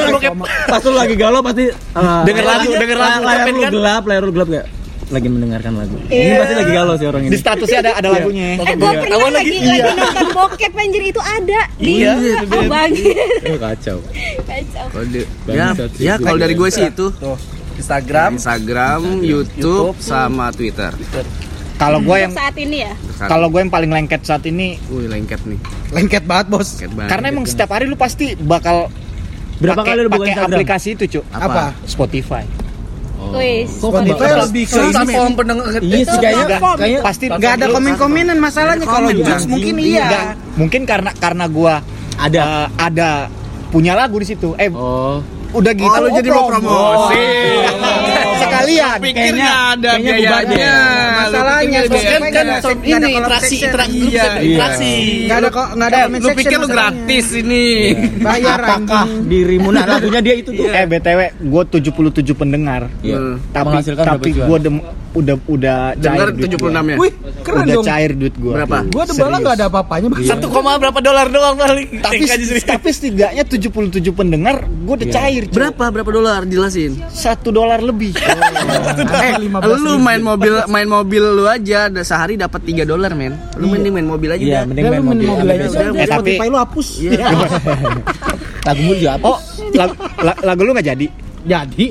pas 0.66 0.82
lu 0.82 0.94
lagi 0.94 1.16
galau 1.16 1.40
pasti 1.42 1.64
uh, 1.68 2.22
Denger 2.24 2.46
lagu, 2.46 2.70
denger 2.72 2.98
lagu, 2.98 3.20
layar 3.22 3.46
lu 3.46 3.60
kan- 3.60 3.74
gelap, 3.74 4.04
layar 4.06 4.24
lu 4.24 4.32
gelap 4.32 4.48
gak? 4.50 4.66
Lagi 5.10 5.26
mendengarkan 5.26 5.74
lagu. 5.74 5.98
Ini 6.06 6.38
pasti 6.38 6.54
lagi 6.54 6.72
galau 6.72 6.94
sih 6.94 7.08
orang 7.10 7.22
ini. 7.26 7.32
di 7.34 7.38
statusnya 7.38 7.80
ada 7.82 7.92
ada 7.98 8.08
lagunya. 8.12 8.46
Eh, 8.56 8.76
gue 8.78 8.92
pernah 8.94 9.30
lagi 9.32 9.58
lagi 9.58 9.82
nonton 9.90 10.28
bokep 10.32 10.74
anjir 10.76 11.04
itu 11.04 11.22
ada. 11.22 11.62
Iya. 11.78 12.14
Oh, 12.46 12.64
bang. 12.64 12.92
Oh, 13.50 13.58
kacau. 13.58 13.98
Kacau. 14.46 14.86
Kode. 14.92 15.22
Ya, 15.50 15.68
ya 15.98 16.14
kalau 16.16 16.38
dari 16.38 16.54
gue 16.54 16.70
sih 16.70 16.86
itu 16.86 17.10
Tuh, 17.12 17.38
Instagram, 17.76 18.38
Instagram, 18.38 19.00
YouTube, 19.20 19.98
sama 19.98 20.54
Twitter. 20.54 20.94
Kalau 21.76 22.04
gue 22.04 22.18
yang 22.20 22.36
saat 22.36 22.54
ini 22.54 22.84
ya. 22.84 22.94
kalau 23.26 23.48
gue 23.48 23.60
yang 23.60 23.72
paling 23.72 23.88
lengket 23.88 24.20
saat 24.22 24.44
ini 24.44 24.76
Wih 24.90 25.08
lengket 25.08 25.40
nih. 25.44 25.56
Lengket 25.90 26.24
banget, 26.24 26.52
Bos. 26.52 26.76
Lengket 26.76 26.92
banget. 26.92 27.10
karena 27.10 27.26
emang 27.32 27.46
setiap 27.48 27.70
hari 27.72 27.88
lu 27.88 27.96
pasti 27.96 28.36
bakal 28.36 28.92
Berapa 29.60 29.82
pakai- 29.82 29.92
kali 29.96 30.00
lu 30.04 30.10
buka 30.10 30.28
Instagram? 30.28 30.56
aplikasi 30.56 30.90
itu, 30.94 31.04
Cuk. 31.10 31.24
Apa? 31.32 31.72
Spotify. 31.84 32.44
Wih, 33.20 33.68
Spotify 33.68 34.32
lebih 34.42 34.64
ke 34.64 34.76
ini. 34.76 34.90
platform 34.90 35.32
pendengar 35.36 35.66
Iya 35.78 35.98
sih 36.02 36.18
kayaknya 36.18 36.46
kayaknya 36.74 37.00
Pasti 37.04 37.26
Nggak 37.28 37.52
ada 37.54 37.66
komen-komenan 37.70 38.38
masalahnya 38.38 38.86
kalau 38.86 39.10
jokes 39.12 39.46
mungkin 39.46 39.74
Enggak. 39.76 40.10
iya. 40.10 40.22
Mungkin 40.56 40.82
karena 40.84 41.12
karena 41.14 41.46
gua 41.46 41.84
ada. 42.16 42.40
eh, 42.40 42.68
ada 42.80 43.10
punya 43.70 43.94
lagu 43.94 44.18
di 44.18 44.26
situ. 44.26 44.56
Eh, 44.56 44.72
Oh. 44.72 45.20
udah 45.52 45.72
gitu. 45.74 45.88
Oh, 45.90 46.02
lu 46.02 46.10
jadi 46.16 46.30
mau 46.30 46.48
promosi. 46.48 47.22
Sekalian. 48.60 48.98
Pikir 49.00 49.16
Kayaknya- 49.16 49.40
nggak 49.40 49.60
ada 49.70 49.92
biayanya. 49.96 50.76
Masalahnya, 51.20 51.80
kan 51.88 52.22
kan 52.28 52.48
ini 52.82 53.10
interaksi 53.12 53.56
Iya. 53.60 54.26
interaksi 54.40 54.94
Nggak 55.26 55.38
ada 55.38 55.50
kok, 55.50 55.68
nggak 55.76 55.88
ada 55.88 56.00
Eh, 56.00 56.20
lu 56.20 56.28
pikir 56.36 56.58
lu 56.60 56.68
gratis 56.68 57.26
ini. 57.34 57.66
Bayar 58.20 58.60
Apakah 58.60 59.06
dirimu 59.24 59.70
nah 59.72 59.86
lagunya 59.86 60.20
dia 60.20 60.36
itu 60.36 60.52
tuh. 60.52 60.68
Eh, 60.68 60.86
BTW, 60.86 61.20
gua 61.48 61.64
77 61.64 62.36
pendengar. 62.36 62.92
Iya. 63.00 63.18
Hmm. 63.18 63.36
Tapi 63.50 63.76
tapi 63.96 64.30
dem- 64.60 64.84
udah 65.10 65.36
udah 65.42 65.78
Dengar 65.98 66.30
cair 66.30 66.38
duit 66.38 66.50
76 66.54 66.86
ya? 66.86 66.98
Wih, 67.02 67.12
keren 67.42 67.66
udah 67.66 67.76
dong. 67.76 67.86
cair 67.86 68.12
duit 68.14 68.36
gua. 68.38 68.54
Berapa? 68.62 68.78
Gua 68.86 69.04
debala 69.10 69.36
nggak 69.42 69.56
ada 69.58 69.66
apa-apanya, 69.66 70.08
satu 70.22 70.46
koma 70.48 70.78
berapa 70.78 71.00
dolar 71.02 71.28
doang 71.28 71.56
paling 71.58 71.88
Tapi 71.98 72.24
tapi 72.62 72.90
setidaknya 72.90 73.44
77 73.44 74.14
pendengar 74.14 74.70
gua 74.86 74.94
udah 74.96 75.10
cair. 75.10 75.50
Berapa 75.50 75.90
berapa 75.90 76.10
dolar 76.10 76.46
jelasin? 76.46 77.02
Satu 77.10 77.50
dolar 77.50 77.82
lebih. 77.82 78.14
Eh, 78.50 79.34
lu 79.78 79.94
main 79.98 80.20
mobil 80.20 80.54
main 80.66 80.86
mobil 80.86 81.24
lu 81.24 81.46
aja 81.46 81.88
ada 81.88 82.02
sehari 82.02 82.36
dapat 82.36 82.62
3 82.62 82.84
dolar, 82.84 83.14
men. 83.14 83.38
Lu 83.56 83.68
mending 83.68 83.92
main 83.92 84.06
mobil 84.06 84.30
aja 84.30 84.42
Iya, 84.42 84.56
dah. 84.56 84.64
mending 84.66 84.84
main 84.84 84.92
lu 84.92 85.04
main 85.04 85.18
mobil. 85.18 85.28
mobil 85.30 85.48
aja. 85.50 85.66
Eh, 85.66 85.70
tapi- 85.70 86.08
Spotify 86.36 86.48
lu 86.48 86.58
hapus. 86.58 86.88
Lagumu 88.68 88.92
juga 88.94 89.12
apa? 89.16 89.26
Oh, 89.26 89.38
lagu, 89.74 89.94
la- 90.20 90.40
lagu 90.44 90.62
lu 90.62 90.72
nggak 90.74 90.88
jadi? 90.88 91.08
Jadi, 91.40 91.86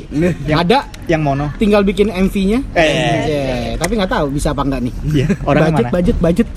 ada 0.46 0.84
Yang 1.08 1.22
mono? 1.24 1.46
tinggal 1.56 1.80
bikin 1.80 2.12
MV-nya. 2.12 2.60
Eh, 2.76 3.74
tapi 3.74 3.96
nggak 3.96 4.12
tahu 4.12 4.28
bisa 4.28 4.52
apa 4.52 4.60
nggak 4.60 4.80
nih. 4.84 4.94
iya. 5.10 5.26
Orangnya 5.42 5.72
budget, 5.72 5.82
mana? 5.82 5.94
budget, 5.96 6.16
budget. 6.20 6.48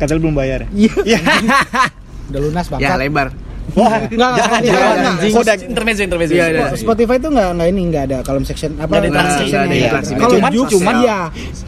Kata 0.00 0.10
lu 0.16 0.20
belum 0.24 0.34
bayar. 0.34 0.60
Iya. 0.72 1.20
Udah 2.26 2.40
lunas 2.40 2.66
Ya 2.66 2.72
banget. 2.72 2.98
lebar. 3.06 3.28
Wah, 3.76 3.92
Enggak, 4.02 4.08
enggak, 4.08 4.32
jangan, 4.38 4.56
enggak, 4.56 4.72
jangan, 4.72 4.96
enggak. 4.96 5.12
anjing. 5.12 5.32
Udah, 5.36 5.54
intermezzo 5.68 6.02
intermezzo 6.02 6.32
Iya, 6.32 6.46
iya. 6.48 6.66
Spotify 6.72 7.16
itu 7.16 7.28
nggak 7.28 7.48
nggak 7.52 7.68
ini 7.68 7.80
nggak 7.86 8.02
ada 8.04 8.18
column 8.24 8.46
section 8.48 8.70
apa 8.76 8.92
ada 8.96 9.08
section 9.36 9.68
iya. 9.68 9.90
Kalau 10.16 10.48
Jux 10.48 10.68
cuman- 10.72 10.96
iya. 10.98 11.20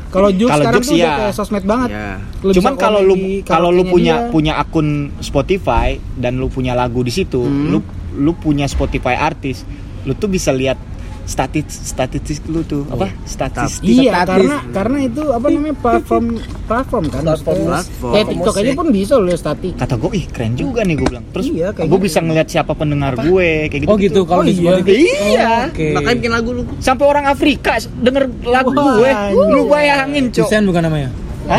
Kalau 0.08 0.32
Kalau 0.32 0.56
sekarang 0.56 0.80
tuh 0.80 0.88
udah 0.90 1.04
iya. 1.04 1.12
kayak 1.20 1.34
sosmed 1.36 1.64
banget. 1.64 1.88
Ya. 1.92 2.16
Lu 2.40 2.52
Cuman 2.56 2.72
kalau 2.74 3.00
lu 3.02 3.14
kalau 3.44 3.68
lu 3.68 3.84
punya 3.84 4.14
dia. 4.18 4.32
punya 4.32 4.52
akun 4.56 4.88
Spotify 5.20 5.86
dan 6.16 6.40
lu 6.40 6.48
punya 6.48 6.72
lagu 6.72 7.04
di 7.04 7.12
situ, 7.12 7.38
Hmm. 7.38 7.68
lu 7.68 7.78
lu 8.16 8.32
punya 8.32 8.64
Spotify 8.64 9.14
artis, 9.14 9.68
lu 10.02 10.16
tuh 10.16 10.26
bisa 10.26 10.48
lihat 10.50 10.80
statistik 11.28 11.84
statistik 11.84 12.40
lu 12.48 12.64
tuh 12.64 12.88
apa? 12.88 13.12
Statistik. 13.28 13.84
Iya, 13.84 14.24
karena 14.24 14.64
karena 14.72 14.98
itu 15.04 15.22
apa 15.28 15.46
namanya 15.52 15.76
platform 15.76 16.40
platform 16.64 17.04
kan. 17.12 17.22
Platform. 17.28 17.60
Platform. 17.68 18.12
Kayak 18.16 18.26
TikTok 18.32 18.54
aja 18.56 18.70
pun 18.72 18.86
bisa 18.88 19.12
loh 19.20 19.26
lihat 19.28 19.40
statik. 19.44 19.72
Kata 19.76 19.94
gue, 20.00 20.10
ih 20.16 20.24
keren 20.32 20.56
juga 20.56 20.80
nih 20.88 20.94
gue 20.96 21.06
bilang. 21.12 21.24
Terus 21.36 21.46
Iya, 21.52 21.68
gue 21.76 21.84
gitu. 21.84 22.00
bisa 22.00 22.18
ngeliat 22.24 22.48
siapa 22.48 22.72
pendengar 22.72 23.12
gue, 23.20 23.50
kayak 23.68 23.80
gitu. 23.84 23.90
Oh 23.92 23.96
gitu 24.00 24.20
kalau 24.24 24.40
di 24.40 24.56
iya. 24.56 24.72
Spotify. 24.80 24.96
Iya. 25.04 25.52
Oke. 25.68 25.86
Makanya 25.92 26.16
bikin 26.16 26.32
lagu 26.32 26.50
lu. 26.56 26.62
Sampai 26.80 27.04
orang 27.04 27.24
Afrika 27.28 27.72
denger 28.00 28.24
lagu 28.48 28.70
Wah, 28.72 28.96
gue, 28.96 29.10
anjing. 29.12 29.52
lu 29.52 29.62
bayangin 29.68 30.24
cok. 30.32 30.44
Hussein 30.48 30.64
bukan 30.64 30.82
namanya? 30.88 31.10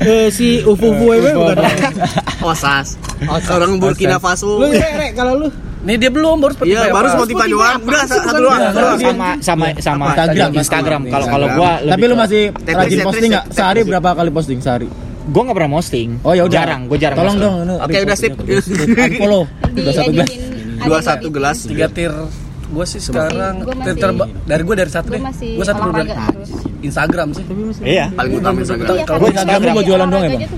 Eh, 0.00 0.32
si 0.32 0.64
Ufu 0.64 0.96
Ufu 0.96 1.12
Wewe 1.12 1.28
bukan. 1.36 1.60
Osas. 2.40 2.96
Orang 3.52 3.76
Burkina 3.76 4.16
Faso. 4.16 4.56
Lu 4.56 4.72
Rek, 4.72 4.96
Rek, 4.96 5.12
kalau 5.12 5.36
lu 5.36 5.48
nih 5.80 5.96
dia 5.96 6.10
belum 6.10 6.36
baru 6.38 6.52
Spotify 6.52 6.76
Iya, 6.76 6.82
baru 6.92 7.08
Spotify 7.10 7.46
doang. 7.48 7.78
Udah 7.80 8.04
satu 8.04 8.36
doang. 8.36 8.60
sama 8.98 9.28
sama 9.40 9.66
sama 9.78 10.04
Instagram. 10.12 10.50
Instagram. 10.52 11.00
Kalau 11.08 11.26
kalau 11.26 11.46
gue 11.50 11.70
Tapi 11.88 12.04
lu 12.04 12.14
masih 12.14 12.42
rajin 12.52 12.98
posting 13.00 13.30
nggak? 13.30 13.44
tetris. 13.46 13.56
Sehari 13.56 13.80
berapa 13.82 14.08
kali 14.12 14.30
posting 14.30 14.60
sehari? 14.60 14.88
gue 15.20 15.42
nggak 15.46 15.56
pernah 15.56 15.72
posting. 15.72 16.08
Oh 16.20 16.32
ya 16.32 16.42
udah. 16.42 16.54
Jarang, 16.58 16.80
gue 16.84 16.98
jarang. 16.98 17.16
Tolong 17.16 17.36
dong. 17.38 17.54
Oke, 17.80 17.96
udah 18.02 18.16
sip. 18.18 18.32
Follow. 19.16 19.42
Dua 19.70 19.92
satu 19.94 20.10
gelas. 20.10 20.30
Dua 20.80 21.00
satu 21.00 21.26
gelas. 21.30 21.56
tiga 21.64 21.86
tir 21.86 22.12
gue 22.70 22.84
sih 22.84 23.00
sekarang 23.00 23.54
Gua 23.60 23.74
masih- 23.74 24.22
dari 24.46 24.62
gue 24.62 24.76
dari 24.76 24.88
satu 24.88 25.08
Gue 25.08 25.16
deh 25.16 25.22
masih 25.22 25.50
gue 25.52 25.66
satu 25.66 25.80
dulu 25.82 25.92
dari. 25.96 26.10
Instagram 26.80 27.28
sih 27.30 27.44
Iya. 27.82 28.06
Paling 28.10 28.32
utama 28.32 28.56
Instagram. 28.58 28.86
Iya, 28.88 29.04
Kalau 29.04 29.26
Instagram 29.28 29.70
buat 29.70 29.84
jualan 29.84 30.06
doang 30.06 30.22
ya, 30.22 30.30
Bang? 30.30 30.40
gue. 30.40 30.48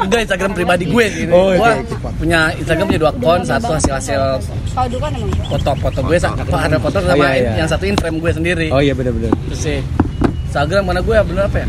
enggak 0.00 0.20
Instagram 0.24 0.50
pribadi 0.52 0.84
gue 0.86 1.04
gini 1.06 1.30
Oh, 1.30 1.50
gue 1.52 1.72
iya. 1.74 2.10
punya 2.14 2.40
Instagram 2.54 2.84
punya 2.86 3.00
dua 3.00 3.10
akun 3.10 3.40
satu 3.42 3.70
hasil 3.72 3.92
hasil 3.92 4.20
kan 4.72 5.12
foto-foto 5.46 5.98
gue 6.02 6.16
sa- 6.16 6.32
apa 6.32 6.56
ada 6.60 6.78
foto 6.78 6.98
sama 6.98 7.24
iya, 7.26 7.30
iya. 7.36 7.50
yang 7.58 7.68
satu 7.68 7.84
in 7.84 7.94
frame 7.94 8.18
gue 8.18 8.30
sendiri 8.30 8.68
Oh 8.70 8.78
iya 8.78 8.92
benar-benar. 8.92 9.34
terus 9.44 9.60
sih 9.60 9.78
Instagram 10.44 10.82
mana 10.86 11.00
gue 11.00 11.12
ya 11.12 11.22
bener 11.22 11.44
apa 11.44 11.58
ya 11.60 11.68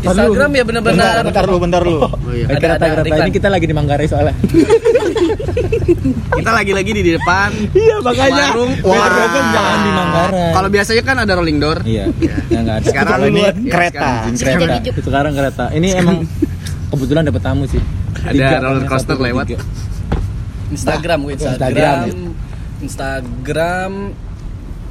Instagram 0.00 0.50
ya 0.50 0.64
Bentar, 0.64 0.80
bener-bener 0.80 1.22
bentar 1.22 1.44
lu, 1.44 1.56
bentar 1.60 1.82
lu. 1.84 1.96
Oh 2.00 2.08
iya. 2.32 2.48
Ada- 2.48 2.72
ada 2.72 2.86
kereta 2.96 3.04
iklan. 3.06 3.20
ini 3.20 3.32
kita 3.36 3.48
lagi 3.52 3.66
di 3.68 3.74
Manggarai 3.76 4.06
soalnya. 4.08 4.32
Kita 6.30 6.50
lagi-lagi 6.50 6.90
di 6.92 7.12
depan. 7.14 7.48
Iya 7.72 7.96
makanya. 8.02 8.46
Warung. 8.54 8.72
Wah. 8.84 9.08
jangan 9.50 9.78
di 9.80 9.90
Manggarai. 9.90 10.52
Kalau 10.54 10.68
biasanya 10.68 11.02
kan 11.02 11.16
ada 11.22 11.32
rolling 11.36 11.58
door. 11.58 11.78
Iya. 11.82 12.04
Ya 12.48 12.58
enggak 12.62 12.76
ada. 12.82 12.86
Sekarang 12.86 13.20
ini 13.28 13.40
ya, 13.40 13.52
kereta. 13.54 14.08
sekarang. 14.34 14.60
kereta. 14.60 15.00
Sekarang 15.02 15.32
kereta. 15.34 15.64
Ini 15.74 15.88
emang 16.00 16.16
kebetulan 16.92 17.22
dapat 17.26 17.42
tamu 17.42 17.64
sih. 17.66 17.82
Ada 18.20 18.60
roller 18.60 18.84
coaster 18.86 19.16
lewat. 19.16 19.46
Instagram 20.70 21.18
gue 21.26 21.32
Instagram, 21.34 21.58
Instagram 21.58 22.30
Instagram 22.80 23.92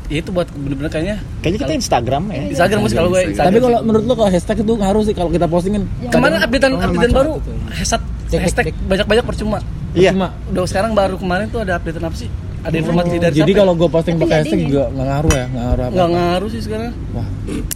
ya 0.09 0.17
itu 0.19 0.29
buat 0.33 0.49
bener-bener 0.51 0.89
kayaknya 0.91 1.17
Kayaknya 1.39 1.59
kita 1.63 1.73
Instagram 1.79 2.23
ya. 2.33 2.41
Instagram 2.51 2.77
gue 2.83 2.91
kalau 2.91 3.09
gue 3.13 3.21
Instagram 3.31 3.51
Tapi 3.53 3.59
kalau 3.63 3.79
menurut 3.85 4.05
lo 4.09 4.13
kalau 4.17 4.29
hashtag 4.33 4.57
itu 4.59 4.73
ngaruh 4.75 5.03
sih 5.05 5.13
kalau 5.15 5.29
kita 5.31 5.45
postingin. 5.47 5.83
kemarin 6.09 6.41
updatean 6.43 6.73
updatean 6.81 7.11
baru 7.13 7.31
hashtag 7.71 8.01
Dek, 8.29 8.39
hashtag 8.45 8.65
banyak-banyak 8.85 9.25
percuma. 9.25 9.57
Iya. 9.91 10.13
Cuma 10.13 10.37
Udah 10.53 10.69
sekarang 10.69 10.91
baru 10.93 11.17
kemarin 11.17 11.49
tuh 11.49 11.65
ada 11.65 11.81
update 11.81 11.97
apa 11.97 12.13
sih? 12.13 12.29
Ada 12.59 12.75
informasi 12.75 13.15
dari 13.17 13.33
jadi 13.39 13.49
siapa? 13.49 13.59
kalau 13.63 13.73
gue 13.73 13.89
posting 13.89 14.15
pakai 14.19 14.29
jadi 14.29 14.41
hashtag 14.43 14.61
juga 14.67 14.83
nggak 14.91 15.07
ngaruh 15.07 15.31
ya, 15.31 15.45
nggak 15.47 15.63
ngaruh 15.63 15.83
apa. 15.83 15.93
nggak 15.95 16.09
ngaruh 16.11 16.49
sih 16.51 16.61
sekarang. 16.61 16.91
Wah, 17.15 17.27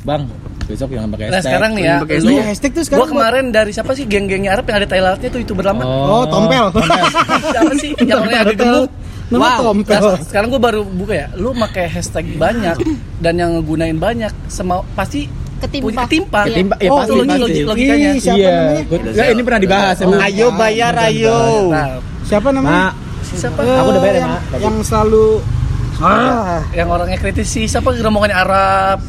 bang, 0.03 0.21
besok 0.63 0.87
jangan 0.91 1.09
pakai 1.09 1.23
Nah 1.23 1.31
hashtag. 1.31 1.47
sekarang 1.47 1.71
nih 1.73 1.83
ya, 1.83 1.95
pakai 2.03 2.15
Iya, 2.19 2.43
hashtag 2.43 2.71
tuh 2.75 2.83
sekarang 2.83 2.99
gua 2.99 3.09
kemarin 3.15 3.45
dari 3.49 3.71
siapa 3.71 3.91
sih 3.95 4.05
geng-gengnya 4.05 4.51
Arab 4.53 4.65
yang 4.67 4.77
ada 4.83 4.87
Thailandnya 4.91 5.29
tuh 5.31 5.39
youtuber 5.39 5.65
lama. 5.65 5.83
Oh, 5.87 6.23
tompel. 6.27 6.65
siapa 7.55 7.73
sih 7.79 7.91
yang 8.03 8.19
orangnya 8.21 8.39
agak 8.43 8.57
gemuk? 8.59 8.89
Nama 9.31 9.47
tompel. 9.57 10.03
Nah, 10.03 10.19
sekarang 10.21 10.47
gue 10.51 10.61
baru 10.61 10.81
buka 10.83 11.13
ya. 11.15 11.27
Lu 11.33 11.55
pakai 11.55 11.85
hashtag 11.87 12.35
banyak 12.35 12.77
dan 13.23 13.33
yang 13.39 13.55
ngegunain 13.55 13.95
banyak, 13.95 14.29
semau 14.45 14.83
pasti 14.93 15.25
Ketimpa. 15.63 15.85
punya 15.87 15.99
ketimpa. 16.03 16.39
Iya. 16.39 16.47
Ketimpa, 16.51 16.75
ya 16.75 16.89
oh, 16.89 16.95
pasti, 16.95 17.07
itu 17.07 17.13
logik, 17.15 17.29
pasti. 17.29 17.43
logik- 17.43 17.65
logikanya. 17.65 18.09
Ih, 18.09 18.19
siapa 18.19 18.37
iya, 18.37 18.51
namanya? 18.51 18.81
nggak, 19.13 19.27
ini 19.31 19.41
pernah 19.41 19.61
dibahas 19.63 19.95
emang. 19.99 20.19
Ayo 20.19 20.47
bayar 20.53 20.93
ayo. 21.07 21.37
Siapa 22.23 22.47
namanya? 22.49 22.87
Siapa? 23.23 23.59
Aku 23.59 23.89
udah 23.89 24.01
bayar 24.03 24.15
ya, 24.15 24.19
yang, 24.19 24.29
Mak, 24.29 24.41
yang 24.59 24.75
selalu 24.83 25.25
ah, 25.97 26.61
Yang 26.69 26.87
orangnya 26.91 27.17
kritis 27.17 27.47
sih, 27.47 27.65
siapa 27.65 27.89
rombongannya 27.89 28.37
Arab? 28.37 28.99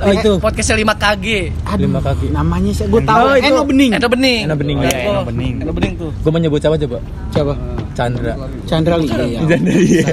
Oh, 0.00 0.08
itu. 0.08 0.32
Podcastnya 0.40 0.80
5 0.80 0.96
KG. 0.96 1.26
aduh, 1.60 1.84
Lima 1.84 2.00
kaki. 2.00 2.26
namanya 2.32 2.72
saya 2.72 2.88
gue 2.88 3.02
tahu 3.04 3.20
Oh, 3.20 3.34
itu. 3.36 3.52
Eno 3.52 3.62
Bening 3.68 3.90
Eno 3.92 4.08
Bening. 4.08 4.42
Eno 4.48 4.56
Bening, 4.56 4.76
Lihat 4.80 4.88
iya, 4.90 5.04
gua. 5.04 5.12
Eno 5.12 5.22
Bening. 5.28 5.54
Eno 5.60 5.72
Bening 5.76 5.92
tuh. 6.00 6.10
Gue 6.16 6.32
menyebut 6.32 6.58
siapa 6.58 6.76
coba? 6.80 6.98
siapa 7.30 7.52
Chandra. 7.92 8.32
Chandra 8.64 8.94
Lee 8.96 9.08
iya. 9.12 9.40
Chandra 9.44 9.76
iya. 9.76 10.08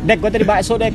Dek, 0.00 0.16
gua 0.20 0.28
tadi 0.28 0.44
bakso, 0.44 0.76
Dek. 0.76 0.92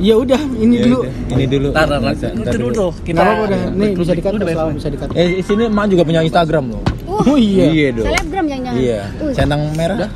Ya 0.00 0.14
udah 0.16 0.40
ini 0.56 0.74
Ya 0.78 0.82
dulu 0.86 0.98
udah, 1.04 1.12
Ini 1.36 1.44
dulu. 1.48 1.68
Ntar. 1.72 1.86
Bisa, 1.92 2.28
Itu 2.32 2.40
ntar 2.40 2.54
dulu. 2.56 2.86
Kita 3.04 3.18
apa-apa 3.20 3.42
udah 3.48 3.58
nih 3.76 3.90
bisa 3.96 4.12
dikat 4.16 4.32
selalu 4.38 4.70
bisa 4.78 4.88
dikat 4.88 5.08
Eh, 5.12 5.28
di 5.38 5.42
sini 5.44 5.64
Mak 5.68 5.86
juga 5.90 6.02
punya 6.06 6.20
Instagram 6.24 6.64
loh. 6.72 6.82
Wah, 7.04 7.24
oh 7.28 7.36
iya 7.36 7.64
Iya 7.68 7.88
dong. 7.92 8.06
selebgram 8.08 8.46
yang 8.48 8.60
jangan. 8.64 8.80
Iya. 8.80 9.00
Uh, 9.20 9.32
Centang 9.36 9.62
merah. 9.76 10.08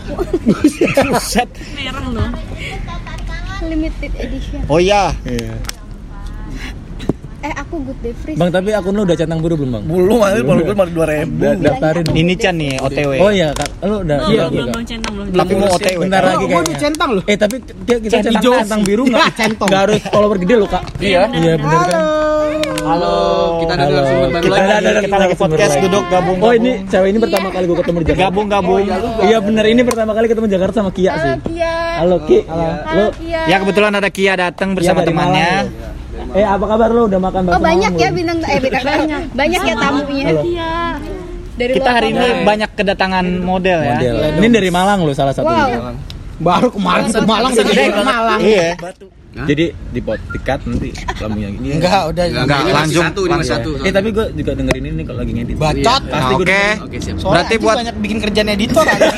Buset. 1.12 1.48
merah 1.76 2.04
loh 2.08 2.28
limited 3.66 4.12
edition. 4.16 4.60
Oh 4.70 4.78
iya. 4.78 5.12
Iya. 5.26 5.54
Aku 7.66 7.82
good 7.82 7.98
day 7.98 8.14
free. 8.14 8.38
Bang, 8.38 8.46
tapi 8.48 8.70
akun 8.70 8.94
lu 8.94 9.02
udah 9.02 9.18
centang 9.18 9.42
biru 9.42 9.58
belum, 9.58 9.70
Bang? 9.72 9.84
Belum, 9.84 10.22
aja 10.22 10.38
baru 10.38 10.60
gue 10.62 10.76
baru 10.76 10.90
2000. 10.94 11.34
Da- 11.34 11.58
daftarin. 11.60 12.04
Ini 12.08 12.32
Chan 12.36 12.54
nih 12.54 12.78
OTW. 12.78 13.10
Oh 13.18 13.26
iya, 13.28 13.50
Kak. 13.50 13.82
Lu 13.82 13.96
udah 14.00 14.18
iya, 14.24 14.46
belum 14.46 14.54
iya, 14.54 14.64
belum 14.70 14.84
centang 14.86 15.12
belum 15.12 15.26
Tapi 15.34 15.52
mau. 15.52 15.74
OTW. 15.74 15.98
Bentar 15.98 16.20
Oh, 16.20 16.28
lagi 16.28 16.44
kayaknya. 16.46 16.70
dicentang 16.70 17.10
loh. 17.10 17.24
Eh, 17.26 17.34
tapi 17.36 17.56
dia 17.58 17.96
kita 17.98 18.12
Centang 18.16 18.34
centang, 18.38 18.54
centang 18.62 18.80
biru 18.80 19.02
enggak 19.04 19.18
Ah, 19.20 19.32
centong. 19.42 19.66
Enggak 19.66 19.82
harus 19.82 19.98
follower 20.04 20.36
gede 20.38 20.54
loh, 20.56 20.68
Kak. 20.68 20.82
Iya. 20.96 21.20
Iya, 21.28 21.52
bener 21.56 21.80
kan? 21.82 22.02
Halo, 22.86 23.14
kita 23.58 23.72
ada 23.72 23.82
Halo. 23.82 23.96
narasumber 23.98 24.28
baru 24.30 24.44
Kita 24.46 24.54
lagi. 24.54 24.62
ada- 24.62 24.78
ada- 24.78 25.02
Kita 25.02 25.16
lagi 25.18 25.34
podcast 25.36 25.74
duduk 25.82 26.04
gabung. 26.06 26.36
Oh, 26.38 26.52
ini 26.54 26.70
cewek 26.86 27.08
ini 27.08 27.18
pertama 27.18 27.46
kali 27.50 27.64
gue 27.66 27.76
ketemu 27.76 27.98
di 27.98 28.06
Jakarta. 28.06 28.22
gabung 28.24 28.46
gabung. 28.46 28.78
Iya 29.20 29.38
bener 29.42 29.64
ini 29.66 29.82
pertama 29.82 30.12
kali 30.14 30.26
ketemu 30.30 30.46
Jakarta 30.48 30.76
sama 30.76 30.90
Kia 30.92 31.12
sih. 31.12 31.30
Halo 31.34 31.42
Kia. 31.42 31.74
Halo 31.98 32.16
Ki. 32.20 32.38
Halo 32.46 32.94
Lu 32.94 33.06
Kia. 33.18 33.42
Ya 33.44 33.56
kebetulan 33.58 33.90
ada 33.92 34.06
Kia 34.08 34.32
datang 34.38 34.68
Kia 34.70 34.76
bersama 34.78 35.02
temannya. 35.02 35.50
Eh 36.32 36.42
apa 36.42 36.64
kabar 36.66 36.88
lu 36.88 37.06
udah 37.06 37.20
makan 37.20 37.40
Oh 37.42 37.50
bakso 37.52 37.62
banyak 37.62 37.90
Malang 37.90 38.02
ya 38.02 38.08
bintang 38.10 38.38
eh 38.42 38.58
bintang 38.58 38.84
banyak. 38.84 39.22
Banyak 39.32 39.60
ya 39.62 39.74
tamunya. 39.76 40.24
Halo. 40.26 40.42
iya 40.42 40.72
Dari 41.56 41.72
Kita 41.72 41.90
hari 41.90 42.08
ini 42.10 42.26
banyak 42.42 42.70
kedatangan 42.74 43.24
model 43.40 43.78
ya. 43.80 43.94
Model. 43.94 44.14
Ini 44.36 44.48
dari 44.50 44.68
Malang 44.68 44.98
loh 45.02 45.14
salah 45.14 45.32
satu. 45.32 45.46
Wow. 45.46 45.94
baru 46.36 46.68
kemarin 46.68 47.08
ke 47.08 47.20
Malang 47.24 47.48
udah 47.50 47.64
ke 47.64 48.02
Malang 48.02 48.40
Iya. 48.40 48.68
Jadi 49.36 49.64
di 49.68 50.00
pot 50.00 50.16
tikat 50.32 50.64
nanti 50.64 50.92
lambungnya 51.18 51.48
gini. 51.50 51.76
enggak 51.76 52.08
udah 52.08 52.24
Enggak, 52.24 52.58
ini 52.58 52.72
langsung. 52.72 53.04
satu, 53.04 53.20
ini 53.22 53.32
masih 53.36 53.52
satu. 53.52 53.70
Eh 53.84 53.92
tapi 53.92 54.08
gue 54.08 54.24
juga 54.32 54.52
dengerin 54.52 54.84
ini 54.86 55.02
kalau 55.04 55.18
lagi 55.20 55.32
ngedit. 55.32 55.56
bacot 55.56 56.02
Pasti 56.06 56.32
gua 56.32 56.36
Oke. 56.36 56.44
dengerin. 56.48 56.76
Oke, 56.82 56.96
siap. 56.98 57.16
Soalnya 57.16 57.32
Berarti 57.36 57.54
buat- 57.56 57.76
banyak 57.76 57.96
bikin 58.00 58.18
kerjaan 58.18 58.48
editor 58.50 58.84
aja. 58.86 59.08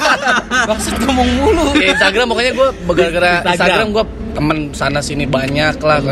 Maksud 0.72 0.94
ngomong 1.00 1.28
mulu. 1.34 1.64
Di 1.74 1.86
Instagram 1.86 2.26
pokoknya 2.28 2.52
gue 2.54 2.68
gara-gara 2.90 3.28
Instagram. 3.34 3.52
Instagram 3.52 3.86
gue 3.90 4.04
temen 4.34 4.58
sana 4.70 4.98
sini 4.98 5.24
banyak 5.24 5.78
lah 5.78 6.02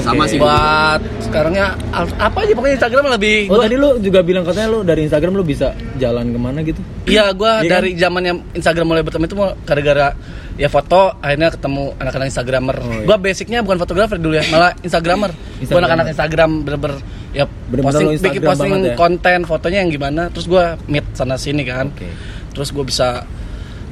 Sama 0.00 0.24
sih. 0.24 0.36
buat 0.36 0.96
sekarangnya 1.20 1.76
apa 2.16 2.38
aja 2.40 2.52
pokoknya 2.52 2.74
Instagram 2.74 3.04
lebih 3.12 3.38
Oh 3.46 3.54
gua- 3.54 3.64
tadi 3.64 3.76
lu 3.76 4.00
juga 4.00 4.20
bilang 4.20 4.42
katanya 4.42 4.68
lu 4.68 4.80
dari 4.80 5.04
Instagram 5.04 5.32
lu 5.32 5.44
bisa 5.44 5.70
jalan 5.94 6.26
ke 6.26 6.38
mana 6.38 6.58
gitu? 6.60 6.80
Iya, 7.04 7.30
gua 7.30 7.60
Iya 7.60 7.70
dari 7.70 7.90
zamannya 7.94 8.32
Instagram 8.52 8.86
mulai 8.86 9.02
berteman 9.02 9.26
itu 9.26 9.36
mau 9.36 9.52
gara-gara 9.62 10.16
ya 10.54 10.66
foto 10.66 11.12
akhirnya 11.16 11.52
ketemu 11.52 11.82
anak-anak 11.94 12.26
Instagramer. 12.26 12.76
Oh, 12.78 12.88
iya. 12.90 13.04
Gua 13.04 13.16
basicnya 13.16 13.58
bukan 13.60 13.76
fotografer 13.76 14.16
dulu 14.16 14.34
ya, 14.34 14.44
malah 14.48 14.72
Instagramer. 14.78 15.30
Gua 15.30 15.60
Instagramer. 15.60 15.80
anak-anak 15.84 16.06
Instagram 16.10 16.50
bener-bener 16.62 16.98
ya 17.30 17.44
Bener-bener 17.44 17.84
posting 17.86 18.02
lo 18.02 18.10
bikin 18.10 18.24
Instagram 18.32 18.48
posting 18.50 18.72
ya? 18.82 18.94
konten 18.96 19.38
fotonya 19.44 19.78
yang 19.84 19.90
gimana, 19.90 20.22
terus 20.28 20.46
gua 20.46 20.64
meet 20.86 21.04
sana 21.12 21.36
sini 21.36 21.60
kan. 21.62 21.88
Oke. 21.88 22.08
Terus 22.50 22.72
gua 22.72 22.82
bisa 22.82 23.08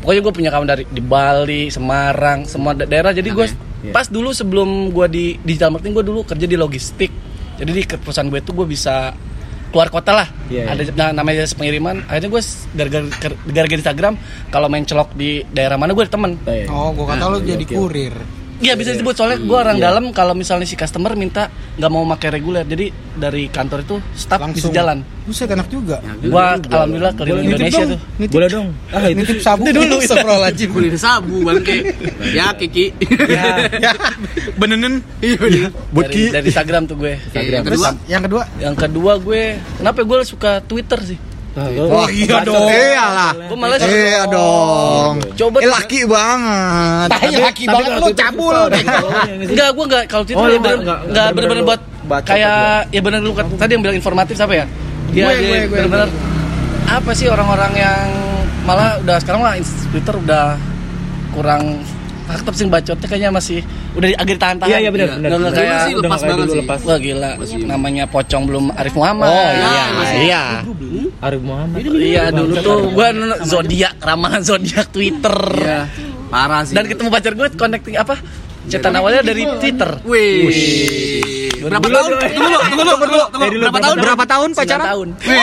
pokoknya 0.01 0.21
gue 0.21 0.35
punya 0.35 0.51
kawan 0.51 0.67
dari 0.67 0.85
di 0.87 1.01
Bali, 1.01 1.69
Semarang, 1.69 2.45
semua 2.45 2.73
da- 2.73 2.85
daerah. 2.85 3.09
Jadi 3.11 3.25
gue 3.27 3.47
Iya. 3.85 3.93
pas 3.93 4.09
dulu 4.09 4.33
sebelum 4.33 4.89
gua 4.89 5.05
di 5.13 5.37
digital 5.45 5.77
marketing 5.77 5.93
gue 5.93 6.05
dulu 6.09 6.21
kerja 6.25 6.47
di 6.49 6.57
logistik. 6.57 7.13
Jadi 7.61 7.71
di 7.71 7.83
perusahaan 7.85 8.27
gue 8.27 8.41
itu 8.41 8.51
gue 8.51 8.67
bisa 8.67 9.13
keluar 9.69 9.91
kota 9.91 10.15
lah. 10.15 10.29
Iya, 10.49 10.71
Ada 10.71 10.83
nah, 10.95 11.11
namanya 11.11 11.45
jasa 11.45 11.59
pengiriman. 11.59 12.07
Akhirnya 12.07 12.31
gue 12.31 12.43
gara-gara 12.75 13.05
gara-gara 13.51 13.79
Instagram 13.79 14.15
kalau 14.49 14.67
main 14.71 14.87
celok 14.87 15.13
di 15.19 15.45
daerah 15.51 15.77
mana 15.77 15.93
gue 15.93 16.03
ada 16.03 16.13
temen. 16.15 16.39
Eh, 16.47 16.65
Oh, 16.71 16.95
gua 16.97 17.13
kata 17.15 17.29
lu 17.29 17.39
jadi 17.43 17.65
kurir. 17.69 18.15
Iya 18.65 18.75
bisa 18.81 18.97
disebut 18.97 19.13
soalnya 19.13 19.39
gue 19.45 19.59
orang 19.61 19.77
dalam 19.77 20.05
kalau 20.17 20.33
misalnya 20.33 20.65
si 20.65 20.73
customer 20.73 21.13
minta 21.13 21.53
nggak 21.77 21.91
mau 21.93 22.09
pakai 22.17 22.41
reguler. 22.41 22.65
Jadi 22.65 22.89
dari 23.13 23.53
kantor 23.53 23.85
itu 23.85 23.97
staff 24.17 24.41
bisa 24.41 24.49
Langsung 24.49 24.73
jalan. 24.73 24.99
Buset 25.29 25.49
enak 25.53 25.69
juga. 25.69 26.01
Gua 26.25 26.57
alhamdulillah 26.57 27.13
keliling 27.13 27.53
Indonesia 27.53 27.85
dong. 27.85 27.93
tuh. 27.93 28.01
Nitip, 28.17 28.33
Boleh 28.33 28.49
dong. 28.49 28.69
Ah 28.89 29.05
itu 29.05 29.21
nitip 29.21 29.39
sabu 29.45 29.69
dulu. 29.69 29.97
Astagfirullahaladzim. 30.01 30.69
Kuliner 30.73 31.01
sabu 31.01 31.45
bangke. 31.45 31.77
Ya, 32.35 32.51
Kiki. 32.57 32.91
ya, 33.31 33.93
benenen. 34.59 35.05
Iya, 35.23 35.71
Buat 35.95 36.11
Dari, 36.11 36.33
dari 36.35 36.47
Instagram 36.51 36.83
tuh 36.89 36.97
gue. 36.99 37.15
Yang 37.31 37.65
Terus 37.69 37.79
kedua, 37.79 37.91
yang 38.11 38.23
kedua, 38.25 38.43
Yang 38.59 38.77
kedua 38.81 39.13
gue, 39.21 39.43
kenapa 39.79 39.99
gue 40.03 40.19
suka 40.25 40.51
Twitter 40.65 40.99
sih? 41.05 41.19
Oh 41.55 42.09
iya 42.09 42.37
dong. 42.43 42.67
Iyalah. 42.67 43.33
Gue 43.47 43.55
malas 43.55 43.79
Iya 43.81 44.23
dong. 44.27 45.15
coba 45.33 45.57
Eh 45.59 45.71
laki 45.71 46.01
banget. 46.03 47.09
Tai 47.09 47.31
laki 47.41 47.65
banget 47.65 47.91
lu 47.97 48.09
cabul. 48.13 48.55
Enggak, 49.47 49.69
gue 49.71 49.85
enggak 49.87 50.05
kalau 50.11 50.25
Oh, 50.35 50.47
ya 50.47 50.59
bener, 50.59 50.79
nggak- 50.83 50.83
enggak 50.83 50.99
nggak 51.07 51.27
bener-bener 51.31 51.65
buat 51.65 51.81
kayak 52.23 52.59
ya 52.91 53.01
bener 53.01 53.21
lu 53.21 53.33
kat- 53.33 53.55
tadi 53.55 53.71
yang 53.73 53.83
bilang 53.83 53.97
informatif 53.97 54.35
siapa 54.35 54.55
ya? 54.55 54.67
Dia 55.09 55.25
Gue, 55.25 55.33
dia 55.33 55.39
gue, 55.41 55.59
gue. 55.63 55.77
bener-bener 55.79 56.11
apa 56.85 57.11
sih 57.13 57.27
orang-orang 57.27 57.73
yang 57.73 58.07
malah 58.63 58.99
udah 58.99 59.17
sekarang 59.19 59.41
lah 59.41 59.55
Twitter 59.89 60.15
udah 60.17 60.59
kurang 61.31 61.81
tetap 62.27 62.55
sih 62.55 62.65
bacotnya 62.65 63.05
kayaknya 63.05 63.31
masih 63.31 63.59
udah 63.93 64.07
di- 64.07 64.17
agak 64.17 64.33
ditahan-tahan. 64.35 64.71
Iya, 64.71 64.79
iya, 64.79 64.91
benar, 64.91 65.07
Nggak- 65.07 65.19
benar. 65.19 65.31
nggak 65.31 65.41
Dulu 65.45 65.59
kayak 65.61 65.79
sih 65.79 65.93
udah 65.93 66.03
lepas 66.03 66.21
banget 66.21 66.37
dulu, 66.39 66.49
sih. 66.49 66.61
lepas. 66.61 66.81
Wah 66.81 66.99
gila, 66.99 67.31
namanya 67.65 68.05
pocong 68.07 68.43
belum 68.45 68.65
Arif 68.73 68.95
Muhammad. 68.95 69.29
Oh 69.29 69.35
Ya, 69.35 69.53
iya. 69.63 69.85
masih. 69.93 70.19
Iya. 70.23 70.43
Arif 71.21 71.43
Muhammad. 71.43 71.79
Iya 71.85 72.25
dulu 72.31 72.53
tuh 72.59 72.79
gue 72.91 73.09
zodiak 73.43 73.95
ramalan 73.99 74.41
zodiak 74.41 74.87
Twitter. 74.89 75.37
Iya. 75.55 75.81
Parah 76.27 76.61
sih. 76.63 76.73
Dan 76.73 76.85
ketemu 76.87 77.09
pacar 77.09 77.33
gue 77.33 77.49
connecting 77.51 77.95
apa? 77.95 78.17
Cetan 78.65 78.95
awalnya 78.95 79.21
dari 79.23 79.45
Twitter. 79.59 80.01
Wih. 80.03 81.21
Berapa 81.61 81.81
tahun? 81.83 82.11
Tunggu 82.13 82.49
lu, 82.51 82.59
tunggu 82.63 82.83
lu, 82.83 82.93
tunggu 82.93 83.07
lu, 83.11 83.25
tunggu 83.27 83.47
lu. 83.47 83.61
Berapa 83.63 83.79
tahun? 83.79 83.97
Berapa 83.99 84.25
tahun 84.27 84.49
pacaran? 84.53 84.87
tahun. 84.87 85.09
Wih. 85.21 85.41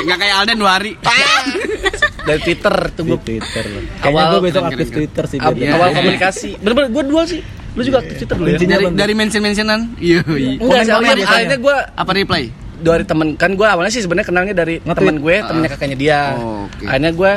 Enggak 0.00 0.18
kayak 0.18 0.34
Alden 0.40 0.56
dua 0.58 0.72
hari. 0.74 0.92
Dari 2.30 2.40
Twitter 2.40 2.74
tuh 2.90 3.02
Di 3.02 3.10
gue 3.10 3.18
Twitter 3.20 3.64
loh. 3.66 3.82
Awal- 4.00 4.28
gue 4.30 4.40
besok 4.42 4.62
aktif. 4.64 4.86
Twitter 4.88 5.24
sih. 5.26 5.38
Ab- 5.38 5.54
Iya. 5.54 5.74
awal 5.74 5.88
komunikasi. 5.92 6.50
Bener-bener 6.56 6.88
gue 6.88 7.04
dual 7.06 7.24
sih. 7.26 7.40
Lu 7.70 7.82
juga 7.82 7.98
aktif 8.00 8.14
Twitter 8.16 8.36
dulu 8.36 8.48
ya? 8.48 8.56
Dari 8.56 8.84
dari 8.92 9.14
mention-mentionan. 9.14 9.80
Iya, 9.96 10.20
iya. 10.28 10.50
Enggak 10.56 10.82
sih, 10.82 10.92
akhirnya 11.22 11.58
gue 11.58 11.76
Apa 11.92 12.12
reply? 12.12 12.44
dari 12.80 13.04
temen 13.04 13.36
kan 13.36 13.52
gue 13.52 13.66
awalnya 13.66 13.92
sih 13.92 14.00
sebenarnya 14.00 14.24
kenalnya 14.26 14.54
dari 14.54 14.80
temen 14.80 15.20
gue, 15.20 15.34
temennya 15.38 15.70
kakaknya 15.70 15.96
dia. 15.96 16.20
Oh. 16.34 16.64
Akhirnya 16.80 17.12
gue 17.12 17.32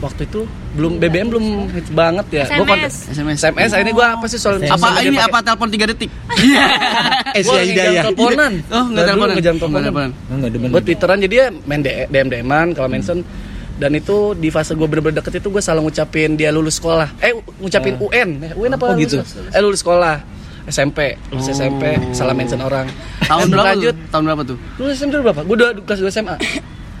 waktu 0.00 0.22
itu 0.24 0.40
belum 0.72 0.98
BBM 0.98 1.28
belum 1.28 1.46
hits 1.70 1.92
banget 1.92 2.26
ya. 2.32 2.44
Gua 2.50 2.64
kontak- 2.64 2.88
SMS. 2.88 3.12
SMS. 3.12 3.38
SMS 3.44 3.70
akhirnya 3.70 3.94
gue 3.94 4.06
apa 4.08 4.24
sih 4.26 4.38
soal 4.40 4.56
Apa 4.58 4.98
ini 4.98 5.14
apa 5.14 5.38
telepon 5.38 5.68
3 5.68 5.84
detik? 5.86 6.10
Eh, 7.32 7.40
Gua 7.40 7.60
si 7.60 7.72
ya. 7.72 8.02
teleponan. 8.02 8.52
Oh, 8.68 8.84
enggak 8.88 9.04
teleponan. 9.06 9.34
ngejam 9.36 9.54
Oh, 9.54 9.68
nggak 9.68 9.82
teleponan. 9.82 10.10
Enggak 10.28 10.50
demen. 10.52 10.68
gue 10.68 10.82
twitteran 10.82 11.18
jadi 11.20 11.34
ya 11.34 11.46
main 11.64 11.80
dm 11.80 12.26
dman 12.28 12.66
kalau 12.72 12.88
mention 12.88 13.18
dan 13.82 13.92
itu 13.92 14.16
di 14.32 14.48
fase 14.48 14.72
gue 14.72 14.86
bener-bener 14.86 15.18
deket 15.18 15.42
itu 15.42 15.48
gue 15.48 15.58
selalu 15.58 15.80
ngucapin 15.84 16.30
dia 16.32 16.48
lulus 16.48 16.78
sekolah 16.78 17.18
eh 17.18 17.30
ngucapin 17.58 17.98
UN 17.98 18.28
Eh, 18.40 18.52
UN 18.54 18.70
apa 18.72 18.84
Oh, 18.84 18.94
gitu. 18.94 19.18
lulus? 19.18 19.34
eh 19.50 19.58
lulus 19.58 19.80
sekolah 19.80 20.16
SMP 20.64 20.98
lulus 21.28 21.50
SMP 21.50 21.82
salah 22.12 22.30
mention 22.30 22.60
orang 22.60 22.86
Tahun 23.20 23.46
berapa 23.48 23.66
lanjut 23.68 23.90
tuh? 23.92 24.06
Tahun 24.08 24.22
berapa 24.24 24.42
tuh? 24.44 24.56
lulus 24.78 24.94
SMP 24.94 25.14
berapa 25.18 25.40
gue 25.42 25.54
udah 25.56 25.68
kelas 25.82 25.98
2 26.00 26.14
SMA 26.14 26.36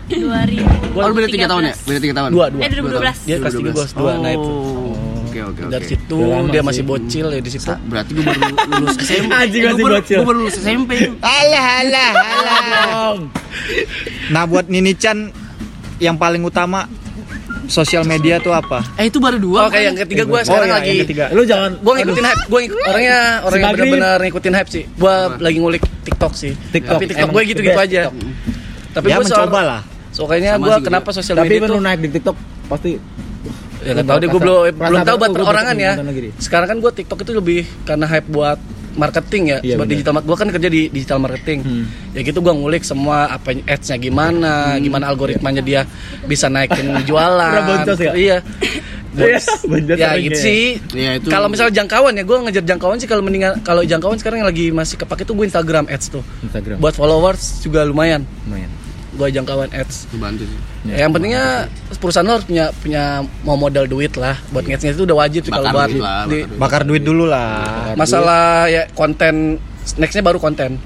2000 0.08 0.92
Gua 0.92 1.02
Oh, 1.04 1.14
beda 1.14 1.28
3 1.30 1.46
tahun 1.46 1.62
ya? 1.64 1.74
Beda 1.80 1.98
3 2.02 2.10
tahun. 2.12 2.28
dua 2.28 2.46
dua 2.50 2.60
eh 2.60 2.68
2012 2.68 3.22
dia 3.22 3.36
kelas 3.38 3.54
3 3.54 3.62
gue 3.62 3.72
kelas 3.72 3.92
2 3.94 4.18
nah 4.18 4.30
itu 4.30 4.50
Oh, 4.52 4.98
Oke, 5.32 5.40
oke, 5.40 5.62
oke. 5.64 5.72
dari 5.72 5.86
situ 5.88 6.18
dia 6.44 6.60
sih. 6.60 6.60
masih 6.60 6.82
bocil 6.84 7.26
ya 7.30 7.40
di 7.40 7.48
situ 7.48 7.72
Berarti 7.88 8.10
gue 8.12 8.20
baru 8.20 8.40
lulus 8.76 8.96
SMP. 9.00 9.32
Anjing, 9.40 9.62
Eh, 9.62 9.68
masih 9.70 9.84
bocil. 9.88 10.16
Gua 10.18 10.26
baru 10.28 10.38
lulus 10.44 10.56
SMP 10.58 10.90
itu. 10.98 11.14
Alah, 11.18 11.66
alah, 11.80 12.10
alah. 12.12 13.12
Nah 14.28 14.44
buat 14.44 14.66
Nini 14.66 14.92
Chan 14.92 15.32
yang 16.02 16.18
paling 16.18 16.42
utama 16.42 16.90
sosial 17.70 18.02
media 18.02 18.42
tuh 18.42 18.50
apa? 18.50 18.82
Eh 18.98 19.06
itu 19.06 19.22
baru 19.22 19.38
dua. 19.38 19.70
Oke, 19.70 19.78
yang 19.78 19.94
ketiga 19.94 20.26
gue 20.26 20.40
sekarang 20.42 20.68
iya, 20.68 20.74
lagi. 20.74 20.88
yang 20.90 21.02
ketiga. 21.06 21.24
Lu 21.30 21.42
jangan 21.46 21.70
Gue 21.78 21.92
ngikutin 22.02 22.24
hype. 22.26 22.42
Gue 22.50 22.60
ngikut, 22.66 22.78
orangnya 22.90 23.18
orang 23.46 23.58
yang 23.58 23.72
benar-benar 23.72 24.18
ngikutin 24.18 24.54
hype 24.58 24.70
sih. 24.70 24.84
Gue 24.98 25.14
lagi 25.38 25.58
ngulik 25.62 25.82
TikTok 26.02 26.32
sih. 26.34 26.52
TikTok. 26.74 26.98
Tapi 26.98 27.04
TikTok 27.14 27.28
gue 27.30 27.42
gitu-gitu 27.54 27.78
aja. 27.78 28.02
Tapi 28.92 29.06
ya 29.08 29.16
gue 29.16 29.24
mencoba 29.24 29.60
lah. 29.62 29.80
Sokanya 30.12 30.60
Sama 30.60 30.64
gue 30.68 30.76
kenapa 30.84 31.08
sosial 31.16 31.36
tapi 31.40 31.56
media 31.56 31.64
lu 31.64 31.72
tuh 31.72 31.80
naik 31.80 32.00
di 32.04 32.10
TikTok 32.12 32.36
pasti 32.68 32.90
ya 33.82 33.98
nggak 33.98 34.06
tahu 34.06 34.18
deh 34.22 34.28
gue 34.30 34.40
belum 34.44 34.58
belum 34.76 35.00
tahu 35.08 35.16
buat 35.16 35.30
perorangan 35.32 35.76
ya. 35.80 35.92
Sekarang 36.36 36.68
kan 36.68 36.76
gue 36.82 36.92
TikTok 36.92 37.18
itu 37.24 37.32
lebih 37.32 37.60
karena 37.88 38.04
hype 38.04 38.28
buat 38.28 38.58
marketing 38.94 39.42
ya, 39.48 39.58
Iya, 39.62 39.74
buat 39.80 39.88
digital. 39.88 40.12
Gue 40.22 40.36
kan 40.36 40.48
kerja 40.50 40.68
di 40.68 40.88
digital 40.88 41.18
marketing. 41.18 41.58
Hmm. 41.64 41.84
Ya 42.12 42.20
gitu 42.22 42.38
gue 42.38 42.52
ngulik 42.52 42.84
semua 42.84 43.28
apa 43.28 43.56
ads-nya 43.64 43.96
gimana, 43.96 44.76
gimana 44.78 45.08
algoritmanya 45.08 45.62
dia 45.64 45.88
bisa 46.26 46.48
naikin 46.48 46.92
jualan. 47.08 47.62
Boncos 47.64 47.98
ya? 47.98 48.12
Iya. 48.12 48.38
Iya, 49.12 49.38
ya 50.00 50.10
gitu 50.16 50.32
ya. 50.32 50.44
sih. 50.44 50.64
Iya, 50.96 51.10
itu. 51.20 51.28
Kalau 51.28 51.52
misalnya 51.52 51.84
jangkauan 51.84 52.16
ya, 52.16 52.24
gue 52.24 52.36
ngejar 52.48 52.64
jangkauan 52.64 52.96
sih 52.96 53.08
kalau 53.08 53.20
mendingan 53.20 53.60
kalau 53.60 53.84
jangkauan 53.84 54.16
sekarang 54.16 54.40
yang 54.40 54.48
lagi 54.48 54.72
masih 54.72 54.96
kepake 54.96 55.28
tuh 55.28 55.36
gue 55.36 55.44
Instagram 55.44 55.84
ads 55.92 56.08
tuh. 56.08 56.24
Instagram 56.40 56.80
Buat 56.80 56.96
followers 56.96 57.60
juga 57.60 57.84
lumayan. 57.84 58.24
lumayan 58.48 58.72
Gue 59.12 59.28
jangkauan 59.28 59.68
ads. 59.76 60.08
Bantu 60.16 60.48
sih. 60.48 60.58
Ya, 60.88 61.04
yang 61.04 61.12
pentingnya 61.12 61.68
perusahaan 62.02 62.26
lo 62.26 62.34
harus 62.34 62.46
punya 62.50 62.74
punya 62.74 63.22
mau 63.46 63.54
modal 63.54 63.86
duit 63.86 64.18
lah. 64.18 64.34
Buat 64.50 64.66
nge 64.66 64.98
itu 64.98 65.06
udah 65.06 65.16
wajib 65.22 65.46
sih 65.46 65.52
kalau 65.54 65.70
buat 65.70 65.86
duit 65.86 66.02
lah, 66.02 66.26
di- 66.26 66.26
bakar 66.26 66.26
duit. 66.26 66.46
Bakar 66.58 66.82
duit 66.82 67.02
dulu 67.06 67.24
lah. 67.30 67.94
masalah 67.94 68.66
ya 68.66 68.90
konten. 68.90 69.62
Nextnya 70.02 70.26
baru 70.26 70.42
konten. 70.42 70.82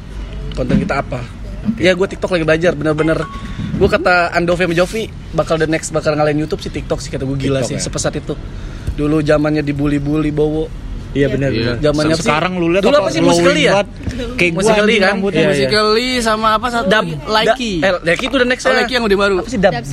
Konten 0.53 0.77
kita 0.77 1.01
apa? 1.01 1.25
Ya 1.81 1.97
gue 1.97 2.07
TikTok 2.07 2.37
lagi 2.37 2.45
belajar 2.45 2.73
bener-bener. 2.77 3.19
Gue 3.81 3.89
kata 3.89 4.31
Andove 4.37 4.69
sama 4.69 4.77
Jovi 4.77 5.09
bakal 5.33 5.57
the 5.57 5.67
next 5.67 5.91
bakal 5.91 6.12
ngalahin 6.14 6.39
YouTube 6.39 6.61
sih 6.61 6.71
TikTok 6.71 7.01
sih 7.01 7.09
kata 7.11 7.25
gue 7.25 7.37
gila 7.41 7.64
TikTok 7.64 7.69
sih 7.73 7.77
ya. 7.81 7.83
sepesat 7.83 8.12
itu. 8.21 8.37
Dulu 8.95 9.25
zamannya 9.25 9.64
dibully-bully 9.64 10.31
bowo 10.31 10.86
iya 11.17 11.27
benar 11.27 11.51
Iya. 11.51 11.73
zamannya 11.81 12.05
apa 12.07 12.17
sih? 12.17 12.23
Sekarang 12.23 12.53
lu 12.57 12.67
lihat 12.69 12.83
dulu 12.83 12.97
apa 12.99 13.11
sih 13.11 13.21
Musically 13.21 13.62
ya 13.64 13.73
Kayak 14.37 14.53
anjing 14.57 15.01
kan? 15.03 15.17
Iya, 15.19 15.33
iya. 15.33 15.49
Musically 15.49 16.09
sama 16.21 16.49
apa 16.55 16.67
satu 16.69 16.87
Dub 16.87 17.07
lagi? 17.27 17.51
Likey. 17.51 17.75
Eh, 17.81 17.93
Likey 18.03 18.27
itu 18.27 18.35
udah 18.35 18.49
next 18.49 18.64
Oh, 18.64 18.73
Likey 18.73 18.95
yang 18.95 19.05
udah 19.05 19.19
baru. 19.19 19.35
apa 19.39 19.49
sih 19.49 19.59
dub 19.59 19.73
Dub 19.75 19.85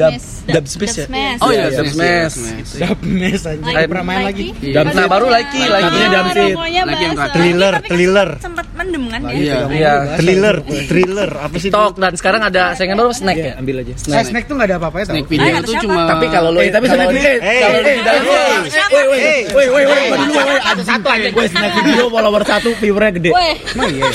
dub 0.45 0.65
Smash. 0.65 0.95
ya 0.95 1.05
Smash. 1.05 1.39
Oh 1.39 1.49
iya, 1.49 1.65
Dub 1.69 1.87
Smash, 1.87 2.33
Smash. 2.33 2.69
Smash. 2.69 3.41
Anjing. 3.45 3.73
Like- 3.73 3.89
pernah 3.89 4.05
main 4.05 4.21
lagi. 4.23 4.43
Likey. 4.51 4.69
Iya. 4.69 4.81
nah 4.91 5.05
baru 5.07 5.25
Likey 5.27 5.63
Likey 5.65 6.03
dub 6.05 6.25
sih. 6.29 6.49
Pokoknya 6.53 6.81
Lagi 6.83 7.03
yang. 7.03 7.15
Thriller, 7.33 7.73
kan 7.73 7.83
thriller. 7.85 8.29
Sempet 8.37 8.67
mendem 8.73 9.03
kan 9.07 9.19
ya. 9.23 9.31
Iya. 9.33 9.57
iya 9.71 9.93
Thriller, 10.15 10.55
thriller 10.85 11.29
apa 11.33 11.55
sih? 11.57 11.69
TikTok 11.69 11.93
dan 11.97 12.13
sekarang 12.13 12.41
ada 12.43 12.63
saingan 12.73 12.97
baru 12.97 13.11
snack 13.11 13.35
Iya, 13.35 13.45
ya 13.45 13.53
ambil 13.55 13.75
aja 13.79 13.93
Saya 13.95 14.23
snack 14.23 14.43
tuh 14.45 14.55
nggak 14.55 14.67
ada 14.67 14.77
apa-apa 14.77 14.97
ya 14.97 15.05
tau. 15.05 15.13
Snack 15.13 15.27
video 15.27 15.45
Ah, 15.45 15.59
itu 15.59 15.73
cuma 15.79 16.01
tapi 16.05 16.25
kalau 16.27 16.49
lo 16.49 16.59
Eh, 16.59 16.69
tapi 16.69 16.85
snack 16.85 17.09
video- 17.09 17.39
Eh, 17.39 17.59
kalau 17.59 17.79
eh, 17.79 17.83
di 17.89 18.03
dalam 18.03 18.23
Woi, 18.23 19.03
woi, 19.03 19.19
woi, 19.19 19.41
woi, 19.53 19.65
woi, 19.69 19.83
woi, 19.85 20.17
dulu, 20.17 20.33
woi, 20.35 20.57
ada 20.61 20.83
satu 20.83 21.07
aja 21.13 21.27
gue 21.29 21.45
snack 21.45 21.73
video 21.77 22.05
follower 22.07 22.43
satu 22.43 22.69
viewernya 22.75 23.11
gede. 23.13 23.29
Weh. 23.31 23.55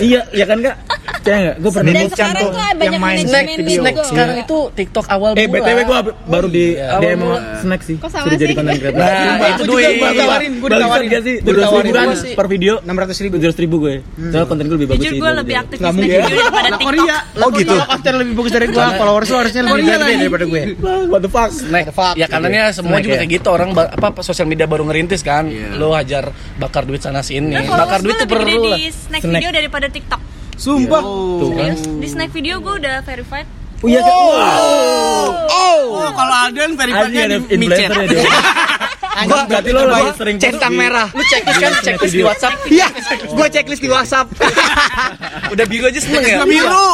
Iya, 0.00 0.20
iya 0.30 0.44
kan 0.44 0.58
kak? 0.58 0.76
Saya 1.18 1.36
nggak, 1.42 1.56
gue 1.58 1.70
pernah. 1.70 1.92
Dan 1.92 2.06
sekarang 2.08 2.34
tuh 2.38 2.50
banyak 2.74 2.98
main 2.98 3.18
snack 3.20 3.46
video. 3.52 3.78
Snack 3.78 3.94
juga. 3.94 4.08
sekarang 4.08 4.36
itu 4.38 4.58
TikTok 4.72 5.06
awal 5.08 5.30
Eh, 5.34 5.44
btw 5.44 5.78
gue 5.82 5.98
baru 6.24 6.48
di 6.48 6.64
Awal 6.72 7.00
DM 7.02 7.18
bulan. 7.20 7.42
snack 7.58 7.80
sih. 7.82 7.96
Kok 7.96 8.08
Sudah 8.08 8.32
jadi 8.34 8.46
sih? 8.46 8.56
konten 8.56 8.74
kreator. 8.74 8.98
Nah, 8.98 9.48
itu 9.50 9.62
duit. 9.64 9.84
gua 9.94 10.08
ditawarin, 10.08 10.52
gue 10.54 10.68
ditawarin 10.68 11.06
gak 11.06 11.22
sih? 11.22 11.34
Ratus 11.38 11.72
ribu 11.74 11.92
kan 11.92 12.08
per 12.34 12.46
video. 12.48 12.72
600 12.80 12.88
ribu. 13.20 13.32
Tujuh 13.34 13.48
ratus 13.48 13.60
ribu 13.60 13.76
gue. 13.78 13.94
Soalnya 14.08 14.46
konten 14.46 14.64
gue 14.64 14.76
lebih 14.78 14.88
bagus 14.88 15.00
Jujur 15.00 15.12
sih. 15.12 15.20
gue 15.20 15.32
lebih 15.34 15.54
aktif 15.58 15.76
di 15.76 15.84
snack 15.84 15.96
video 15.98 16.20
daripada 16.22 16.68
TikTok. 16.70 17.18
Oh 17.38 17.50
gitu. 17.52 17.72
Kalau 17.72 17.86
konten 17.88 18.12
lebih 18.16 18.34
bagus 18.34 18.52
dari 18.52 18.66
gua, 18.68 18.86
followers 18.94 19.28
lu 19.28 19.36
harusnya 19.36 19.62
lebih 19.64 19.82
gede 19.84 20.14
daripada 20.18 20.44
gue. 20.46 20.62
What 21.08 21.20
the 21.20 21.30
fuck? 21.30 21.50
Snack. 21.50 21.84
Ya 22.14 22.26
karenanya 22.26 22.62
semua 22.70 22.96
Snack 22.96 23.04
juga 23.04 23.14
ya? 23.14 23.20
kayak 23.20 23.32
gitu 23.34 23.48
orang 23.48 23.68
apa 23.74 24.20
sosial 24.22 24.46
media 24.46 24.64
baru 24.64 24.84
ngerintis 24.84 25.20
kan. 25.20 25.44
Lo 25.74 25.92
hajar 25.92 26.30
bakar 26.56 26.77
duit 26.82 27.00
sana 27.00 27.20
sini. 27.20 27.50
Nah, 27.50 27.64
bakar 27.64 27.98
duit 27.98 28.14
tuh 28.14 28.26
lebih 28.26 28.36
gede 28.36 28.52
perlu 28.52 28.62
lah. 28.66 28.78
di 28.78 28.84
snack 28.88 29.22
Snack. 29.22 29.32
video 29.34 29.50
daripada 29.50 29.86
TikTok. 29.88 30.20
Sumpah. 30.54 31.02
Tuh 31.02 31.50
kan. 31.52 31.74
Di 31.98 32.06
snack 32.06 32.30
video 32.30 32.54
gue 32.58 32.74
udah 32.76 32.96
verified. 33.02 33.46
Oh 33.78 33.86
iya 33.86 34.02
kan? 34.02 34.10
Oh, 35.48 36.10
kalau 36.10 36.34
ada 36.44 36.58
yang 36.58 36.74
Anjing 36.74 36.76
verifikasinya 36.76 37.24
ada 37.24 37.36
di 37.38 37.56
micet. 37.56 37.78
influencer 37.86 37.94
ya 37.94 38.06
dia. 38.08 38.22
Anjing 39.18 39.46
berarti 39.46 39.70
lo 39.70 39.80
lebih 39.82 40.14
sering 40.14 40.36
centang 40.38 40.72
merah. 40.72 41.08
Lu 41.10 41.22
checklist 41.24 41.58
kan 41.58 41.72
checklist 41.82 42.14
di 42.14 42.22
WhatsApp. 42.22 42.54
Iya, 42.68 42.86
gua 43.28 43.46
checklist 43.48 43.82
di 43.82 43.88
WhatsApp. 43.88 44.26
Udah 45.54 45.64
biru 45.64 45.84
aja 45.86 45.98
seneng 45.98 46.22
ya. 46.22 46.38
Biru. 46.44 46.88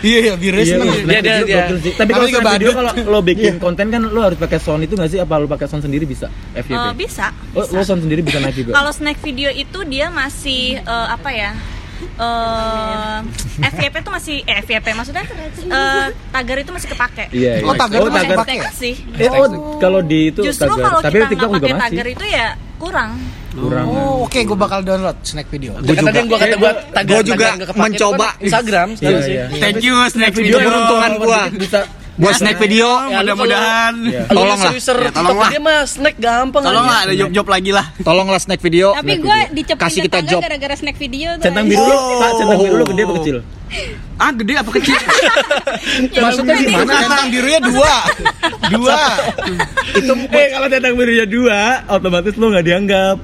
Iya 0.00 0.18
iya 0.22 0.34
biru 0.34 0.56
Iya, 0.56 0.66
seneng. 0.66 0.88
iya, 0.88 1.04
Dia- 1.04 1.20
dia- 1.20 1.38
gokil 1.42 1.76
dia. 1.76 1.84
sih. 1.84 1.92
Tapi 1.94 2.10
kalau 2.10 2.26
juga 2.26 2.40
video 2.48 2.70
badut. 2.70 2.74
kalau 2.94 3.10
lo 3.10 3.20
bikin 3.20 3.54
konten 3.58 3.86
kan 3.88 4.02
lo 4.02 4.20
harus 4.22 4.38
pakai 4.38 4.58
sound 4.58 4.80
itu 4.80 4.94
nggak 4.94 5.10
sih? 5.10 5.18
Apa 5.18 5.36
lo 5.36 5.46
pakai 5.46 5.66
sound 5.66 5.82
sendiri 5.82 6.04
bisa? 6.04 6.26
Eh, 6.52 6.62
FYP. 6.62 6.96
bisa. 6.96 7.26
Oh, 7.52 7.64
lo 7.66 7.82
sound 7.82 8.00
sendiri 8.00 8.20
bisa 8.20 8.38
naik 8.38 8.56
juga. 8.56 8.72
Kalau 8.72 8.90
snack 8.90 9.20
video 9.20 9.50
itu 9.50 9.84
dia 9.84 10.08
masih 10.08 10.78
eh, 10.78 11.06
apa 11.10 11.28
ya? 11.28 11.52
Eh 12.00 13.18
FYP 13.62 13.94
tuh 14.00 14.12
masih 14.12 14.36
eh 14.42 14.56
FYP 14.60 14.86
maksudnya 14.92 15.24
eh, 15.24 16.06
tagar 16.30 16.56
itu 16.58 16.70
masih 16.70 16.88
kepake. 16.88 17.24
Iya. 17.30 17.52
iya. 17.60 17.66
Oh, 17.66 17.74
tagar 17.74 17.98
masih 18.02 18.12
tagar. 18.14 18.36
kepake. 18.36 18.54
Hashtag 18.56 18.74
sih. 18.76 18.94
Eh, 19.16 19.28
oh, 19.28 19.46
kalau 19.76 20.00
di 20.00 20.20
itu 20.28 20.40
Justru 20.42 20.68
tagar. 20.68 20.84
kalau 20.86 21.00
Tapi 21.00 21.10
kita 21.10 21.20
nggak 21.20 21.30
TikTok 21.32 21.50
pakai 21.50 21.68
masih. 21.70 21.82
tagar 21.84 22.06
itu 22.08 22.24
ya 22.26 22.46
kurang. 22.76 23.10
Kurang. 23.50 23.86
Oh, 23.86 24.24
oke 24.24 24.38
gue 24.40 24.56
bakal 24.56 24.80
download 24.80 25.18
snack 25.22 25.48
video. 25.50 25.74
Gua 25.76 25.90
juga. 25.90 26.10
Yang 26.12 26.26
gua 26.26 26.38
kata 26.38 26.56
gua 26.56 26.72
tagar 26.88 27.10
Gua 27.10 27.22
juga 27.22 27.46
kepake 27.50 27.66
itu 27.66 27.80
mencoba. 27.82 28.28
kan 28.30 28.40
Instagram 28.40 28.88
Iya, 28.96 29.18
iya. 29.26 29.44
Thank 29.58 29.82
you 29.82 29.94
snack 30.08 30.30
Itu 30.30 30.38
video. 30.40 30.56
keberuntungan 30.56 31.10
gua. 31.18 31.40
Bisa 31.52 31.78
Buat 32.16 32.34
snack 32.36 32.56
video, 32.58 32.88
Ya, 33.06 33.20
lu 33.20 33.32
Mudah-mudahan. 33.32 33.92
Iya. 34.02 34.10
Ya, 34.10 34.22
TikTok 34.22 34.34
tolong 35.16 35.38
lah. 35.38 35.48
dia 35.48 35.60
mah 35.60 35.78
snack 35.84 36.16
gampang 36.16 36.62
Tolong 36.62 36.82
aja. 36.82 36.90
lah 36.90 36.98
ada 37.02 37.14
job-job 37.16 37.46
lagi 37.46 37.70
lah. 37.70 37.86
tolonglah 38.00 38.40
snack 38.40 38.60
video. 38.60 38.86
Tapi 38.92 39.12
gue 39.16 39.38
dicepet 39.52 39.80
Kasih 39.80 40.00
kita 40.04 40.18
job. 40.24 40.40
gara-gara 40.40 40.74
snack 40.74 40.96
video 40.96 41.36
tuh. 41.36 41.44
centang 41.44 41.64
biru 41.64 41.80
lo, 41.80 41.96
Pak, 42.18 42.30
centang 42.36 42.58
biru 42.58 42.74
lo 42.74 42.84
gede 42.86 43.02
apa 43.02 43.14
kecil? 43.16 43.36
Ah, 44.20 44.36
gede 44.36 44.52
apa 44.52 44.68
kecil? 44.70 44.98
Maksudnya 46.20 46.54
gimana? 46.58 46.92
Centang 46.98 47.28
birunya 47.30 47.60
dua. 47.62 47.94
Dua. 48.70 48.98
Itu 49.92 50.12
eh 50.30 50.46
kalau 50.50 50.66
centang 50.68 50.94
birunya 50.94 51.24
dua, 51.24 51.60
otomatis 51.88 52.34
lo 52.34 52.50
nggak 52.50 52.62
dianggap. 52.62 53.16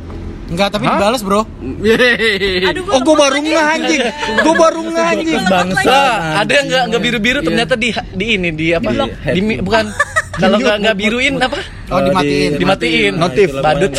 Enggak, 0.47 0.69
tapi 0.71 0.87
dibalas, 0.87 1.21
Bro. 1.21 1.43
Yeay. 1.83 2.71
Aduh, 2.71 2.83
gua 2.83 2.95
Oh, 2.95 3.01
lemot 3.03 3.19
baru 3.19 3.39
ngeh 3.41 3.65
anjing. 3.69 4.03
Gua 4.41 4.55
baru 4.57 4.81
ngeh 4.85 5.07
anjing. 5.09 5.43
Bangsa. 5.45 5.83
Nah, 5.85 6.17
ada 6.41 6.53
yang 6.53 6.67
nggak 6.67 6.85
nggak 6.87 7.03
biru 7.03 7.19
biru 7.19 7.39
ternyata 7.41 7.75
di 7.75 7.89
di 8.13 8.27
ini 8.33 8.49
di 8.51 8.67
apa? 8.71 8.89
Di 8.89 9.35
Di, 9.35 9.41
mi- 9.41 9.59
bukan 9.59 9.85
kalau 10.33 10.57
nggak 10.57 10.77
nggak 10.81 10.97
biruin 11.03 11.35
apa? 11.37 11.59
Oh, 11.89 12.01
dimatiin. 12.01 12.51
di- 12.53 12.59
Dimatiin. 12.59 13.13
Notif. 13.17 13.49
Badut. 13.57 13.91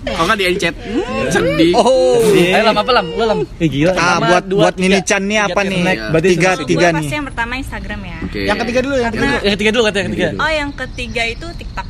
Kalau 0.00 0.24
nggak 0.26 0.38
di 0.38 0.46
encet. 0.46 0.74
Hmm, 0.74 1.26
Sedih. 1.28 1.72
Oh. 1.74 2.22
Ayo 2.30 2.62
lam 2.64 2.76
apa 2.76 2.90
lam? 2.92 3.06
Lu 3.10 3.24
lam. 3.24 3.38
Eh 3.56 3.66
gila. 3.66 3.92
Ah, 3.94 4.18
buat 4.18 4.44
buat 4.46 4.74
tiga. 4.74 4.82
Nini-chan 4.84 5.22
nih 5.24 5.38
apa 5.42 5.60
nih? 5.60 5.80
Tiga 6.24 6.50
tiga 6.60 6.86
gue 6.86 6.90
nih. 6.92 6.94
pasti 6.96 7.14
yang 7.14 7.26
pertama 7.26 7.52
Instagram 7.56 8.00
ya. 8.00 8.18
Yang 8.46 8.58
ketiga 8.62 8.80
dulu, 8.80 8.94
yang 8.96 9.10
ketiga. 9.10 9.26
Karena 9.26 9.42
Yang 9.42 9.54
ketiga 9.56 9.70
dulu 9.70 9.82
kata 9.84 9.96
yang 9.96 10.08
ketiga. 10.08 10.28
oh 10.36 10.50
yang 10.52 10.70
ketiga 10.72 11.22
itu 11.26 11.46
TikTok. 11.52 11.86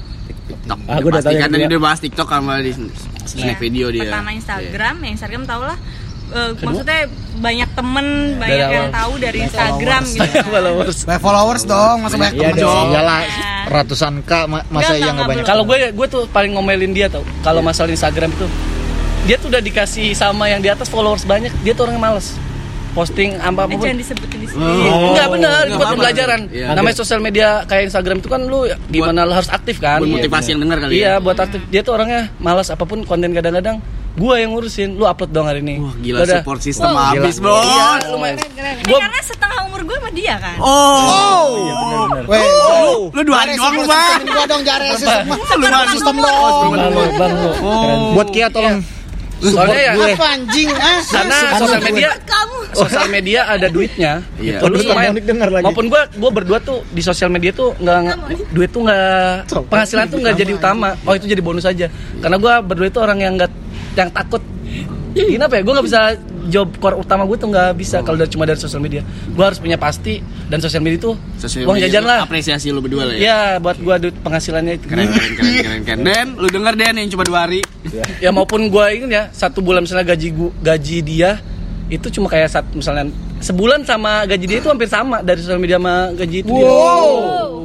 TikTok. 0.72 0.78
Ah, 0.86 0.98
gua 0.98 1.10
udah 1.10 1.22
tahu 1.22 1.32
yang 1.32 1.50
tadi 1.50 1.64
udah 1.66 1.80
bahas 1.80 1.98
TikTok 1.98 2.28
sama 2.28 2.52
di 2.58 2.70
snack 3.24 3.58
video 3.58 3.86
dia. 3.88 4.06
Pertama 4.06 4.30
Instagram, 4.30 4.94
yang 5.00 5.12
Instagram 5.14 5.42
tau 5.44 5.62
lah. 5.64 5.78
eh, 6.30 6.54
maksudnya 6.56 7.10
banyak 7.36 7.68
temen 7.74 8.06
banyak 8.38 8.54
Dari 8.54 8.62
yang 8.70 8.86
awal. 8.86 8.94
tahu 8.94 9.12
dari 9.18 9.38
Instagram 9.42 10.02
gitu. 10.06 10.22
kan. 10.30 10.44
Followers. 10.46 10.96
Banyak 11.02 11.20
followers 11.20 11.62
dong, 11.66 11.96
masa 12.00 12.14
banyak 12.16 12.34
Iya 12.34 12.48
temen 12.48 12.62
dong. 12.62 12.86
Iyalah 12.88 13.20
Iya. 13.20 13.50
ratusan 13.66 14.14
k 14.22 14.32
ma- 14.46 14.66
masa 14.68 14.94
iya 14.94 15.10
enggak, 15.10 15.10
nggak 15.12 15.26
banyak. 15.26 15.44
Kalau 15.44 15.62
gue 15.66 15.78
gue 15.90 16.06
tuh 16.06 16.22
paling 16.30 16.54
ngomelin 16.54 16.94
dia 16.94 17.10
tau. 17.10 17.26
Kalau 17.42 17.58
masalah 17.60 17.90
Instagram 17.90 18.30
tuh 18.38 18.46
dia 19.26 19.36
tuh 19.36 19.50
udah 19.50 19.58
dikasih 19.58 20.14
sama 20.14 20.46
yang 20.46 20.62
di 20.62 20.70
atas 20.70 20.86
followers 20.86 21.26
banyak, 21.26 21.50
dia 21.60 21.74
tuh 21.74 21.90
orangnya 21.90 21.98
males. 22.00 22.38
Posting 22.90 23.30
apa 23.34 23.46
Eh, 23.60 23.64
apa 23.64 23.72
pun. 23.72 23.80
jangan 23.80 23.98
disebutin 23.98 24.38
di 24.40 24.48
sini. 24.48 24.64
Oh. 24.64 25.10
Enggak 25.10 25.28
benar, 25.30 25.62
buat 25.70 25.88
pembelajaran. 25.90 26.40
Iya. 26.48 26.66
Namanya 26.72 26.96
sosial 26.96 27.18
media 27.18 27.48
kayak 27.64 27.86
Instagram 27.86 28.18
itu 28.18 28.26
kan 28.26 28.42
lu 28.42 28.60
gimana 28.88 29.22
lu 29.22 29.32
harus 29.32 29.46
aktif 29.48 29.78
kan. 29.78 29.98
Buat 29.98 30.10
motivasi 30.16 30.48
yang 30.50 30.60
dengar 30.60 30.78
kali 30.80 30.92
Iya, 30.96 31.06
ya. 31.08 31.14
buat 31.18 31.36
aktif. 31.36 31.62
Dia 31.68 31.80
tuh 31.80 31.94
orangnya 31.94 32.34
malas 32.36 32.66
apa 32.66 32.82
pun 32.82 33.02
konten 33.02 33.30
kadang-kadang 33.30 33.78
gua 34.12 34.34
yang 34.36 34.50
ngurusin. 34.50 34.92
Lu 34.92 35.04
upload 35.04 35.30
dong 35.30 35.46
hari 35.46 35.60
ini. 35.60 35.78
Wah, 35.78 35.94
gila 35.96 36.18
Udah. 36.20 36.36
support 36.36 36.60
system 36.60 36.88
Wow. 36.88 37.14
habis, 37.14 37.36
Gila. 37.36 37.46
Bos. 37.46 37.62
Iya, 37.64 37.86
lumayan. 38.10 38.36
Keren. 38.50 38.74
Ini 38.76 38.84
Gua- 38.84 39.00
karena 39.00 39.20
setengah 39.22 39.58
umur 39.64 39.80
gue 39.80 39.96
sama 39.96 40.10
dia 40.10 40.34
kan. 40.36 40.56
Oh. 40.58 41.46
Iya 41.56 41.72
benar-benar. 41.72 42.24
Weh, 42.26 42.42
Lu 43.10 43.20
dua 43.22 43.36
hari 43.38 43.52
doang 43.54 43.72
lu, 43.72 43.84
Bang. 43.86 44.20
Gua 44.24 44.44
dong 44.46 44.62
jare 44.62 44.86
sistem. 44.92 45.24
Lu 45.26 45.34
Sistem 45.88 46.14
doang. 46.18 46.34
dong. 46.66 46.70
Bang 47.16 47.32
lo. 47.32 47.50
Keren. 47.54 47.98
Buat 48.12 48.28
Kia 48.30 48.46
tolong 48.48 48.82
support 48.82 48.99
Soalnya 49.40 49.80
ya 49.80 49.92
gue. 49.96 50.12
Apa 50.14 50.26
anjing? 50.36 50.68
Ah, 50.76 51.00
karena 51.00 51.38
sosial 51.56 51.80
media 51.80 52.10
Kamu. 52.28 52.58
sosial 52.70 53.06
media 53.08 53.40
ada 53.48 53.66
duitnya. 53.72 54.12
Iya. 54.36 54.58
Lu. 54.68 54.76
Monik 54.78 55.24
denger 55.24 55.48
lagi. 55.48 55.64
Maupun 55.64 55.86
gua 55.88 56.02
gua 56.20 56.30
berdua 56.30 56.58
tuh 56.60 56.84
di 56.92 57.00
sosial 57.00 57.32
media 57.32 57.50
tuh 57.50 57.72
nggak 57.80 58.16
duit 58.52 58.70
tuh 58.70 58.84
nggak 58.84 59.48
penghasilan 59.72 60.06
tuh 60.12 60.18
nggak 60.20 60.36
jadi 60.36 60.52
utama. 60.54 60.92
Oh 61.08 61.16
itu 61.16 61.24
jadi 61.26 61.40
bonus 61.40 61.64
aja. 61.64 61.88
Karena 62.20 62.36
gua 62.36 62.60
berdua 62.60 62.86
itu 62.92 63.00
orang 63.00 63.18
yang 63.24 63.32
nggak 63.40 63.52
yang 63.96 64.12
takut. 64.12 64.44
Gini 65.10 65.42
apa 65.42 65.58
ya? 65.58 65.62
Gue 65.66 65.74
nggak 65.74 65.86
bisa 65.90 66.00
job 66.48 66.72
core 66.80 66.96
utama 66.96 67.28
gue 67.28 67.36
tuh 67.36 67.48
nggak 67.52 67.76
bisa 67.76 68.00
kalau 68.00 68.16
dari 68.16 68.30
cuma 68.32 68.48
dari 68.48 68.56
sosial 68.56 68.80
media. 68.80 69.04
Gue 69.34 69.44
harus 69.44 69.60
punya 69.60 69.76
pasti 69.76 70.24
dan 70.48 70.62
sosial 70.64 70.80
media 70.80 70.98
itu 71.02 71.12
Sosial 71.36 71.68
uang 71.68 71.76
media 71.76 71.92
jajan 71.92 72.04
lah. 72.06 72.18
Apresiasi 72.24 72.72
lu 72.72 72.80
berdua 72.80 73.10
lah 73.10 73.14
ya. 73.16 73.20
Ya 73.20 73.38
buat 73.60 73.76
gue 73.76 73.94
duit 74.08 74.16
penghasilannya 74.24 74.80
itu. 74.80 74.86
Keren 74.88 75.10
keren 75.10 75.32
keren 75.36 75.54
keren 75.60 75.80
keren. 75.84 76.00
Dan 76.06 76.26
lu 76.40 76.48
denger 76.48 76.74
Den 76.78 76.94
yang 76.96 77.10
cuma 77.12 77.24
dua 77.26 77.38
hari. 77.44 77.60
ya 78.22 78.30
maupun 78.30 78.70
gue 78.70 78.86
ini 78.94 79.10
ya 79.10 79.32
satu 79.32 79.64
bulan 79.64 79.82
misalnya 79.82 80.14
gaji 80.14 80.28
gua, 80.36 80.52
gaji 80.62 80.98
dia 81.00 81.40
itu 81.90 82.06
cuma 82.14 82.30
kayak 82.30 82.46
saat 82.46 82.66
misalnya 82.70 83.10
sebulan 83.42 83.82
sama 83.82 84.22
gaji 84.28 84.44
dia 84.46 84.58
itu 84.62 84.68
hampir 84.70 84.86
sama 84.86 85.24
dari 85.26 85.42
sosial 85.42 85.58
media 85.58 85.80
sama 85.80 86.14
gaji 86.14 86.46
itu 86.46 86.52
dia. 86.54 86.70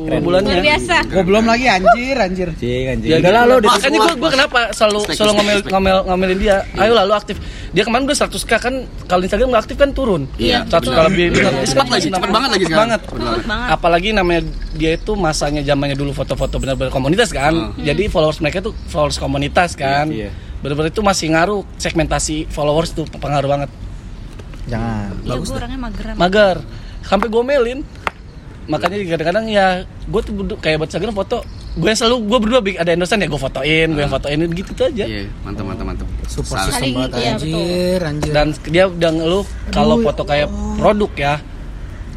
Per 0.05 0.21
bulannya. 0.21 0.53
luar 0.53 0.65
biasa 0.65 0.95
Gue 1.09 1.23
belum 1.25 1.43
lagi 1.49 1.65
anjir, 1.65 2.15
anjir. 2.15 2.49
Cing 2.61 2.85
anjing. 2.93 3.09
Ya 3.09 3.17
Udah 3.19 3.43
lo 3.49 3.55
Makanya 3.61 3.97
gue 3.97 4.13
gue 4.21 4.31
kenapa 4.31 4.59
selalu 4.71 4.99
Respect, 5.01 5.17
selalu 5.17 5.31
ngomel 5.37 5.57
ngomel 5.73 5.97
ngomelin 6.05 6.39
dia. 6.39 6.57
Ayo 6.77 6.91
lah 6.93 7.03
lu 7.09 7.13
aktif. 7.17 7.35
Dia 7.73 7.83
kemarin 7.83 8.05
gue 8.05 8.15
100k 8.15 8.51
kan 8.61 8.73
kalau 9.09 9.21
Instagram 9.25 9.47
nggak 9.51 9.63
aktif 9.65 9.77
kan 9.81 9.89
turun. 9.91 10.29
Iya, 10.37 10.63
100 10.69 10.85
k 10.85 10.99
lebih. 11.11 11.25
Cepat 11.65 11.87
lagi, 11.89 12.07
cepat 12.13 12.29
banget 12.29 12.49
lagi 12.53 12.65
sekarang. 12.69 12.81
Banget. 12.87 13.01
Cepet 13.03 13.45
banget. 13.49 13.67
Apalagi 13.73 14.09
namanya 14.13 14.41
dia 14.77 14.91
itu 14.95 15.11
masanya 15.17 15.61
zamannya 15.65 15.97
dulu 15.97 16.11
foto-foto 16.13 16.55
benar-benar 16.61 16.93
komunitas 16.93 17.33
kan. 17.33 17.73
Jadi 17.81 18.07
followers 18.07 18.39
mereka 18.39 18.61
tuh 18.61 18.73
followers 18.87 19.17
komunitas 19.17 19.73
kan. 19.73 20.07
Iya, 20.07 20.29
iya. 20.29 20.31
Benar-benar 20.61 20.89
itu 20.93 21.01
masih 21.03 21.27
ngaruh 21.33 21.61
segmentasi 21.77 22.49
followers 22.49 22.93
tuh 22.93 23.05
pengaruh 23.09 23.49
banget. 23.49 23.69
Jangan. 24.65 25.13
Iya, 25.21 25.33
gue 25.37 25.53
orangnya 25.53 25.79
mageran. 25.79 26.13
Magar. 26.17 26.55
Sampai 27.05 27.29
gomelin. 27.29 27.85
Makanya 28.65 28.97
kadang-kadang 29.05 29.45
ya 29.45 29.65
gue 29.85 30.21
tuh 30.21 30.33
kayak 30.57 30.81
buat 30.81 30.89
Instagram 30.89 31.13
foto 31.13 31.37
gue 31.75 31.87
yang 31.91 31.99
selalu 31.99 32.15
gue 32.25 32.37
berdua 32.39 32.59
ada 32.79 32.91
endorsean 32.95 33.19
ya 33.19 33.27
gue 33.27 33.37
fotoin 33.37 33.87
gue 33.91 34.01
yang 34.01 34.13
fotoin 34.13 34.37
gitu 34.53 34.71
tuh 34.73 34.85
aja. 34.87 35.05
Iya, 35.05 35.27
mantap 35.43 35.63
mantap 35.67 35.85
mantap. 35.85 36.07
Super 36.25 36.57
Saling- 36.71 36.95
banget 36.95 37.09
iya, 37.19 37.31
anjir, 37.35 37.99
anjir. 38.01 38.31
dan 38.33 38.47
dia 38.65 38.83
udah 38.87 39.11
ngeluh 39.11 39.45
kalau 39.69 39.95
foto 40.01 40.21
kayak 40.23 40.47
produk 40.79 41.11
ya 41.15 41.33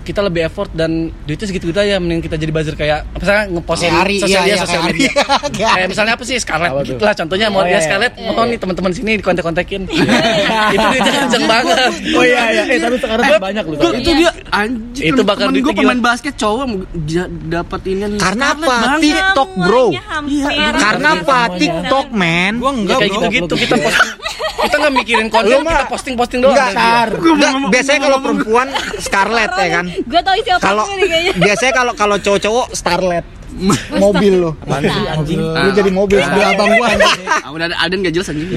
kita 0.09 0.25
lebih 0.25 0.49
effort 0.49 0.73
dan 0.73 1.13
duitnya 1.29 1.45
segitu 1.45 1.69
gitu 1.69 1.77
aja 1.77 2.01
mending 2.01 2.25
kita 2.25 2.41
jadi 2.41 2.49
buzzer 2.49 2.73
kayak 2.73 3.05
misalnya 3.13 3.45
ngepostin 3.53 3.93
Ari, 3.93 4.17
sosial 4.25 4.41
iya, 4.41 4.41
media 4.41 4.55
iya, 4.57 4.65
sosial 4.65 4.81
kayak 4.81 4.89
media. 4.89 5.11
Kayak 5.59 5.73
kayak 5.75 5.89
misalnya 5.91 6.13
apa 6.17 6.25
sih 6.25 6.37
Scarlett 6.41 6.73
Apa 6.73 6.81
gitu 6.87 7.03
lah 7.05 7.15
contohnya 7.15 7.47
mau 7.53 7.61
Oh, 7.61 7.65
dia 7.67 7.75
iya, 7.75 7.81
Scarlett 7.83 8.15
iya. 8.15 8.31
mau 8.31 8.45
nih 8.47 8.59
teman-teman 8.63 8.93
sini 8.95 9.11
di 9.19 9.25
kontek-kontekin 9.27 9.83
itu 10.75 10.85
duitnya 10.89 11.13
kenceng 11.27 11.45
banget 11.53 11.93
Oh 12.15 12.25
iya 12.25 12.43
iya. 12.55 12.63
Eh 12.71 12.79
tapi 12.79 12.97
sekarang 13.03 13.25
banyak 13.43 13.65
lu. 13.67 13.75
Gua, 13.77 13.91
tau. 13.91 13.99
itu 13.99 14.11
dia 14.15 14.31
anjir. 14.55 15.05
Itu 15.13 15.23
bakal 15.27 15.51
temen 15.51 15.61
gue 15.67 15.75
pemain 15.75 16.01
basket 16.01 16.35
cowok 16.39 16.65
dapat 17.51 17.81
ini 17.91 18.17
Karena 18.17 18.45
apa? 18.55 18.77
TikTok 19.03 19.51
bro. 19.59 19.87
Karena 20.79 21.09
apa? 21.19 21.39
TikTok 21.59 22.07
men. 22.15 22.53
Gua 22.63 22.71
ya 22.71 22.79
enggak, 22.79 22.99
kayak 23.03 23.13
bro. 23.13 23.21
gitu-gitu 23.29 23.55
kita 23.59 23.77
posting 23.83 24.29
kita 24.59 24.75
nggak 24.75 24.95
mikirin 24.95 25.29
konten 25.31 25.63
kita 25.63 25.87
posting-posting 25.87 26.39
doang 26.43 26.55
Enggak, 26.55 26.71
dari 26.75 27.15
dia. 27.15 27.31
Enggak, 27.31 27.53
biasanya 27.71 28.01
kalau 28.11 28.19
perempuan 28.23 28.69
Scarlett 28.99 29.53
ya 29.55 29.69
kan. 29.81 29.87
Gue 30.05 30.21
tau 30.21 30.35
isi 30.35 30.51
apa 30.51 30.63
Kalau 30.63 30.85
nih 30.91 31.07
kayaknya 31.07 31.33
biasanya 31.37 31.73
kalau 31.75 31.93
kalau 31.95 32.17
cowok-cowok 32.17 32.67
Starlet. 32.73 33.25
mobil 33.91 34.39
lo. 34.39 34.51
anjing. 34.69 35.41
Lu 35.41 35.71
jadi 35.73 35.91
mobil. 35.91 36.21
Mobil 36.21 36.45
abang 36.47 36.69
gua 36.71 36.87
anjing. 36.89 37.23
Ah, 37.27 37.51
udah 37.51 37.67
ada 37.67 37.77
Aden 37.81 38.05
gak 38.05 38.15
jelas 38.15 38.29
anjing. 38.29 38.49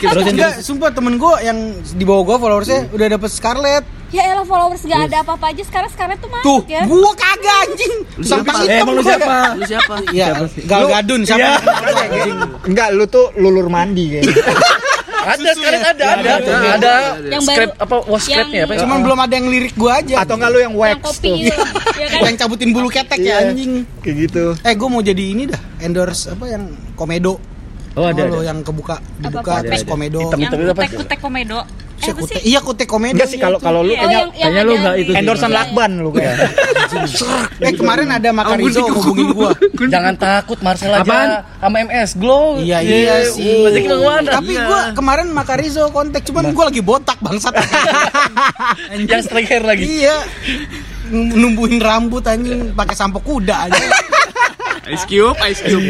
Terusin 0.00 0.32
Enggak, 0.32 0.52
sumpah 0.62 0.88
temen 0.88 1.18
gue 1.18 1.34
yang 1.42 1.58
di 1.76 2.04
bawah 2.06 2.22
gue 2.24 2.36
followersnya 2.38 2.80
udah 2.90 3.06
dapet 3.10 3.28
Scarlett 3.28 3.84
ya 4.12 4.28
elah 4.28 4.44
followers 4.44 4.84
gak 4.84 5.08
ada 5.08 5.24
apa-apa 5.24 5.56
aja 5.56 5.64
sekarang 5.64 5.88
sekarang 5.88 6.16
tuh 6.20 6.28
Tuh, 6.44 6.60
masuk 6.60 6.68
ya 6.68 6.84
gua 6.84 7.12
kagak 7.16 7.56
anjing 7.64 7.94
Sampai 8.20 8.52
siapa? 8.52 8.68
Eh, 8.68 8.80
emang 8.84 8.94
lu 8.94 9.00
gua. 9.00 9.08
siapa? 9.08 9.36
Lu 9.56 9.64
siapa? 9.64 9.94
Iya, 10.12 10.26
Gal 10.68 10.82
Gadun 10.86 11.20
siapa? 11.24 11.50
Enggak, 12.68 12.88
lu 12.92 13.04
tuh 13.08 13.32
lulur 13.40 13.66
mandi 13.72 14.20
kayaknya. 14.20 14.36
ada 15.24 15.48
sekarang 15.52 15.82
ada 15.84 16.04
ada 16.12 16.30
ada. 16.34 16.52
ada 16.72 16.92
Yang 17.22 17.42
baru- 17.42 17.46
script 17.48 17.74
apa 17.78 17.96
was 18.04 18.22
script 18.22 18.50
ya 18.50 18.62
apa 18.62 18.72
ya? 18.72 18.80
Cuman 18.82 18.98
belum 19.00 19.18
ada 19.18 19.34
yang 19.34 19.46
lirik 19.46 19.74
gua 19.74 19.92
aja 19.98 20.14
Atau 20.18 20.34
enggak 20.34 20.50
lu 20.50 20.58
yang 20.58 20.72
yang 20.72 20.74
wax 20.74 20.96
kopi 21.00 21.32
tuh. 21.48 21.66
ya 21.94 22.06
kan 22.12 22.20
Yang 22.24 22.36
cabutin 22.38 22.68
bulu 22.70 22.88
ketek 22.88 23.18
ya 23.18 23.34
anjing 23.44 23.72
Kayak 24.00 24.16
gitu. 24.20 24.44
Eh 24.58 24.74
gue 24.74 24.88
mau 24.88 25.00
jadi 25.00 25.24
ini 25.28 25.42
dah 25.46 25.62
Endorse 25.78 26.30
apa 26.30 26.44
yang 26.46 26.62
komedo 26.92 27.38
Oh 27.92 28.04
ada. 28.04 28.22
ada. 28.22 28.40
yang 28.40 28.58
kebuka 28.60 28.96
Dibuka 29.16 29.52
Apa? 29.54 29.64
terus 29.64 29.84
komedo. 29.84 30.18
Hitam. 30.22 30.38
yang 30.38 30.50
Itu 30.50 30.64
apa? 30.66 30.80
kutek-kutek 30.80 31.18
komedo. 31.18 31.58
Eh, 31.62 32.00
Saya 32.00 32.12
apa 32.12 32.22
kute- 32.24 32.34
sih? 32.34 32.50
Iya 32.50 32.60
kute 32.60 32.84
komedo. 32.84 33.14
Enggak 33.14 33.28
sih 33.30 33.38
kalau 33.38 33.58
kalau 33.58 33.80
lu 33.80 33.92
Oh, 33.92 33.94
kayaknya 33.94 34.10
yang, 34.18 34.30
yang 34.32 34.32
kayaknya 34.50 34.62
lu 34.62 34.72
ada 34.72 34.80
nggak 34.80 34.92
di- 34.92 34.98
itu. 34.98 35.10
Sih. 35.12 35.20
endorsean 35.20 35.52
lakban 35.52 35.90
lu 35.96 36.10
kayak. 36.10 36.34
Eh 37.62 37.72
kemarin 37.72 38.08
ada 38.10 38.28
Makarizo 38.30 38.80
hubungin 38.86 39.28
gua. 39.30 39.50
Jangan 39.78 40.14
takut 40.14 40.58
Marcel 40.60 40.92
aja 40.92 41.40
sama 41.56 41.76
MS 41.80 42.10
Glow 42.16 42.58
Iya 42.58 42.78
iya 42.82 43.14
sih. 43.24 43.62
Rezeki 43.62 43.86
bagaimana 43.86 44.28
Tapi 44.34 44.52
gua 44.58 44.80
kemarin 44.92 45.26
Makarizo 45.30 45.88
kontak 45.88 46.24
Cuman 46.24 46.50
gua 46.50 46.68
lagi 46.68 46.82
botak 46.82 47.16
bangsat. 47.18 47.54
Yang 49.04 49.22
strike 49.24 49.46
hair 49.46 49.62
lagi. 49.62 49.84
Iya. 50.02 50.16
Numbuhin 51.12 51.78
rambut 51.78 52.24
anjing 52.24 52.72
pakai 52.72 52.94
sampo 52.94 53.20
kuda 53.20 53.68
aja 53.68 53.78
Ice 54.82 55.06
Cube, 55.06 55.38
Ice 55.46 55.62
Cube. 55.62 55.86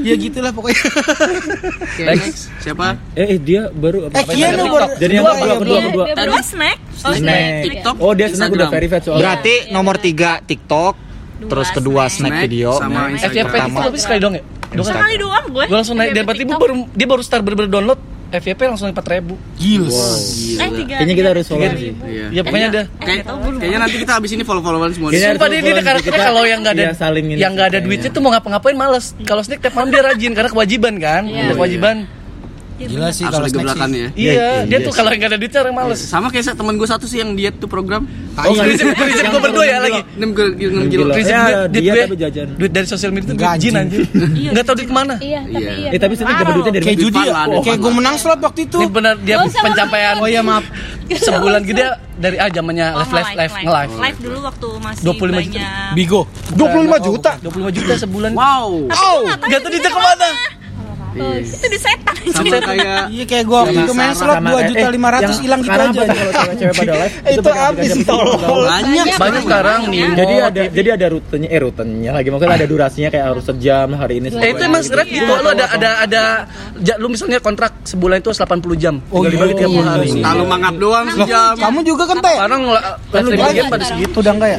Ya 0.00 0.14
gitulah 0.16 0.50
pokoknya 0.50 0.80
Oke, 0.80 2.02
next. 2.02 2.48
Siapa? 2.58 2.96
Eh, 3.12 3.36
eh, 3.36 3.38
dia 3.38 3.68
baru 3.68 4.08
Eh 4.08 4.08
apa? 4.08 4.24
Kian 4.24 4.56
TikTok. 4.56 4.56
nomor 4.56 4.80
Jadi 4.96 5.12
yang 5.12 5.24
dua 5.24 5.34
kedua, 5.36 5.44
ya, 5.44 5.58
kedua, 5.60 5.78
kedua. 5.84 6.04
Dia 6.06 6.14
berdua 6.16 6.40
snack 6.40 6.78
oh 6.80 7.12
Snack. 7.12 7.20
snack 7.20 7.52
TikTok. 7.64 7.94
Oh, 7.98 8.12
dia 8.12 8.26
sebenarnya 8.28 8.56
udah 8.56 8.68
verified 8.70 9.02
soalnya. 9.04 9.20
Berarti 9.20 9.54
nomor 9.68 9.96
tiga 9.96 10.30
TikTok, 10.40 10.94
terus 11.44 11.68
kedua 11.70 12.02
snack. 12.06 12.16
snack 12.16 12.32
Snack 12.32 12.44
video, 12.48 12.70
sama 12.74 12.92
nah, 12.96 13.06
Instagram. 13.12 13.44
FYP 13.46 13.76
tapi 13.76 13.98
sekali 13.98 14.18
dong 14.18 14.34
ya 14.36 14.44
Dua 14.70 14.84
kali. 14.86 14.92
sekali 14.94 15.14
doang 15.18 15.44
gue 15.50 15.64
gue 15.66 15.76
langsung 15.76 15.96
naik 15.98 16.10
dan 16.14 16.22
berarti 16.22 16.44
baru 16.46 16.74
dia 16.94 17.06
baru 17.10 17.22
start 17.26 17.42
bener-bener 17.42 17.68
download 17.68 18.00
FYP 18.30 18.60
langsung 18.66 18.88
4000 18.88 19.10
ribu 19.10 19.34
Gila 19.58 19.90
eh 19.90 20.70
tiga 20.70 20.94
Kayaknya 21.00 21.14
kita 21.14 21.28
harus 21.30 21.46
follow 21.46 21.70
sih. 21.74 21.92
Iya. 22.00 22.26
Ya, 22.30 22.40
pokoknya 22.40 22.68
ada. 22.68 22.82
Kayak- 23.00 23.24
kayaknya 23.58 23.78
nanti 23.80 23.96
kita 23.98 24.12
habis 24.14 24.30
ini 24.30 24.42
follow-followan 24.42 24.90
semua. 24.92 25.08
Kayaknya 25.10 25.28
Sumpah 25.30 25.48
dia, 25.48 25.56
follow-followan. 25.56 25.84
karakternya 25.84 26.16
Kita- 26.16 26.28
kalau 26.28 26.42
yang 26.44 26.60
nggak 26.60 26.74
ada 26.74 26.84
iya, 26.84 26.92
saling 26.92 27.24
ini 27.26 27.38
yang 27.38 27.52
nggak 27.52 27.68
ada 27.70 27.78
duitnya 27.80 28.10
tuh 28.10 28.20
mau 28.20 28.30
ngapa-ngapain 28.30 28.76
males. 28.76 29.06
Kalau 29.22 29.42
snack 29.42 29.60
tiap 29.60 29.74
malam 29.74 29.88
dia 29.88 30.02
rajin 30.02 30.32
karena 30.32 30.50
kewajiban 30.50 30.94
kan. 30.96 31.22
Ada 31.26 31.54
kewajiban. 31.54 31.96
Gila 32.82 33.08
sih 33.10 33.24
kalau 33.24 33.44
snack 33.44 33.66
sih 33.68 33.76
ya. 33.76 33.90
Iya, 33.90 34.08
iya, 34.14 34.32
dia 34.64 34.72
iya 34.72 34.78
tuh 34.80 34.92
kalau 34.92 35.10
nggak 35.10 35.28
ada 35.28 35.36
duitnya 35.36 35.60
orang 35.60 35.74
males. 35.76 36.00
Sama 36.00 36.28
kayak 36.28 36.52
temen 36.52 36.74
gue 36.74 36.88
satu 36.88 37.04
sih 37.04 37.18
yang 37.18 37.34
diet 37.34 37.56
tuh 37.56 37.66
program. 37.66 38.08
Oh, 38.32 38.56
Prinsip 38.56 38.94
prinsip 38.94 39.24
gue 39.26 39.42
berdua 39.42 39.64
ya 39.64 39.78
lagi. 39.78 40.00
6 40.16 40.32
kilo, 40.32 40.48
6 40.80 40.88
kilo. 40.88 41.02
Prinsip 41.12 41.28
Ya, 41.30 41.42
duit, 41.42 41.68
duit 41.68 41.82
dia 41.82 41.92
gue, 41.92 42.02
tapi 42.02 42.16
jajan. 42.16 42.46
duit 42.56 42.72
dari 42.72 42.86
sosial 42.86 43.10
media 43.10 43.28
duit 43.30 43.52
jin 43.58 43.74
anjing. 43.74 44.06
Enggak 44.48 44.64
tahu 44.64 44.74
duit 44.76 44.88
ke 44.88 44.94
mana. 44.94 45.14
iya 45.20 45.40
tapi 45.42 45.60
Iya. 45.60 45.72
iya 45.76 45.90
Eh, 45.90 46.00
tapi 46.00 46.12
sebenarnya 46.14 46.40
dapat 46.40 46.54
duitnya 46.54 46.72
dari 46.72 46.84
Kayak 46.84 46.96
mana? 46.96 47.04
judi 47.04 47.20
ya 47.20 47.34
Kayak 47.60 47.78
gue 47.78 47.92
menang 47.92 48.16
slot 48.16 48.40
waktu 48.40 48.60
itu 48.64 48.78
Ini 48.78 48.88
benar 48.88 49.14
dia 49.18 49.36
pencapaian. 49.44 50.14
Oh 50.16 50.28
iya 50.28 50.40
maaf 50.40 50.64
Sebulan 51.10 51.62
gede 51.62 51.84
dari 52.16 52.36
ah 52.36 52.48
zamannya 52.48 52.86
Oh, 52.92 53.02
live 53.02 53.12
live 53.12 53.34
live 53.34 53.54
nge-live. 53.60 53.92
live 53.98 54.18
dulu 54.20 54.38
waktu 54.40 54.68
masih 54.78 55.02
25 55.02 55.42
juta. 55.42 55.68
Bigo 55.92 56.20
25 56.50 56.96
juta. 57.02 57.30
25 57.42 57.76
juta 57.76 57.92
sebulan. 57.98 58.30
Wow. 58.32 58.68
Oh, 58.86 59.20
enggak 59.26 59.58
tahu 59.58 59.70
duitnya 59.70 59.90
ke 59.90 60.00
mana. 60.00 60.28
Itu 61.14 61.66
di 61.66 61.78
setan 61.80 62.14
Sama 62.30 62.56
kayak 62.62 63.02
Iya 63.10 63.24
kayak 63.26 63.44
gue 63.48 63.58
waktu 63.58 63.78
itu 63.82 63.92
main 63.96 64.12
slot 64.14 64.36
Sama- 64.38 64.50
2 64.52 64.60
eh, 64.60 64.64
juta 64.70 64.86
500 64.90 65.20
yang 65.20 65.42
hilang 65.42 65.60
gitu 65.60 65.68
sekarang 65.70 65.88
aja 65.90 66.00
apa 66.00 66.12
kalau 66.12 66.30
cewek-cewek 66.30 66.74
pada 66.76 66.92
live 66.94 67.14
Itu 67.40 67.50
habis, 67.50 67.90
tolol. 68.04 68.34
Google. 68.36 68.62
banyak. 68.66 69.06
Banyak 69.16 69.42
sekarang 69.46 69.80
nih. 69.90 70.00
Jadi 70.14 70.34
ada 70.40 70.62
jadi 70.70 70.88
ada 70.96 71.06
rutenya 71.10 71.48
eh 71.50 71.60
rutenya 71.60 72.10
lagi 72.14 72.28
maksudnya 72.30 72.56
ada 72.56 72.68
durasinya 72.68 73.08
kayak 73.10 73.26
harus 73.34 73.44
sejam 73.44 73.88
hari 73.96 74.14
ini 74.22 74.26
Eh 74.40 74.48
itu 74.54 74.62
emang 74.62 74.82
seret 74.84 75.06
gitu, 75.08 75.26
lu 75.26 75.48
ada 75.50 75.66
ada 75.74 75.90
ada 76.04 76.22
lu 76.96 77.06
misalnya 77.10 77.38
kontrak 77.42 77.72
sebulan 77.84 78.22
itu 78.22 78.30
80 78.32 78.76
jam. 78.80 78.94
Oh, 79.10 79.24
Tinggal 79.24 79.50
dibagi 79.50 79.54
iya. 79.66 79.82
30 79.82 79.90
hari. 79.90 80.08
Kalau 80.20 80.44
mangap 80.46 80.74
doang 80.76 81.06
sejam. 81.12 81.54
Kamu 81.56 81.78
juga 81.84 82.04
kan 82.08 82.16
teh 82.20 82.36
Sekarang 82.36 82.62
live 82.68 83.24
streaming 83.26 83.54
game 83.56 83.70
pada 83.72 83.84
segitu. 83.84 84.16
Udah 84.20 84.32
enggak 84.36 84.50
ya? 84.54 84.58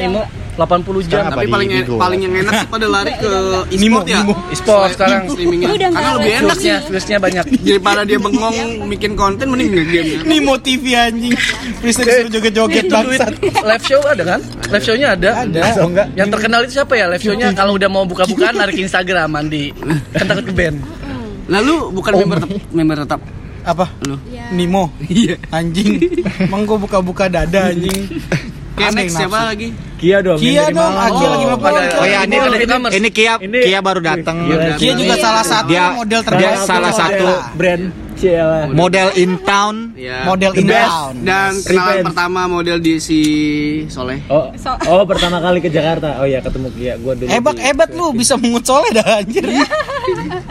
80 0.56 1.08
jam. 1.08 1.24
Tapi 1.26 1.47
di 1.47 1.52
paling 1.52 1.70
en- 1.72 1.80
Bigo? 1.82 1.95
paling 1.95 2.20
yang 2.22 2.34
enak 2.38 2.54
sih 2.58 2.68
pada 2.68 2.88
lari 2.88 3.14
ke 3.16 3.32
e-sport 3.72 4.06
ya. 4.06 4.20
E-sport 4.52 4.89
sekarang. 4.93 5.24
streamingnya. 5.32 5.68
Udah 5.72 5.89
Karena 5.89 6.12
lebih 6.20 6.32
enak 6.38 6.58
sih. 6.58 6.72
Viewsnya, 6.88 7.18
banyak. 7.18 7.45
Daripada 7.66 8.02
dia 8.04 8.20
bengong 8.20 8.58
bikin 8.88 9.12
konten 9.16 9.45
mending 9.47 9.72
nge-game 9.72 10.08
ya. 10.08 10.20
Nimo 10.24 10.54
TV 10.58 10.84
anjing 10.93 11.34
Bisa 11.80 12.02
disuruh 12.02 12.30
joget-joget 12.30 12.86
bangsat 12.88 13.32
live 13.41 13.86
show 13.86 14.02
ada 14.04 14.24
kan? 14.28 14.39
Live 14.70 14.84
show-nya 14.84 15.08
ada. 15.14 15.30
Ada 15.41 15.62
enggak. 15.82 16.08
Yang 16.14 16.30
terkenal 16.32 16.60
itu 16.64 16.74
siapa 16.76 16.93
ya? 16.93 17.06
Live 17.08 17.24
show-nya 17.24 17.47
kalau 17.52 17.76
udah 17.76 17.89
mau 17.89 18.04
buka-bukaan 18.04 18.54
lari 18.54 18.72
ke 18.74 18.82
Instagram 18.84 19.28
mandi. 19.30 19.72
Kan 20.12 20.26
takut 20.26 20.45
ke 20.45 20.54
band. 20.54 20.78
Lalu 21.47 21.76
bukan 21.91 22.12
member 22.16 22.38
tetap, 22.39 22.60
member 22.72 22.97
tetap. 23.02 23.22
Apa? 23.62 23.86
Lu. 24.04 24.18
Nimo 24.52 24.89
Iya. 25.02 25.38
Anjing 25.49 26.02
Emang 26.47 26.66
gue 26.66 26.78
buka-buka 26.78 27.30
dada 27.30 27.70
anjing 27.70 28.10
next 28.74 29.13
siapa 29.13 29.39
lagi? 29.45 29.67
Kia 29.95 30.17
dong. 30.19 30.38
Kia 30.38 30.65
dong. 30.67 30.93
Aki 30.93 31.24
lagi 31.24 31.45
Oh, 31.45 31.53
50 31.53 31.69
ada- 31.69 31.93
Oh 31.93 32.05
ya 32.05 32.19
ini 32.22 32.36
Oh, 32.36 32.45
ini, 32.47 32.57
e-commerce. 32.59 32.93
ini 32.95 33.09
Kia 33.09 33.34
Ini- 33.38 33.61
Kia 33.61 33.80
baru 33.80 34.01
datang. 34.01 34.36
Iya, 34.43 34.74
Kia 34.76 34.93
juga 34.95 35.13
salah 35.15 35.43
satu 35.43 35.69
Dia- 35.69 35.93
model 35.93 36.09
dia 36.17 36.26
terbaik 36.26 36.57
salah 36.63 36.89
di 36.89 36.97
satu 36.97 37.26
Model. 37.28 37.53
brand 37.53 37.86
Ciela. 38.11 38.69
Model 38.69 39.07
in 39.15 39.32
town. 39.41 39.76
Ya. 39.95 40.22
model 40.24 40.53
in 40.53 40.67
town 40.67 41.13
Dan 41.19 41.57
kenalan 41.57 41.65
Revenge. 41.65 42.05
pertama 42.05 42.41
model 42.47 42.78
di 42.78 42.93
si 42.97 43.19
Soleh. 43.88 44.22
Oh, 44.28 44.53
oh 44.88 45.03
pertama 45.03 45.38
kali 45.38 45.57
ke 45.57 45.69
Jakarta. 45.69 46.17
Oh 46.17 46.26
iya 46.26 46.38
ketemu 46.39 46.69
Kia. 46.72 46.93
Gua 46.97 47.13
dulu. 47.13 47.26
hebat 47.28 47.53
di- 47.55 47.63
hebat 47.63 47.89
lu 47.91 48.09
bisa 48.11 48.34
mengut 48.36 48.61
soleh 48.61 48.89
dah 48.91 49.19
anjir 49.19 49.41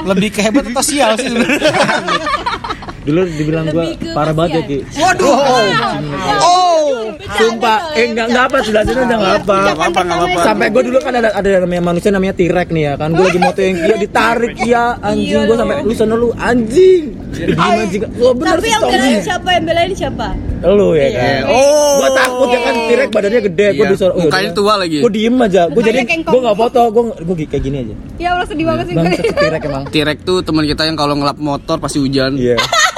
lebih 0.00 0.30
ke 0.30 0.40
hebat 0.40 0.62
atau 0.64 0.80
sial 0.80 1.14
sih 1.14 1.26
sebenarnya 1.26 1.58
Dulu 3.01 3.20
dibilang 3.26 3.64
ke 3.66 3.80
parah 4.12 4.34
banget 4.36 4.53
ya, 4.53 4.62
Ki. 4.62 4.78
kasihan. 4.84 6.03
Oh, 6.38 7.09
sumpah. 7.32 7.78
Eh 7.94 8.05
enggak 8.07 8.26
enggak 8.28 8.44
apa 8.44 8.57
sudah 8.61 8.82
sudah 8.84 9.03
udah 9.03 9.16
enggak 9.16 9.36
apa. 9.40 9.57
Nggak 9.57 9.76
apa 9.80 10.01
nggak 10.01 10.18
apa 10.20 10.40
Sampai 10.42 10.66
gue 10.68 10.82
dulu 10.84 10.98
kan 11.01 11.12
ada 11.14 11.28
ada 11.32 11.48
namanya 11.61 11.82
manusia 11.82 12.11
namanya 12.11 12.34
T-Rex 12.34 12.68
nih 12.68 12.82
ya 12.82 12.94
kan. 12.94 13.09
Gue 13.12 13.24
lagi 13.24 13.40
moto 13.40 13.61
yang 13.61 13.76
kia 13.78 13.96
ditarik 13.96 14.57
ya 14.61 14.84
anjing 15.01 15.40
gue 15.42 15.57
sampai 15.57 15.76
lu 15.80 15.92
sana 15.92 16.14
lu 16.14 16.28
anjing. 16.36 17.05
Diem 17.30 17.57
anjing. 17.57 18.03
Wah 18.20 18.32
bener 18.36 18.53
Tapi 18.53 18.61
sih 18.61 18.70
yang 18.70 18.82
belain 18.84 19.20
siapa? 19.22 19.48
Yang 19.51 19.64
belain 19.64 19.92
siapa? 19.96 20.26
Lu 20.61 20.88
ya 20.92 21.09
kan. 21.11 21.40
Oh. 21.48 21.92
Gue 21.96 22.09
takut 22.12 22.48
ya 22.48 22.61
kan 22.61 22.74
T-Rex 22.84 23.09
badannya 23.11 23.40
gede. 23.42 23.66
Gue 23.70 23.78
Iya, 23.80 23.92
disuruh. 23.96 24.14
mukanya 24.18 24.51
tua 24.53 24.74
lagi. 24.76 24.98
Gue 25.01 25.12
diem 25.12 25.36
aja. 25.40 25.62
Gue 25.72 25.82
jadi 25.82 25.98
gue 26.05 26.40
nggak 26.40 26.57
foto. 26.59 26.80
Gue 26.92 27.03
gue 27.16 27.34
kayak 27.48 27.62
gini 27.64 27.76
aja. 27.80 27.94
Ya 28.18 28.28
Allah 28.36 28.44
sedih 28.44 28.68
banget 28.68 28.84
sih 28.86 28.94
gue. 28.94 29.09
T-Rex 29.32 29.62
emang. 29.64 29.84
T-Rex 29.88 30.18
tuh 30.20 30.38
teman 30.44 30.64
kita 30.64 30.82
yang 30.84 31.01
kalau 31.01 31.16
ngelap 31.16 31.40
motor 31.40 31.80
pasti 31.80 31.96
hujan. 31.96 32.36
Iya. 32.36 32.61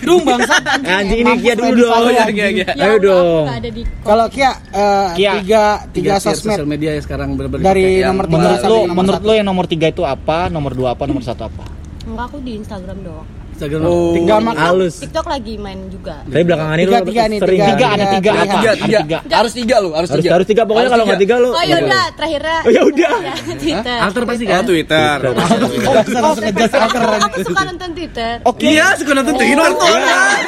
Dung 0.00 0.22
bangsat 0.22 0.62
Anjing 0.80 1.20
ini 1.20 1.32
Kia 1.38 1.54
dulu 1.54 1.72
dong. 1.78 2.08
Iya, 2.08 2.24
iya, 2.28 2.46
iya. 2.50 2.66
Ayo 2.74 2.96
dong. 2.98 3.44
Nggak 3.46 3.58
ada 3.60 3.70
di 3.70 3.82
Kalau 4.00 4.26
Kia, 4.28 4.50
eh, 4.70 5.08
Kia. 5.14 5.32
tiga 5.38 5.62
tiga 5.90 6.12
sosmed 6.16 6.56
sosial 6.56 6.66
media 6.66 6.90
ya 6.92 7.00
sekarang 7.00 7.34
bener-bener 7.34 7.62
dari 7.62 8.00
nomor 8.00 8.24
tiga 8.26 8.36
Menurut 8.36 8.60
lo, 8.62 8.76
nomor 8.80 8.96
menurut 8.96 9.20
satu. 9.20 9.28
lo 9.28 9.32
yang 9.32 9.46
nomor 9.46 9.66
tiga 9.66 9.86
itu 9.88 10.02
apa? 10.02 10.38
Nomor 10.48 10.72
dua 10.72 10.88
apa? 10.92 11.02
Nomor 11.04 11.22
satu 11.22 11.42
apa? 11.46 11.62
Enggak 12.02 12.24
aku 12.26 12.38
di 12.40 12.52
Instagram 12.56 12.98
doang. 13.00 13.28
Instagram 13.60 13.80
Oh. 13.82 14.16
Tinggal 14.16 14.38
Mak- 14.40 14.56
halus. 14.56 14.94
TikTok 14.98 15.26
lagi 15.26 15.54
main 15.54 15.80
juga. 15.86 16.14
Tapi 16.22 16.42
belakangan 16.42 16.74
ini 16.74 16.84
Tiga, 16.86 17.00
tiga 17.02 17.22
nih, 17.22 17.38
sering 17.38 17.58
tiga. 17.60 17.68
Tiga, 17.70 17.86
ada 17.86 18.04
tiga 18.06 18.20
Tiga, 18.20 18.32
apa? 18.32 18.40
Tiga, 18.40 18.70
Ada 18.70 18.80
tiga. 18.80 18.98
tiga. 19.04 19.18
Harus 19.36 19.52
tiga 19.52 19.76
lu, 19.78 19.90
harus 19.92 20.08
tiga. 20.10 20.30
harus 20.32 20.46
tiga 20.48 20.62
pokoknya 20.64 20.88
kalau 20.88 21.04
nggak 21.04 21.20
tiga 21.20 21.36
lu 21.36 21.50
Oh 21.50 21.60
yaudah, 21.62 22.04
terakhirnya 22.16 22.58
Oh, 22.60 22.70
ya 22.70 22.82
udah. 22.82 23.12
Ya, 23.30 23.34
Twitter. 23.52 23.98
Alter 24.00 24.22
pasti 24.24 24.44
Oh, 24.44 24.50
kan? 24.50 24.62
Twitter. 24.64 25.16
langsung 25.20 26.42
ngejas 26.42 26.72
alter. 26.72 27.00
Aku 27.20 27.38
suka 27.44 27.60
nonton 27.62 27.88
Twitter. 27.92 28.32
Oke. 28.42 28.64
Iya, 28.66 28.86
suka 28.96 29.12
nonton 29.12 29.34
Twitter. 29.36 29.58
Nonton. 29.60 29.96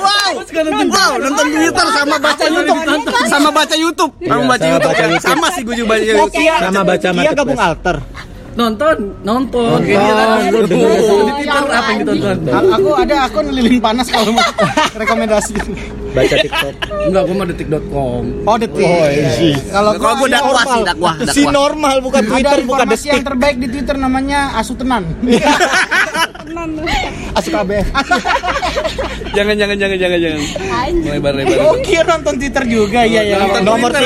Wow. 0.00 0.32
Wow, 0.88 1.12
nonton 1.20 1.46
Twitter 1.50 1.86
sama 1.92 2.16
baca 2.16 2.44
YouTube. 2.46 2.80
Sama 3.28 3.48
baca 3.52 3.74
YouTube. 3.76 4.12
Sama 4.18 4.40
Iya, 4.40 4.48
baca 4.48 4.64
sama 4.64 4.72
YouTube. 4.72 5.20
Sama 5.20 5.46
sih 5.50 5.62
gue 5.62 5.74
juga 5.74 5.88
baca 5.90 6.02
Oh, 6.02 6.08
YouTube. 6.24 6.46
Sama 6.48 6.80
baca 6.82 7.08
marketplace. 7.10 7.36
gabung 7.36 7.60
alter. 7.60 7.96
Nonton, 8.52 8.96
nonton. 9.20 9.80
Nonton? 9.80 9.80
Di 9.80 11.32
Twitter 11.32 11.64
apa 11.64 11.90
yang 11.90 12.00
ditonton? 12.04 12.52
Aku 12.70 12.90
ada 12.94 13.16
akun 13.24 13.46
lilin 13.48 13.78
panas 13.78 14.06
kalau 14.06 14.32
mau 14.32 14.44
rekomendasi. 15.00 15.54
baca 16.12 16.36
TikTok 16.36 16.74
Enggak, 17.08 17.22
gua 17.24 17.34
mah 17.34 17.46
detik.com. 17.48 18.22
Oh 18.44 18.56
detik. 18.60 18.84
Oh, 18.84 19.06
iya. 19.08 19.56
Kalau 19.66 19.90
Kalau 19.96 20.14
gue 20.14 20.28
dakwah 20.28 20.60
sih, 20.62 20.82
dakwah, 20.84 21.14
Si 21.24 21.40
dakwah. 21.40 21.52
normal 21.54 21.96
bukan 22.00 22.20
ada 22.20 22.30
Twitter, 22.30 22.58
bukan 22.62 22.84
informasi 22.84 23.06
yang 23.06 23.16
detik. 23.16 23.28
terbaik 23.32 23.56
di 23.56 23.68
Twitter 23.70 23.96
namanya 23.96 24.40
Asutenan. 24.54 25.02
Asuk 27.32 27.54
ABF. 27.54 27.86
Jangan, 29.32 29.56
jangan, 29.56 29.76
jangan, 29.80 29.96
jangan, 29.96 30.18
jangan. 30.20 30.42
Anjir. 30.84 31.10
Lebar, 31.16 31.32
lebar. 31.32 31.56
Oh, 31.64 31.76
Kia 31.80 32.04
nonton 32.04 32.36
Twitter 32.36 32.64
juga. 32.68 33.00
Iya, 33.02 33.20
iya. 33.24 33.36
Nonton 33.40 33.62
Nomor 33.64 33.88
Twitter 33.88 34.04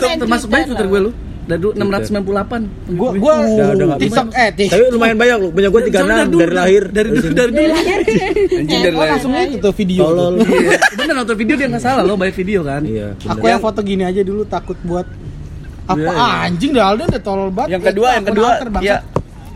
ya, 0.00 0.16
termasuk 0.16 0.48
banyak 0.48 0.66
Twitter 0.72 0.86
gue 0.88 1.00
lu? 1.04 1.10
Dari 1.48 1.58
dulu 1.58 1.72
698. 1.72 2.92
Gua 2.92 3.10
gua 3.16 3.32
Udah, 3.40 3.68
udah 3.72 3.86
TikTok 3.96 4.28
eh 4.30 4.48
tik. 4.52 4.68
tapi 4.68 4.82
lumayan 4.90 5.16
banyak 5.16 5.36
lu 5.38 5.48
punya 5.48 5.68
gue 5.68 5.80
tiga 5.82 5.98
enam 6.04 6.28
dari 6.30 6.52
lahir 6.52 6.82
Dari 6.86 7.08
dulu, 7.08 7.28
dari 7.32 7.50
dulu. 7.50 7.72
Anjing 8.54 8.80
dari 8.84 8.96
lahir. 9.00 9.10
langsung 9.16 9.32
itu 9.34 9.56
tuh 9.58 9.72
video. 9.72 10.00
tolol 10.04 10.34
Bener 10.94 11.14
nonton 11.14 11.34
video 11.34 11.54
dia 11.56 11.66
nggak 11.66 11.80
salah 11.80 12.02
lo, 12.02 12.14
banyak 12.14 12.36
video 12.36 12.60
kan. 12.62 12.84
iya 12.84 13.16
Aku 13.24 13.44
yang 13.44 13.58
foto 13.58 13.80
gini 13.80 14.04
aja 14.04 14.20
dulu 14.20 14.44
takut 14.44 14.76
buat 14.82 15.08
apa 15.86 15.96
Iya, 15.96 16.12
anjing 16.44 16.70
dah 16.70 16.84
Alden 16.86 17.08
udah 17.08 17.22
tolol 17.24 17.48
banget. 17.48 17.72
Yang 17.72 17.82
kedua, 17.88 18.08
yang 18.12 18.26
kedua, 18.28 18.50
ya 18.78 18.96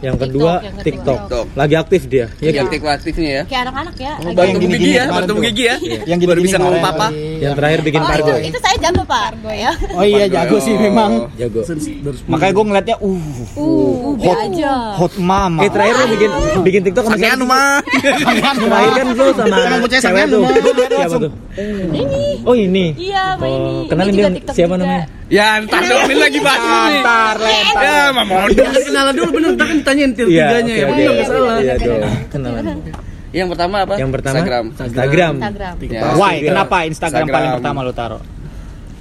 yang 0.02 0.16
kedua 0.16 0.52
TikTok, 0.52 0.66
yang. 0.66 0.76
TikTok 0.82 1.18
TikTok. 1.22 1.46
lagi 1.54 1.74
aktif 1.74 2.02
dia 2.04 2.26
ya 2.36 2.50
yang 2.50 2.54
kan? 2.58 2.64
aktif 2.68 2.80
aktifnya 2.84 3.30
ya. 3.30 3.42
Kayak 3.46 3.62
anak-anak 3.64 3.94
ya. 3.96 4.12
Baru 4.12 4.26
yang 4.26 4.34
ketemu 4.34 4.58
gini-gini 4.58 4.82
gigi 4.82 4.90
ya, 4.92 5.04
baru 5.06 5.24
tuh. 5.24 5.36
gigi 5.40 5.62
ya. 5.62 5.76
Yang 6.02 6.18
Baru 6.18 6.18
gini-gini 6.20 6.42
bisa 6.42 6.56
ngomong 6.58 6.82
papa. 6.82 7.06
yang 7.38 7.52
terakhir 7.54 7.80
bikin 7.80 8.00
Oh, 8.00 8.08
pargo 8.08 8.32
itu, 8.32 8.48
itu 8.48 8.58
saya 8.58 8.76
jago 8.78 9.02
Pak. 9.04 9.30
ya. 9.48 9.70
Oh 9.92 10.04
iya 10.04 10.24
jago 10.26 10.56
sih 10.58 10.74
memang. 10.76 11.10
jago 11.34 11.60
Makanya 12.24 12.52
gue 12.52 12.64
ngeliatnya, 12.64 12.96
uh, 12.98 13.20
Uh, 13.54 14.14
hot, 14.18 14.38
aja. 14.40 14.74
hot 14.96 15.14
mama. 15.16 15.60
eh 15.60 15.70
terakhir 15.70 15.94
lu 15.94 16.06
bikin 16.10 16.30
bikin 16.62 16.80
TikTok 16.82 17.04
sama 17.04 17.16
siapa? 17.16 17.44
mah. 17.44 17.78
terakhir 18.52 18.92
kan 18.92 19.06
lu 19.08 19.26
sama 19.30 19.86
cewek 19.88 20.24
tuh 20.28 20.42
siapa 20.90 21.16
tuh 21.18 21.30
oh 22.42 22.54
ini 22.54 22.86
Iya, 22.94 23.24
Oh, 23.34 23.46
ini. 23.46 23.86
kenalin 23.86 24.12
Ini 24.12 24.20
dia 24.40 24.52
siapa 24.52 24.74
namanya 24.74 25.04
Ya, 25.32 25.56
entar 25.56 25.80
dong 25.80 26.04
ini 26.06 26.20
lagi 26.20 26.38
bahas 26.38 26.60
ini. 26.60 26.76
Lentar, 26.92 27.34
lentar. 27.40 27.80
Ya, 27.80 28.00
mah 28.12 28.24
modal. 28.24 28.52
Jangan 28.52 28.82
kenalan 28.84 29.12
dulu 29.16 29.30
bener, 29.32 29.50
ntar 29.56 29.64
kan 29.64 29.76
ditanyain 29.80 30.10
tier 30.12 30.26
Iya, 30.28 30.44
tiganya 30.44 30.74
ya. 30.74 30.86
Bener 30.86 31.00
oke. 31.00 31.14
nggak 31.16 31.26
salah. 31.26 31.56
Iya 31.56 31.74
dong, 31.80 32.02
kenalan. 32.28 32.64
Yang 33.32 33.48
pertama 33.48 33.76
apa? 33.80 33.94
Yang 33.96 34.10
pertama 34.12 34.34
Instagram. 34.36 34.64
Instagram. 34.76 35.34
Instagram. 35.40 35.74
Ya. 35.88 36.00
Why? 36.12 36.34
Kenapa 36.44 36.76
Instagram, 36.84 36.92
Instagram. 37.24 37.32
paling 37.32 37.50
pertama 37.56 37.78
lu 37.80 37.92
taruh? 37.92 38.22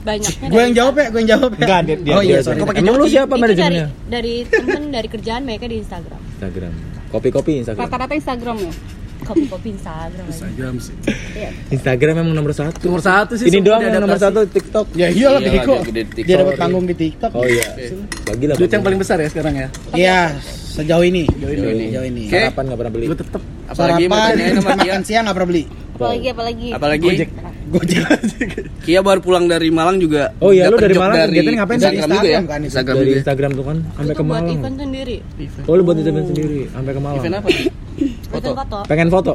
Banyaknya 0.01 0.47
Gue 0.49 0.61
yang 0.63 0.73
jawab 0.73 0.93
ya, 0.95 1.07
gue 1.11 1.19
yang 1.19 1.29
jawab 1.29 1.51
ya. 1.51 1.59
Enggak, 1.61 1.81
dia, 1.85 1.95
dia, 1.99 2.13
Oh 2.15 2.21
iya, 2.23 2.37
sorry. 2.39 2.57
Kok 2.57 2.67
pakai 2.71 2.81
Emang 2.81 2.95
lu 2.95 3.05
siapa 3.05 3.27
itu 3.27 3.35
dari 3.35 3.43
manajemennya? 3.43 3.87
dari 4.07 4.33
temen 4.47 4.81
dari 4.89 5.07
kerjaan 5.11 5.41
mereka 5.43 5.65
di 5.67 5.77
Instagram. 5.77 6.19
Instagram. 6.31 6.73
Kopi-kopi 7.11 7.51
Instagram. 7.61 7.81
Rata-rata 7.85 8.13
Instagram 8.15 8.55
ya. 8.57 8.73
Kopi-kopi 9.21 9.69
Instagram. 9.71 10.11
aja. 10.19 10.31
Instagram 10.31 10.73
sih. 10.77 10.93
Instagram 11.69 12.13
emang 12.19 12.33
nomor 12.33 12.51
satu. 12.51 12.77
Nomor 12.83 13.01
satu 13.01 13.33
sih. 13.33 13.47
Ini 13.47 13.59
doang 13.59 13.81
yang 13.81 13.97
nomor 13.97 14.17
satu 14.17 14.43
TikTok. 14.43 14.85
Ya 14.93 15.07
iyalah 15.07 15.39
Iyalah, 15.39 15.53
Beko. 15.55 15.73
dia 15.73 15.85
gede 15.85 16.01
di 16.01 16.11
TikTok. 16.11 16.27
Dia 16.27 16.35
dapat 16.37 16.55
panggung 16.57 16.85
di 16.85 16.95
TikTok. 16.95 17.31
Oh 17.31 17.45
iya. 17.45 17.65
Bagilah. 18.25 18.55
Duit 18.55 18.71
yang 18.71 18.83
paling 18.83 18.99
besar 18.99 19.17
ya 19.17 19.27
sekarang 19.27 19.53
ya. 19.55 19.67
Iya, 19.91 20.19
sejauh 20.67 21.03
ini. 21.03 21.23
Jauh 21.31 21.51
ini. 21.51 21.85
Sejauh 21.87 22.05
ini. 22.05 22.23
Sarapan 22.27 22.63
nggak 22.65 22.79
pernah 22.79 22.93
beli. 22.93 23.05
Gue 23.07 23.17
tetep 23.17 23.41
Apalagi 23.71 24.03
Sarapan, 24.03 24.59
makan 24.59 25.01
siang 25.07 25.23
nggak 25.23 25.35
pernah 25.35 25.49
beli. 25.49 25.63
Apalagi 25.95 26.27
apalagi. 26.27 26.67
Apalagi 26.73 27.05
Gojek. 27.05 27.29
Gojek. 27.71 28.03
Kia 28.85 28.99
baru 28.99 29.21
pulang 29.21 29.45
dari 29.45 29.69
Malang 29.69 29.95
juga. 29.95 30.33
Oh 30.41 30.51
iya, 30.51 30.67
lu 30.67 30.75
dari 30.75 30.91
Malang 30.91 31.15
dari 31.15 31.31
kegiatan 31.31 31.53
ngapain? 31.55 31.77
Dari 31.77 31.95
Instagram 31.95 32.09
juga 32.11 32.27
ya? 32.27 32.39
Instagram 32.41 32.43
kan 32.43 32.59
itu. 32.59 32.67
Instagram 32.67 32.95
Dari? 32.97 33.11
Instagram 33.15 33.51
tuh 33.53 33.63
kan 33.63 33.77
sampai 33.95 34.11
ke 34.11 34.19
buat 34.19 34.27
Malang. 34.33 34.49
event 34.51 34.75
sendiri. 34.81 35.17
Oh 35.63 35.73
lu 35.77 35.83
buat 35.85 35.97
event 35.97 36.27
sendiri 36.27 36.59
sampai 36.67 36.91
ke 36.91 36.99
Malang. 36.99 37.19
Event 37.21 37.35
apa? 37.37 37.49
Foto. 38.27 38.49
foto. 38.53 38.77
Pengen 38.85 39.09
foto. 39.09 39.33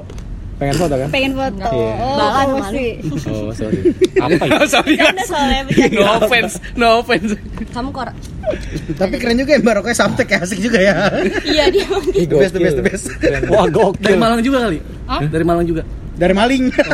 Pengen 0.57 0.73
foto 0.75 0.95
kan? 0.97 1.09
Pengen 1.11 1.33
foto. 1.35 1.69
Iya. 1.69 1.93
Oh, 2.01 2.17
Balan 2.17 2.47
malu. 2.49 2.73
sih. 2.73 2.91
Oh 3.29 3.53
sorry. 3.53 3.81
Apa 4.25 4.43
ya? 4.43 4.59
Sorry 4.67 4.95
udah 4.97 5.27
soalnya. 5.27 5.63
No 5.97 6.05
offense, 6.17 6.53
no 6.75 6.87
offense. 6.99 7.37
Kamu 7.71 7.93
kok 7.93 8.09
Tapi 8.97 9.15
keren 9.19 9.37
juga 9.37 9.53
ya 9.53 9.61
barokahnya 9.61 9.97
samtek 9.99 10.29
ya 10.29 10.39
asik 10.41 10.59
juga 10.59 10.79
ya. 10.81 10.95
Iya 11.45 11.65
dia 11.69 11.85
The 11.85 12.25
best, 12.33 12.53
the 12.53 12.61
best, 12.61 12.77
the 12.77 12.83
gokil. 12.83 12.89
best. 12.89 13.05
Wah, 13.47 13.65
Dari 13.65 13.73
gokil. 13.75 14.17
Malang 14.17 14.41
juga 14.41 14.59
kali. 14.65 14.79
Dari 15.29 15.45
Malang 15.45 15.67
juga. 15.67 15.83
Dari 16.17 16.33
maling. 16.33 16.73
Dari 16.73 16.89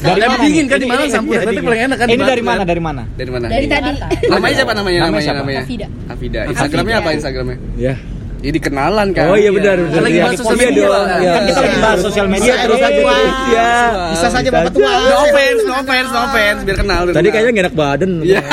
Tapi 0.00 0.20
mana 0.24 0.40
dingin 0.40 0.64
kan 0.64 0.78
di 0.80 0.88
Malang 0.88 1.10
sampur. 1.12 1.36
ini- 1.36 1.44
Tapi 1.44 1.52
ini- 1.52 1.66
paling 1.68 1.82
enak 1.84 1.96
kan 2.00 2.06
Ini 2.08 2.22
dari 2.24 2.40
mana? 2.40 2.62
Dari 2.64 2.80
mana? 2.80 3.02
Dari 3.12 3.28
mana? 3.28 3.46
Dari 3.46 3.66
tadi. 3.68 3.90
Namanya 4.24 4.54
siapa 4.56 4.72
namanya? 4.72 4.98
Namanya 4.98 5.04
Namanya 5.04 5.20
siapa? 5.20 5.38
namanya? 5.44 5.60
Afida. 5.68 5.86
Afida. 6.08 6.40
Instagramnya 6.48 6.96
apa 6.96 7.10
Instagramnya? 7.12 7.56
Ya. 7.76 7.94
Jadi 8.38 8.58
kenalan 8.60 9.10
kan. 9.10 9.26
Oh 9.28 9.36
iya 9.36 9.50
benar 9.50 9.76
benar. 9.80 9.98
Lagi 9.98 10.14
Iya. 10.14 10.22
bahas 10.22 10.38
sosial 10.38 10.54
Iya 10.54 10.62
media. 10.64 10.86
Iya. 11.18 11.32
Kan 11.34 11.42
kita 11.44 11.60
lagi 11.60 11.78
bahas 11.78 12.00
sosial 12.00 12.26
media 12.28 12.46
Iya, 12.48 12.62
terus 12.62 12.78
aja 12.78 13.00
Wah. 13.00 13.18
terus 13.18 13.34
ya. 13.50 13.70
Bisa 14.08 14.26
saja 14.30 14.48
bapak 14.48 14.70
tua. 14.70 14.90
No 14.94 15.16
offense, 15.20 15.60
no 15.60 15.74
offense, 15.76 16.08
no 16.08 16.20
offense. 16.24 16.60
Biar 16.62 16.76
kenal. 16.78 17.00
Tadi 17.10 17.28
kayaknya 17.28 17.50
gak 17.52 17.64
enak 17.64 17.76
badan. 17.76 18.10
Iya. 18.20 18.40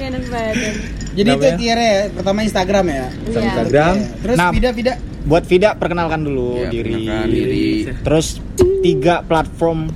Enak 0.00 0.24
badan. 0.26 0.74
Jadi 1.10 1.28
itu 1.28 1.38
Namanya? 1.38 1.56
tiernya 1.56 1.88
ya. 1.88 2.02
Pertama 2.10 2.38
Instagram 2.42 2.84
ya. 2.86 2.94
Iya. 2.94 3.40
Instagram. 3.42 3.94
Terus 4.20 4.36
Nah. 4.36 4.50
Vida 4.50 4.70
Vida. 4.72 4.92
Buat 5.20 5.44
Vida 5.44 5.68
perkenalkan 5.74 6.20
dulu 6.22 6.48
Iya, 6.58 6.68
diri. 6.70 7.84
Terus 7.98 8.26
tiga 8.80 9.20
platform 9.22 9.92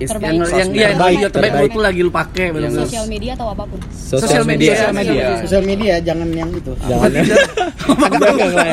Terbaik. 0.00 0.32
yang 0.32 0.48
yang 0.48 0.70
yang 0.72 0.92
Terbaik, 0.96 1.18
terbaik, 1.30 1.52
terbaik 1.52 1.70
lu 1.76 1.82
lagi 1.82 2.00
lu 2.02 2.12
pakai 2.12 2.46
bener 2.52 2.70
Sosial 2.72 3.06
media 3.06 3.32
atau 3.36 3.46
apa 3.52 3.62
pun. 3.68 3.78
Sosial 3.92 4.44
media. 4.44 4.72
Sosial 4.74 4.94
media. 4.94 5.24
Sosial 5.44 5.62
media 5.62 5.94
jangan 6.00 6.28
yang 6.32 6.50
itu. 6.52 6.72
Jangan. 6.88 7.10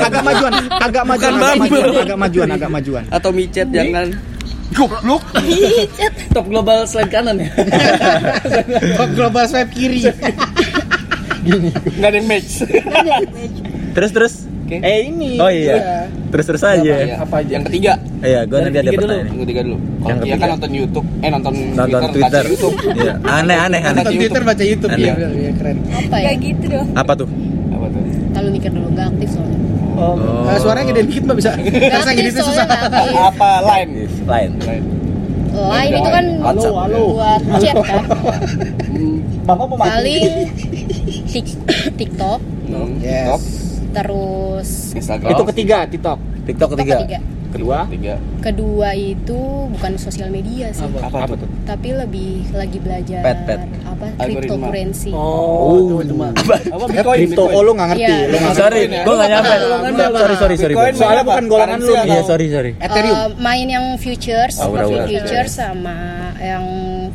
agak 0.10 0.24
majuan, 0.24 0.54
agak 0.80 1.04
majuan, 1.06 1.34
agak 1.40 1.44
majuan, 1.54 1.94
agak 2.00 2.18
majuan, 2.18 2.48
agak 2.50 2.70
majuan. 2.72 3.04
Atau 3.12 3.30
micet 3.36 3.68
jangan. 3.70 4.08
Goblok. 4.74 5.24
Top 6.30 6.46
global 6.46 6.86
slide 6.86 7.10
kanan 7.10 7.42
ya. 7.42 7.50
Kok 9.02 9.10
global 9.18 9.44
swipe 9.50 9.74
kiri. 9.74 10.06
Enggak 11.98 12.10
ada 12.14 12.20
match. 12.26 12.64
Terus 13.98 14.12
terus. 14.14 14.49
Eh 14.72 15.00
ini. 15.06 15.32
Oh 15.36 15.50
iya. 15.50 16.06
Terus 16.30 16.46
terus 16.46 16.62
aja. 16.62 16.78
Iya, 16.78 17.18
Apa 17.18 17.42
aja? 17.42 17.52
Yang 17.52 17.66
ketiga. 17.68 17.94
Iya, 18.20 18.40
gua 18.46 18.58
nanti 18.60 18.78
ada 18.78 18.86
ketiga 18.86 18.92
dulu. 18.94 19.02
pertanyaan. 19.04 19.28
Yang 19.28 19.40
ketiga 19.42 19.62
dulu. 19.62 19.78
Kalau 19.80 19.90
Yang 20.06 20.18
dia 20.20 20.30
ketiga. 20.30 20.40
kan 20.40 20.50
nonton 20.52 20.72
YouTube, 20.72 21.08
eh 21.20 21.30
nonton, 21.30 21.54
Nonton 21.74 22.02
Twitter. 22.10 22.30
baca 22.40 22.50
YouTube. 22.50 22.76
Iya. 22.96 23.14
Aneh 23.20 23.58
aneh 23.58 23.82
aneh. 23.82 23.92
Nonton 23.98 24.14
Twitter 24.16 24.42
baca 24.44 24.64
YouTube 24.64 24.92
Aneh. 24.92 25.04
ya. 25.04 25.14
Iya 25.18 25.52
keren. 25.58 25.78
Apa 25.82 26.16
ya? 26.16 26.24
Kayak 26.24 26.38
gitu 26.40 26.66
dong. 26.70 26.88
Apa 26.94 27.12
tuh? 27.16 27.28
Apa 27.70 27.86
tuh? 27.90 28.02
Kalau 28.30 28.50
mikir 28.50 28.70
dulu 28.70 28.88
nggak 28.92 29.08
aktif 29.10 29.30
soalnya. 29.32 29.60
Oh. 30.00 30.16
Eh, 30.48 30.60
suaranya 30.60 30.88
gede 30.88 31.02
dikit 31.06 31.24
mbak 31.26 31.36
bisa. 31.36 31.52
Rasa 31.90 32.12
gini 32.14 32.30
tuh 32.32 32.46
susah. 32.46 32.66
Apa 33.26 33.50
lain? 33.62 33.88
Lain. 34.24 34.52
Lain. 34.62 34.84
Oh, 35.52 35.76
ini 35.76 35.98
tuh 35.98 36.14
kan 36.14 36.26
WhatsApp. 36.40 36.74
buat 36.88 37.42
chat 37.60 37.76
kan. 37.82 38.04
Bapak 39.50 39.66
mau 39.66 39.76
Paling 39.76 40.46
tik- 41.26 41.58
TikTok, 41.98 42.40
Hmm, 42.70 43.02
Yes. 43.02 43.69
Terus 43.92 44.94
Instagram. 44.94 45.30
Itu 45.32 45.44
ketiga 45.48 45.78
TikTok. 45.86 46.18
TikTok 46.20 46.46
TikTok 46.46 46.70
ketiga. 46.76 46.98
ketiga. 47.02 47.20
Kedua, 47.50 47.82
Tiga. 47.90 48.14
kedua 48.46 48.90
itu 48.94 49.34
bukan 49.74 49.98
sosial 49.98 50.30
media 50.30 50.70
sih 50.70 50.86
apa 50.86 51.34
tuh? 51.34 51.50
tapi 51.66 51.98
lebih 51.98 52.46
lagi 52.54 52.78
belajar 52.78 53.26
Pet, 53.26 53.38
pet. 53.42 53.60
apa 53.90 54.06
cryptocurrency 54.22 55.10
Oh, 55.10 55.98
cuma 56.06 56.30
apa 56.78 56.86
Bitcoin? 56.86 57.26
Kripto, 57.26 57.50
oh 57.50 57.62
lu 57.66 57.74
nggak 57.74 57.90
ngerti, 57.90 58.06
Iya. 58.06 58.30
lu 58.30 58.38
nggak 58.38 58.54
Sorry, 58.54 58.82
gue 58.86 59.16
gak 59.18 59.30
nyampe. 59.34 59.54
Sorry, 60.14 60.36
sorry, 60.38 60.56
sorry. 60.62 60.74
Soalnya 60.94 61.24
bukan 61.26 61.44
golongan 61.50 61.80
lu. 61.82 61.94
Iya, 61.98 62.22
sorry, 62.22 62.46
sorry. 62.54 62.72
Ethereum. 62.78 63.16
Eh, 63.18 63.28
main 63.42 63.66
yang 63.66 63.86
futures, 63.98 64.56
Aura-aura. 64.62 65.10
futures 65.10 65.50
sama 65.50 65.98
yang 66.38 66.66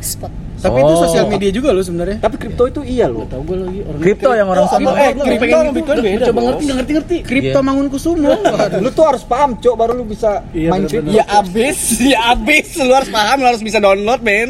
spot. 0.03 0.35
Tapi 0.65 0.77
itu 0.77 0.91
Oh. 0.91 1.01
sosial 1.01 1.25
media 1.25 1.49
juga 1.49 1.69
lo 1.69 1.81
sebenarnya. 1.81 2.17
Tapi 2.17 2.35
kripto 2.35 2.63
itu 2.65 2.81
iya 2.81 3.05
loh. 3.05 3.25
Tahu 3.25 3.41
gue 3.43 3.57
lagi 3.59 3.79
orang 3.81 3.99
Kripto 4.01 4.29
yang 4.31 4.47
orang 4.47 4.65
sama 4.65 4.89
sama. 4.89 4.99
eh 4.99 5.11
kripto 5.13 5.55
sama 5.55 5.71
Bitcoin 5.71 5.97
beda. 6.01 6.25
Coba 6.25 6.39
ngerti 6.41 6.61
enggak 6.61 6.77
ngerti 6.77 6.91
ngerti. 6.93 7.17
Kripto 7.21 7.59
Mangunkusumo. 7.61 8.31
Waduh. 8.35 8.79
Lu 8.79 8.89
tuh 8.89 9.05
harus 9.05 9.23
paham, 9.23 9.49
Cok, 9.55 9.75
baru 9.75 9.91
lu 9.93 10.03
bisa 10.03 10.41
Iya, 10.51 10.69
main 10.71 10.83
kripto. 10.83 11.09
Ya 11.09 11.23
abis, 11.29 11.77
ya 12.13 12.19
abis. 12.31 12.67
Lu 12.77 12.91
harus 12.91 13.09
paham, 13.09 13.37
lu 13.39 13.47
harus 13.47 13.61
bisa 13.61 13.77
download, 13.77 14.19
men. 14.19 14.49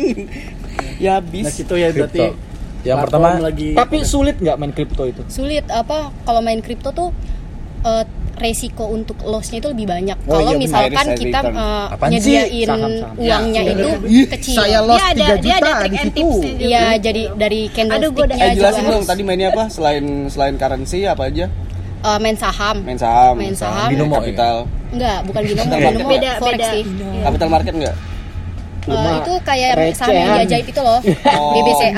Ya 0.98 1.20
abis. 1.20 1.44
Nah, 1.44 1.54
itu 1.54 1.74
ya 1.76 1.88
berarti. 1.92 2.20
Yang 2.82 2.98
pertama 3.02 3.28
lagi 3.42 3.74
Tapi 3.74 4.06
sulit 4.06 4.38
nggak 4.38 4.56
main 4.56 4.70
kripto 4.70 5.04
itu? 5.04 5.22
Sulit 5.26 5.66
apa 5.68 6.14
kalau 6.22 6.40
main 6.40 6.62
kripto 6.62 6.94
tuh 6.94 7.10
eh, 7.82 8.06
resiko 8.36 8.86
untuk 8.88 9.16
lossnya 9.22 9.58
itu 9.58 9.72
lebih 9.72 9.86
banyak. 9.86 10.18
Oh 10.26 10.38
kalau 10.38 10.52
iya, 10.52 10.58
misalkan 10.58 11.06
kita 11.14 11.40
return. 11.40 11.56
eh, 11.56 11.86
Apaan 11.90 12.10
sih? 12.12 12.16
nyediain 12.20 12.68
Saham-saham. 12.68 13.16
uangnya 13.18 13.62
Ya, 13.62 13.72
itu 13.72 13.90
Ih, 14.06 14.26
kecil. 14.28 14.56
saya 14.56 14.80
lost 14.82 15.00
Dia 15.00 15.08
ada 15.08 15.26
3 15.32 15.40
dia 15.40 15.56
juta 15.56 15.68
ada 15.72 15.88
di 15.88 15.98
situ. 15.98 16.28
Iya, 16.58 16.84
jadi 16.98 17.24
dari 17.34 17.62
Aduh, 17.66 18.10
gua 18.12 18.26
candlesticknya 18.28 18.36
Eh 18.36 18.50
juga 18.52 18.56
jelasin 18.58 18.84
dong 18.86 19.04
tadi 19.04 19.22
mainnya 19.22 19.48
apa? 19.50 19.64
Selain 19.68 20.04
selain 20.28 20.56
currency 20.56 21.00
apa 21.04 21.24
aja? 21.26 21.46
eh, 22.06 22.18
main 22.20 22.36
saham. 22.36 22.78
Main 22.84 23.00
saham. 23.00 23.34
Main 23.34 23.56
saham. 23.56 23.88
Binomo, 23.90 24.20
Kapital. 24.20 24.56
Enggak, 24.92 25.20
bukan 25.26 25.42
binomo, 25.44 25.66
Beda, 25.68 25.88
binomo 25.90 26.08
beda, 26.08 26.32
forex 26.38 26.56
beda. 26.56 26.70
sih. 26.72 26.84
Kapital 27.20 27.50
market 27.50 27.74
enggak? 27.74 27.96
Eh, 28.86 29.16
itu 29.18 29.34
kayak 29.42 29.70
saham 29.98 30.14
yang 30.14 30.30
recehan. 30.30 30.38
diajaib 30.46 30.68
itu 30.70 30.82
loh. 30.82 31.00
Oh. 31.36 31.52
BBCA, 31.52 31.92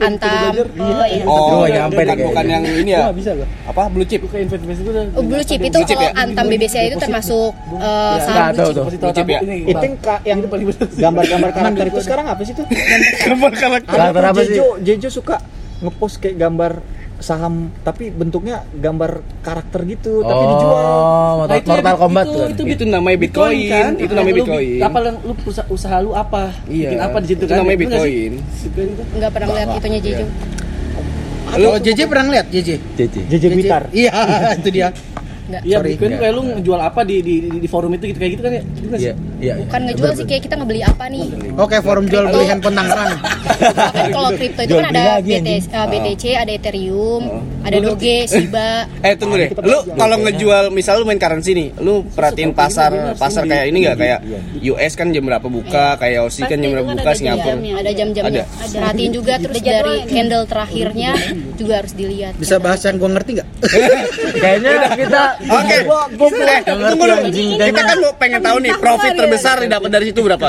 Antam. 0.00 0.52
Oh 0.80 1.06
iya. 1.06 1.22
Oh, 1.24 1.62
Gua 1.62 1.68
nyampe 1.68 1.96
bukan, 1.96 2.06
deh 2.08 2.24
bukan 2.24 2.34
kayaknya. 2.34 2.56
yang 2.56 2.64
ini 2.82 2.90
ya. 2.90 3.08
bisa 3.12 3.30
gua. 3.36 3.46
Apa? 3.68 3.82
Blue 3.92 4.06
chip. 4.08 4.20
Kayak 4.26 4.42
investasi 4.50 4.80
gue 4.82 4.92
udah 4.92 5.04
Oh, 5.14 5.22
blue 5.22 5.44
chip 5.44 5.60
itu 5.60 5.70
Blue 5.70 5.86
chip 5.86 5.96
kalau 5.96 6.10
ya? 6.10 6.18
Antam 6.18 6.44
BBCA 6.48 6.82
itu 6.84 6.96
termasuk 6.98 7.50
eh, 7.52 8.16
saham 8.18 8.34
nggak 8.34 8.48
blue 8.48 8.56
tahu 8.56 8.70
chip. 8.90 8.98
Blue 8.98 9.14
chip 9.14 9.26
ya? 9.28 9.40
Itu 9.44 9.86
yang 10.24 10.38
Itu 10.40 10.84
gambar-gambar 10.96 11.50
karakter 11.52 11.84
itu 11.86 12.00
sekarang 12.02 12.26
apa 12.26 12.40
sih 12.42 12.54
tuh? 12.56 12.66
Gambar 13.22 13.52
karakter. 13.54 13.92
Karakter 13.92 14.22
apa 14.24 14.40
sih? 14.42 14.56
Jejo, 14.56 14.66
Jejo 14.82 15.08
suka 15.12 15.36
ngepost 15.76 16.18
kayak 16.18 16.36
gambar 16.40 16.72
saham 17.18 17.54
tapi 17.80 18.08
bentuknya 18.08 18.60
gambar 18.70 19.10
karakter 19.40 19.80
gitu 19.84 20.20
tapi 20.20 20.44
dijual. 20.46 20.84
Oh, 20.84 21.32
Mortal, 21.38 21.48
Nah, 21.48 21.56
itu 21.56 21.66
ya, 21.66 21.74
Mortal 21.74 21.96
Kombat 21.98 22.24
itu- 22.24 22.34
tuh. 22.34 22.46
itu 22.46 22.62
Itu 22.68 22.84
namanya 22.86 23.18
Bitcoin. 23.18 23.66
kan? 23.66 23.92
Itu 23.94 24.04
Nah, 24.06 24.16
namanya 24.16 24.26
lu 24.26 24.36
bi- 24.36 24.40
Bitcoin. 24.42 24.80
Apa 24.82 24.96
yang 25.02 25.16
lu 25.20 25.32
usaha, 25.42 25.66
usaha 25.68 25.96
lu 25.98 26.10
apa? 26.12 26.42
Iya. 26.66 26.88
Bikin 26.88 27.00
apa 27.00 27.16
di 27.18 27.26
situ 27.26 27.38
Itu 27.38 27.48
kan? 27.48 27.56
namanya? 27.58 27.78
Bitcoin. 27.78 28.32
Bitcoin 28.38 28.88
itu. 28.90 29.02
Enggak 29.12 29.30
pernah 29.30 29.46
ngeliat 29.48 29.68
itunya 29.74 30.00
Jejo. 30.00 30.26
Kalau 31.46 31.72
JJ 31.78 32.00
pernah 32.04 32.24
ngeliat 32.26 32.46
JJ? 32.48 32.70
JJ. 32.92 33.16
JJ 33.28 33.44
Blitar. 33.50 33.82
Iya, 33.90 34.12
itu 34.58 34.68
dia. 34.68 34.88
Enggak. 35.46 35.62
Iya, 35.62 35.76
enggak. 35.78 36.18
kayak 36.18 36.34
lu 36.34 36.42
ngejual 36.58 36.80
apa 36.82 37.00
di 37.06 37.16
di, 37.22 37.34
di, 37.62 37.68
forum 37.70 37.94
itu 37.94 38.10
gitu 38.10 38.18
kayak 38.18 38.32
gitu 38.34 38.42
kan 38.42 38.52
ya? 38.52 38.62
Gitu 38.66 38.86
sih? 38.86 39.06
Iya, 39.06 39.14
iya. 39.38 39.54
Bukan 39.62 39.80
ngejual 39.86 40.12
sih 40.18 40.24
kayak 40.26 40.42
kita 40.50 40.54
ngebeli 40.58 40.82
apa 40.82 41.04
nih. 41.06 41.26
Oke, 41.54 41.76
forum 41.82 42.04
jual 42.10 42.24
beli 42.30 42.44
handphone 42.50 42.76
Tangerang. 42.76 43.14
Kan 43.96 44.06
kalau 44.12 44.30
kripto 44.36 44.60
itu 44.68 44.74
kan 44.76 44.92
ada 44.92 45.22
BTC, 45.24 45.66
eh, 45.72 45.86
BTC, 45.88 46.24
ada 46.36 46.52
Ethereum, 46.52 47.22
ada 47.64 47.76
Doge, 47.80 48.28
Shiba. 48.28 48.84
Eh 49.06 49.14
tunggu 49.16 49.38
deh, 49.38 49.48
lu 49.64 49.78
kalau 49.96 50.16
ngejual 50.20 50.74
misal 50.74 51.00
lu 51.00 51.06
main 51.08 51.16
currency 51.16 51.54
nih, 51.56 51.68
lu 51.80 52.04
perhatiin 52.04 52.52
pasar 52.52 53.16
pasar 53.16 53.46
kayak 53.46 53.70
ini 53.70 53.86
nggak 53.86 53.96
kayak 53.96 54.18
US 54.66 54.92
kan 54.98 55.14
jam 55.14 55.24
berapa 55.24 55.46
buka, 55.46 55.96
kayak 55.96 56.26
Aussie 56.26 56.44
kan 56.44 56.58
jam 56.58 56.74
berapa 56.74 56.90
buka, 56.98 57.10
Singapura. 57.14 57.54
Ada 57.56 57.90
jam-jamnya. 57.94 58.44
Ada. 58.44 58.72
Perhatiin 58.76 59.12
juga 59.14 59.34
terus 59.40 59.60
dari 59.62 59.94
candle 60.10 60.44
terakhirnya 60.44 61.10
juga 61.56 61.74
harus 61.84 61.92
dilihat. 61.94 62.32
Bisa 62.36 62.56
bahas 62.60 62.80
yang 62.82 62.96
gue 62.98 63.10
ngerti 63.14 63.30
nggak? 63.40 63.48
Kayaknya 64.42 64.72
kita 64.98 65.22
Oke, 65.36 65.76
eh, 65.76 65.82
tunggu 66.16 67.04
dulu. 67.04 67.16
Kita 67.60 67.80
kan 67.82 67.96
mau 68.00 68.12
pengen 68.16 68.40
tahu 68.40 68.56
nih 68.64 68.72
profit 68.80 69.12
terbesar 69.12 69.56
didapat 69.60 69.90
dari 69.92 70.04
situ 70.10 70.20
berapa? 70.24 70.48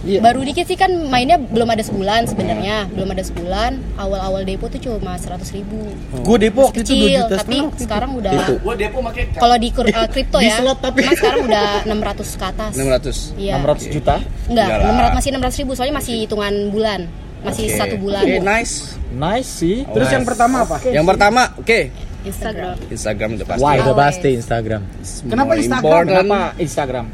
Baru 0.00 0.40
dikit 0.40 0.64
sih 0.64 0.80
kan 0.80 0.88
mainnya 1.12 1.36
belum 1.36 1.68
ada 1.68 1.84
sebulan 1.84 2.24
sebenarnya, 2.24 2.88
belum 2.88 3.12
ada 3.12 3.20
sebulan. 3.20 4.00
Awal-awal 4.00 4.48
depo 4.48 4.72
tuh 4.72 4.80
cuma 4.80 5.20
100 5.20 5.44
ribu. 5.52 5.92
Gue 6.24 6.36
depo 6.40 6.72
waktu 6.72 6.80
itu 6.80 6.96
2 6.96 7.04
Kecil, 7.04 7.20
juta 7.20 7.36
tapi 7.36 7.58
setengah. 7.60 7.80
sekarang 7.84 8.10
udah 8.16 8.32
Gua 8.64 8.74
depo 8.80 8.98
make 9.04 9.28
kalau 9.36 9.56
di 9.60 9.68
eh, 9.68 10.08
kripto 10.08 10.38
Di 10.40 10.48
ya, 10.48 10.56
slot 10.56 10.78
tapi. 10.80 11.04
emang 11.04 11.18
sekarang 11.20 11.40
udah 11.44 11.66
600 11.84 12.40
ke 12.40 12.44
atas. 12.48 12.72
600. 12.80 13.36
Iya. 13.36 13.54
600 13.60 13.92
juta. 13.92 14.16
Enggak. 14.48 14.66
600 14.80 15.18
masih 15.20 15.28
600 15.36 15.60
ribu 15.60 15.72
soalnya 15.76 15.94
masih 16.00 16.14
hitungan 16.24 16.54
bulan. 16.72 17.00
Masih 17.44 17.66
satu 17.72 17.96
bulan. 18.00 18.24
Oke, 18.24 18.40
nice. 18.40 18.96
Nice 19.12 19.50
sih. 19.52 19.84
Terus 19.84 20.08
yang 20.08 20.24
pertama 20.24 20.64
apa? 20.64 20.76
Yang 20.84 21.06
pertama, 21.12 21.42
oke, 21.60 21.80
Instagram. 22.20 22.76
Instagram 22.92 23.28
udah 23.40 23.46
pasti. 23.48 23.62
Why? 23.64 23.76
udah 23.80 23.96
pasti 23.96 24.28
Instagram. 24.36 24.82
Kenapa 25.24 25.48
More 25.48 25.60
Instagram? 25.60 25.80
important. 25.80 26.08
Kenapa 26.10 26.38
Instagram? 26.60 27.06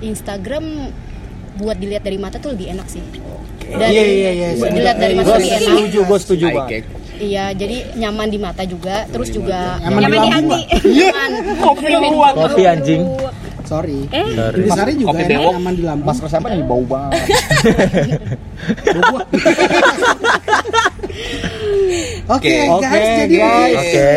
Instagram 0.00 0.64
buat 1.60 1.76
dilihat 1.76 2.02
dari 2.02 2.18
mata 2.18 2.36
tuh 2.40 2.50
lebih 2.56 2.66
enak 2.72 2.86
sih. 2.88 3.02
Iya, 3.70 4.02
iya, 4.02 4.30
iya. 4.34 4.48
Buat 4.58 4.72
dilihat 4.74 4.96
dari 4.98 5.14
mata 5.14 5.36
lebih 5.38 5.52
enak. 5.54 5.70
setuju, 5.70 5.98
gue 6.02 6.18
setuju 6.18 6.44
banget. 6.50 6.82
Iya, 7.20 7.44
jadi 7.52 7.76
nyaman 8.00 8.28
di 8.32 8.38
mata 8.40 8.64
juga, 8.64 9.04
terus 9.12 9.28
juga 9.28 9.76
Nyaman 9.84 10.00
di 10.00 10.16
lambung 10.16 10.48
nggak? 10.48 10.64
nyaman. 10.96 11.30
Kopi 12.32 12.62
anjing. 12.64 13.02
Sorry. 13.70 14.10
Sorry. 14.10 14.66
Besarnya 14.66 14.96
juga 14.98 15.14
Kopi 15.14 15.30
enak, 15.30 15.54
nyaman 15.54 15.74
di 15.78 15.84
lambung. 15.86 16.10
Mas 16.10 16.18
siapa 16.26 16.46
nih 16.50 16.66
bau 16.66 16.82
banget. 16.82 17.22
Oke, 22.30 22.54
Oke. 22.70 22.82
guys, 22.82 23.02
Oke, 23.02 23.14
jadi 23.26 23.36
guys. 23.38 23.78
Oke. 23.78 24.10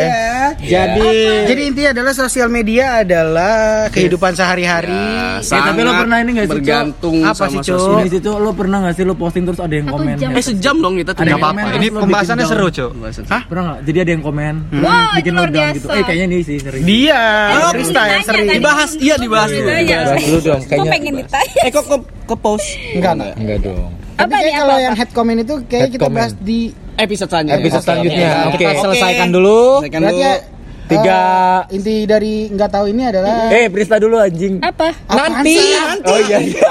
Ya. 0.60 0.82
Jadi 0.90 1.10
Jadi 1.46 1.62
intinya 1.64 1.90
adalah 1.94 2.14
sosial 2.14 2.48
media 2.48 2.86
adalah 3.00 3.56
kehidupan 3.90 4.32
sehari-hari. 4.32 4.92
Ya, 5.40 5.60
tapi 5.62 5.82
lo 5.82 5.92
pernah 5.94 6.18
ini 6.20 6.30
nggak 6.34 6.46
sih, 6.46 6.54
bergantung 6.54 7.16
Apa 7.22 7.44
sih, 7.46 7.60
Ini 7.62 8.10
situ 8.10 8.30
lo 8.30 8.52
pernah 8.52 8.78
nggak 8.82 8.94
sih 8.94 9.04
lo 9.04 9.14
posting 9.14 9.44
terus 9.44 9.60
ada 9.60 9.72
yang 9.72 9.88
Satu 9.88 9.96
komen? 9.98 10.16
jam. 10.18 10.30
Eh 10.32 10.44
sejam 10.44 10.76
dong 10.78 10.94
kita 10.96 11.12
tuh. 11.12 11.22
Ada 11.22 11.34
apa-apa. 11.36 11.60
Ini 11.74 11.88
lo 11.88 12.00
pembahasannya 12.02 12.44
bikin 12.44 12.54
seru. 12.54 12.68
Cok. 12.70 12.92
Hah? 13.28 13.42
Pernah 13.46 13.64
nggak? 13.64 13.80
Jadi 13.84 13.98
ada 14.00 14.12
yang 14.12 14.24
komen, 14.24 14.54
Wah, 14.80 15.08
bikin 15.14 15.22
itu 15.24 15.30
lo 15.30 15.40
luar 15.40 15.50
down 15.50 15.74
gitu. 15.74 15.88
biasa. 15.88 15.94
Eh 15.94 16.04
kayaknya 16.04 16.26
nih 16.28 16.40
sih 16.42 16.58
sering. 16.58 16.84
Dia, 16.84 17.22
Oh, 17.54 17.72
Krista 17.72 18.02
yang 18.06 18.24
sering. 18.24 18.46
Dibahas, 18.50 18.90
iya 18.98 19.16
dibahas 19.16 19.50
dulu. 19.50 19.70
Dibahas 19.70 20.22
Dulu 20.24 20.40
dong, 20.42 20.60
Kok 20.60 20.68
kayaknya. 20.68 20.92
pengen 20.92 21.14
ditanya? 21.18 21.62
Eh 21.62 21.72
kok 21.72 21.86
ke, 21.86 21.98
ke 22.24 22.36
post 22.36 22.68
Enggak, 22.92 23.14
enggak. 23.16 23.34
Enggak 23.38 23.58
dong. 23.62 23.90
Tapi 24.14 24.24
Apa 24.24 24.36
kayak 24.40 24.54
kalau 24.56 24.78
yang 24.78 24.94
head 24.94 25.10
comment 25.12 25.40
itu 25.40 25.56
kayak 25.64 25.82
Head 25.82 25.92
kita 25.92 26.04
comment. 26.04 26.20
bahas 26.22 26.34
di 26.40 26.60
episode 26.96 27.30
selanjutnya. 27.30 27.60
Episode 27.60 27.84
selanjutnya. 27.84 28.30
Oke. 28.46 28.58
kita 28.58 28.72
selesaikan 28.80 29.28
dulu. 29.30 29.60
Selesaikan 29.80 30.00
berarti 30.00 30.16
dulu. 30.16 30.24
ya, 30.24 30.36
Tiga. 30.84 31.16
eh, 31.16 31.60
inti 31.74 31.96
dari 32.04 32.34
nggak 32.50 32.70
tahu 32.70 32.86
ini 32.88 33.04
adalah 33.06 33.48
Eh, 33.50 33.66
Prista 33.68 33.96
dulu 33.98 34.20
anjing. 34.20 34.60
Apa? 34.60 34.92
nanti 35.08 35.56
Oh 36.04 36.20
iya 36.22 36.38
iya. 36.40 36.68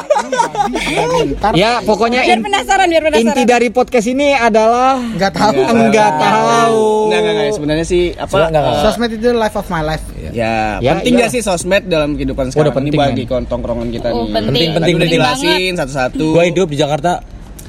Ya, 1.52 1.70
pokoknya 1.80 2.20
Biar 2.22 2.38
in- 2.38 2.44
penasaran, 2.44 2.86
biar 2.86 3.02
penasaran. 3.02 3.26
inti 3.26 3.42
dari 3.42 3.68
podcast 3.68 4.06
ini 4.06 4.30
adalah 4.30 5.00
nggak 5.00 5.32
tahu. 5.32 5.58
enggak 5.66 6.10
tahu. 6.14 6.84
Enggak, 7.08 7.18
enggak, 7.18 7.34
enggak. 7.34 7.52
Sebenarnya 7.52 7.86
sih 7.88 8.02
apa? 8.14 8.36
Enggak, 8.46 8.62
eh, 8.62 8.80
Sosmed 8.82 9.10
itu 9.12 9.28
life 9.32 9.56
of 9.56 9.66
my 9.66 9.82
life. 9.82 10.04
Ya, 10.30 10.78
Ya, 10.78 10.92
penting 10.94 11.12
iya. 11.12 11.18
nggak 11.18 11.30
sih 11.30 11.40
sosmed 11.40 11.82
dalam 11.86 12.14
kehidupan 12.14 12.48
sekarang 12.48 12.68
Udah 12.68 12.74
penting, 12.74 12.94
ini 12.94 13.00
bagi 13.00 13.24
men. 13.26 13.44
tongkrongan 13.44 13.88
kita 13.90 14.08
Oh, 14.08 14.24
nih. 14.24 14.30
penting. 14.30 14.44
Penting, 14.44 14.68
penting, 14.70 14.94
penting. 14.98 15.18
jelasin 15.18 15.72
satu-satu. 15.74 16.24
Gua 16.30 16.44
hidup 16.46 16.68
di 16.68 16.76
Jakarta 16.76 17.20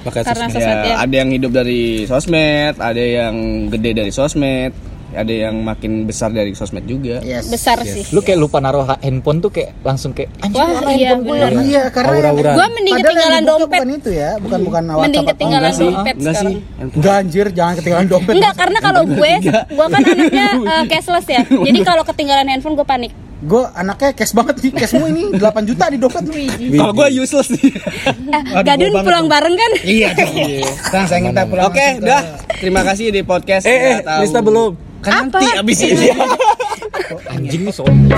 pakai 0.03 0.21
Karena 0.21 0.45
sosmed. 0.45 0.59
sosmed. 0.59 0.85
Ya, 0.85 0.95
ada 0.99 1.15
yang 1.15 1.29
hidup 1.29 1.51
dari 1.51 1.81
sosmed, 2.03 2.75
ada 2.77 2.99
yang 3.01 3.33
gede 3.67 3.91
dari 3.93 4.09
sosmed, 4.09 4.71
ada 5.11 5.29
yang 5.29 5.61
makin 5.61 6.03
besar 6.03 6.29
dari 6.29 6.51
sosmed 6.51 6.83
juga. 6.83 7.21
Yes. 7.21 7.45
Besar 7.45 7.77
sih. 7.83 8.01
Lu 8.09 8.19
kayak 8.19 8.35
lupa 8.35 8.57
naruh 8.57 8.83
ha- 8.83 8.97
handphone 8.99 9.39
tuh 9.39 9.47
kayak 9.47 9.77
langsung 9.79 10.09
kayak 10.09 10.33
anjing 10.39 10.57
Wah, 10.57 10.89
iya, 10.89 11.09
handphone 11.11 11.21
gue 11.23 11.37
ya?" 11.37 11.49
Iya, 11.63 11.83
karena 11.89 12.13
Aura-aura. 12.15 12.51
Gua 12.51 12.67
mending 12.67 12.93
ketinggalan 12.97 13.41
dompet. 13.43 13.79
Bukan 13.79 13.89
itu 13.93 14.09
ya, 14.11 14.29
bukan 14.37 14.59
bukan 14.63 14.83
Mending 14.83 14.97
WhatsApp 14.97 15.13
atau 15.13 15.31
ketinggalan 15.31 15.61
enggak 15.63 15.77
sih. 15.77 15.85
dompet 15.87 16.15
Enggak 16.15 16.33
sih. 16.33 16.33
sekarang. 16.33 16.55
Enggak 16.91 17.15
anjir, 17.15 17.45
jangan 17.51 17.73
ketinggalan 17.77 18.07
dompet. 18.07 18.33
Enggak, 18.33 18.53
karena 18.57 18.79
kalau 18.79 19.01
gue, 19.13 19.31
gue 19.45 19.87
kan 19.87 20.01
anaknya 20.03 20.47
eh, 20.71 20.83
cashless 20.87 21.27
ya. 21.27 21.41
Jadi 21.45 21.79
kalau 21.81 22.03
ketinggalan 22.03 22.45
handphone 22.47 22.73
gue 22.73 22.83
panik. 22.83 23.13
Gue 23.43 23.63
anaknya 23.75 24.15
cash 24.15 24.31
banget 24.31 24.55
nih, 24.57 24.71
cashmu 24.73 25.03
ini 25.05 25.23
8 25.35 25.67
juta 25.67 25.91
di 25.91 25.99
dompet 25.99 26.23
lu. 26.23 26.33
Kalau 26.73 26.93
gue 26.95 27.07
useless 27.19 27.51
nih. 27.51 27.71
Eh, 28.33 28.63
Gadun 28.65 28.93
pulang 28.97 29.25
bareng 29.29 29.53
kan? 29.53 29.71
Iya, 29.83 30.09
Sekarang 30.79 31.05
saya 31.05 31.19
minta 31.21 31.45
pulang. 31.45 31.69
Oke, 31.69 31.77
langsung 31.77 32.01
ke- 32.01 32.07
dah. 32.07 32.21
Terima 32.57 32.81
kasih 32.81 33.05
di 33.09 33.21
podcast. 33.21 33.65
Eh, 33.65 33.71
eh, 33.71 33.81
Nggak 33.93 34.05
tahu. 34.05 34.19
Prista 34.23 34.39
belum. 34.41 34.71
Kan 35.03 35.11
nanti 35.27 35.45
abis 35.53 35.77
ini. 35.83 36.07
anjing 37.33 37.61
nih 37.67 37.73
soalnya 37.73 38.17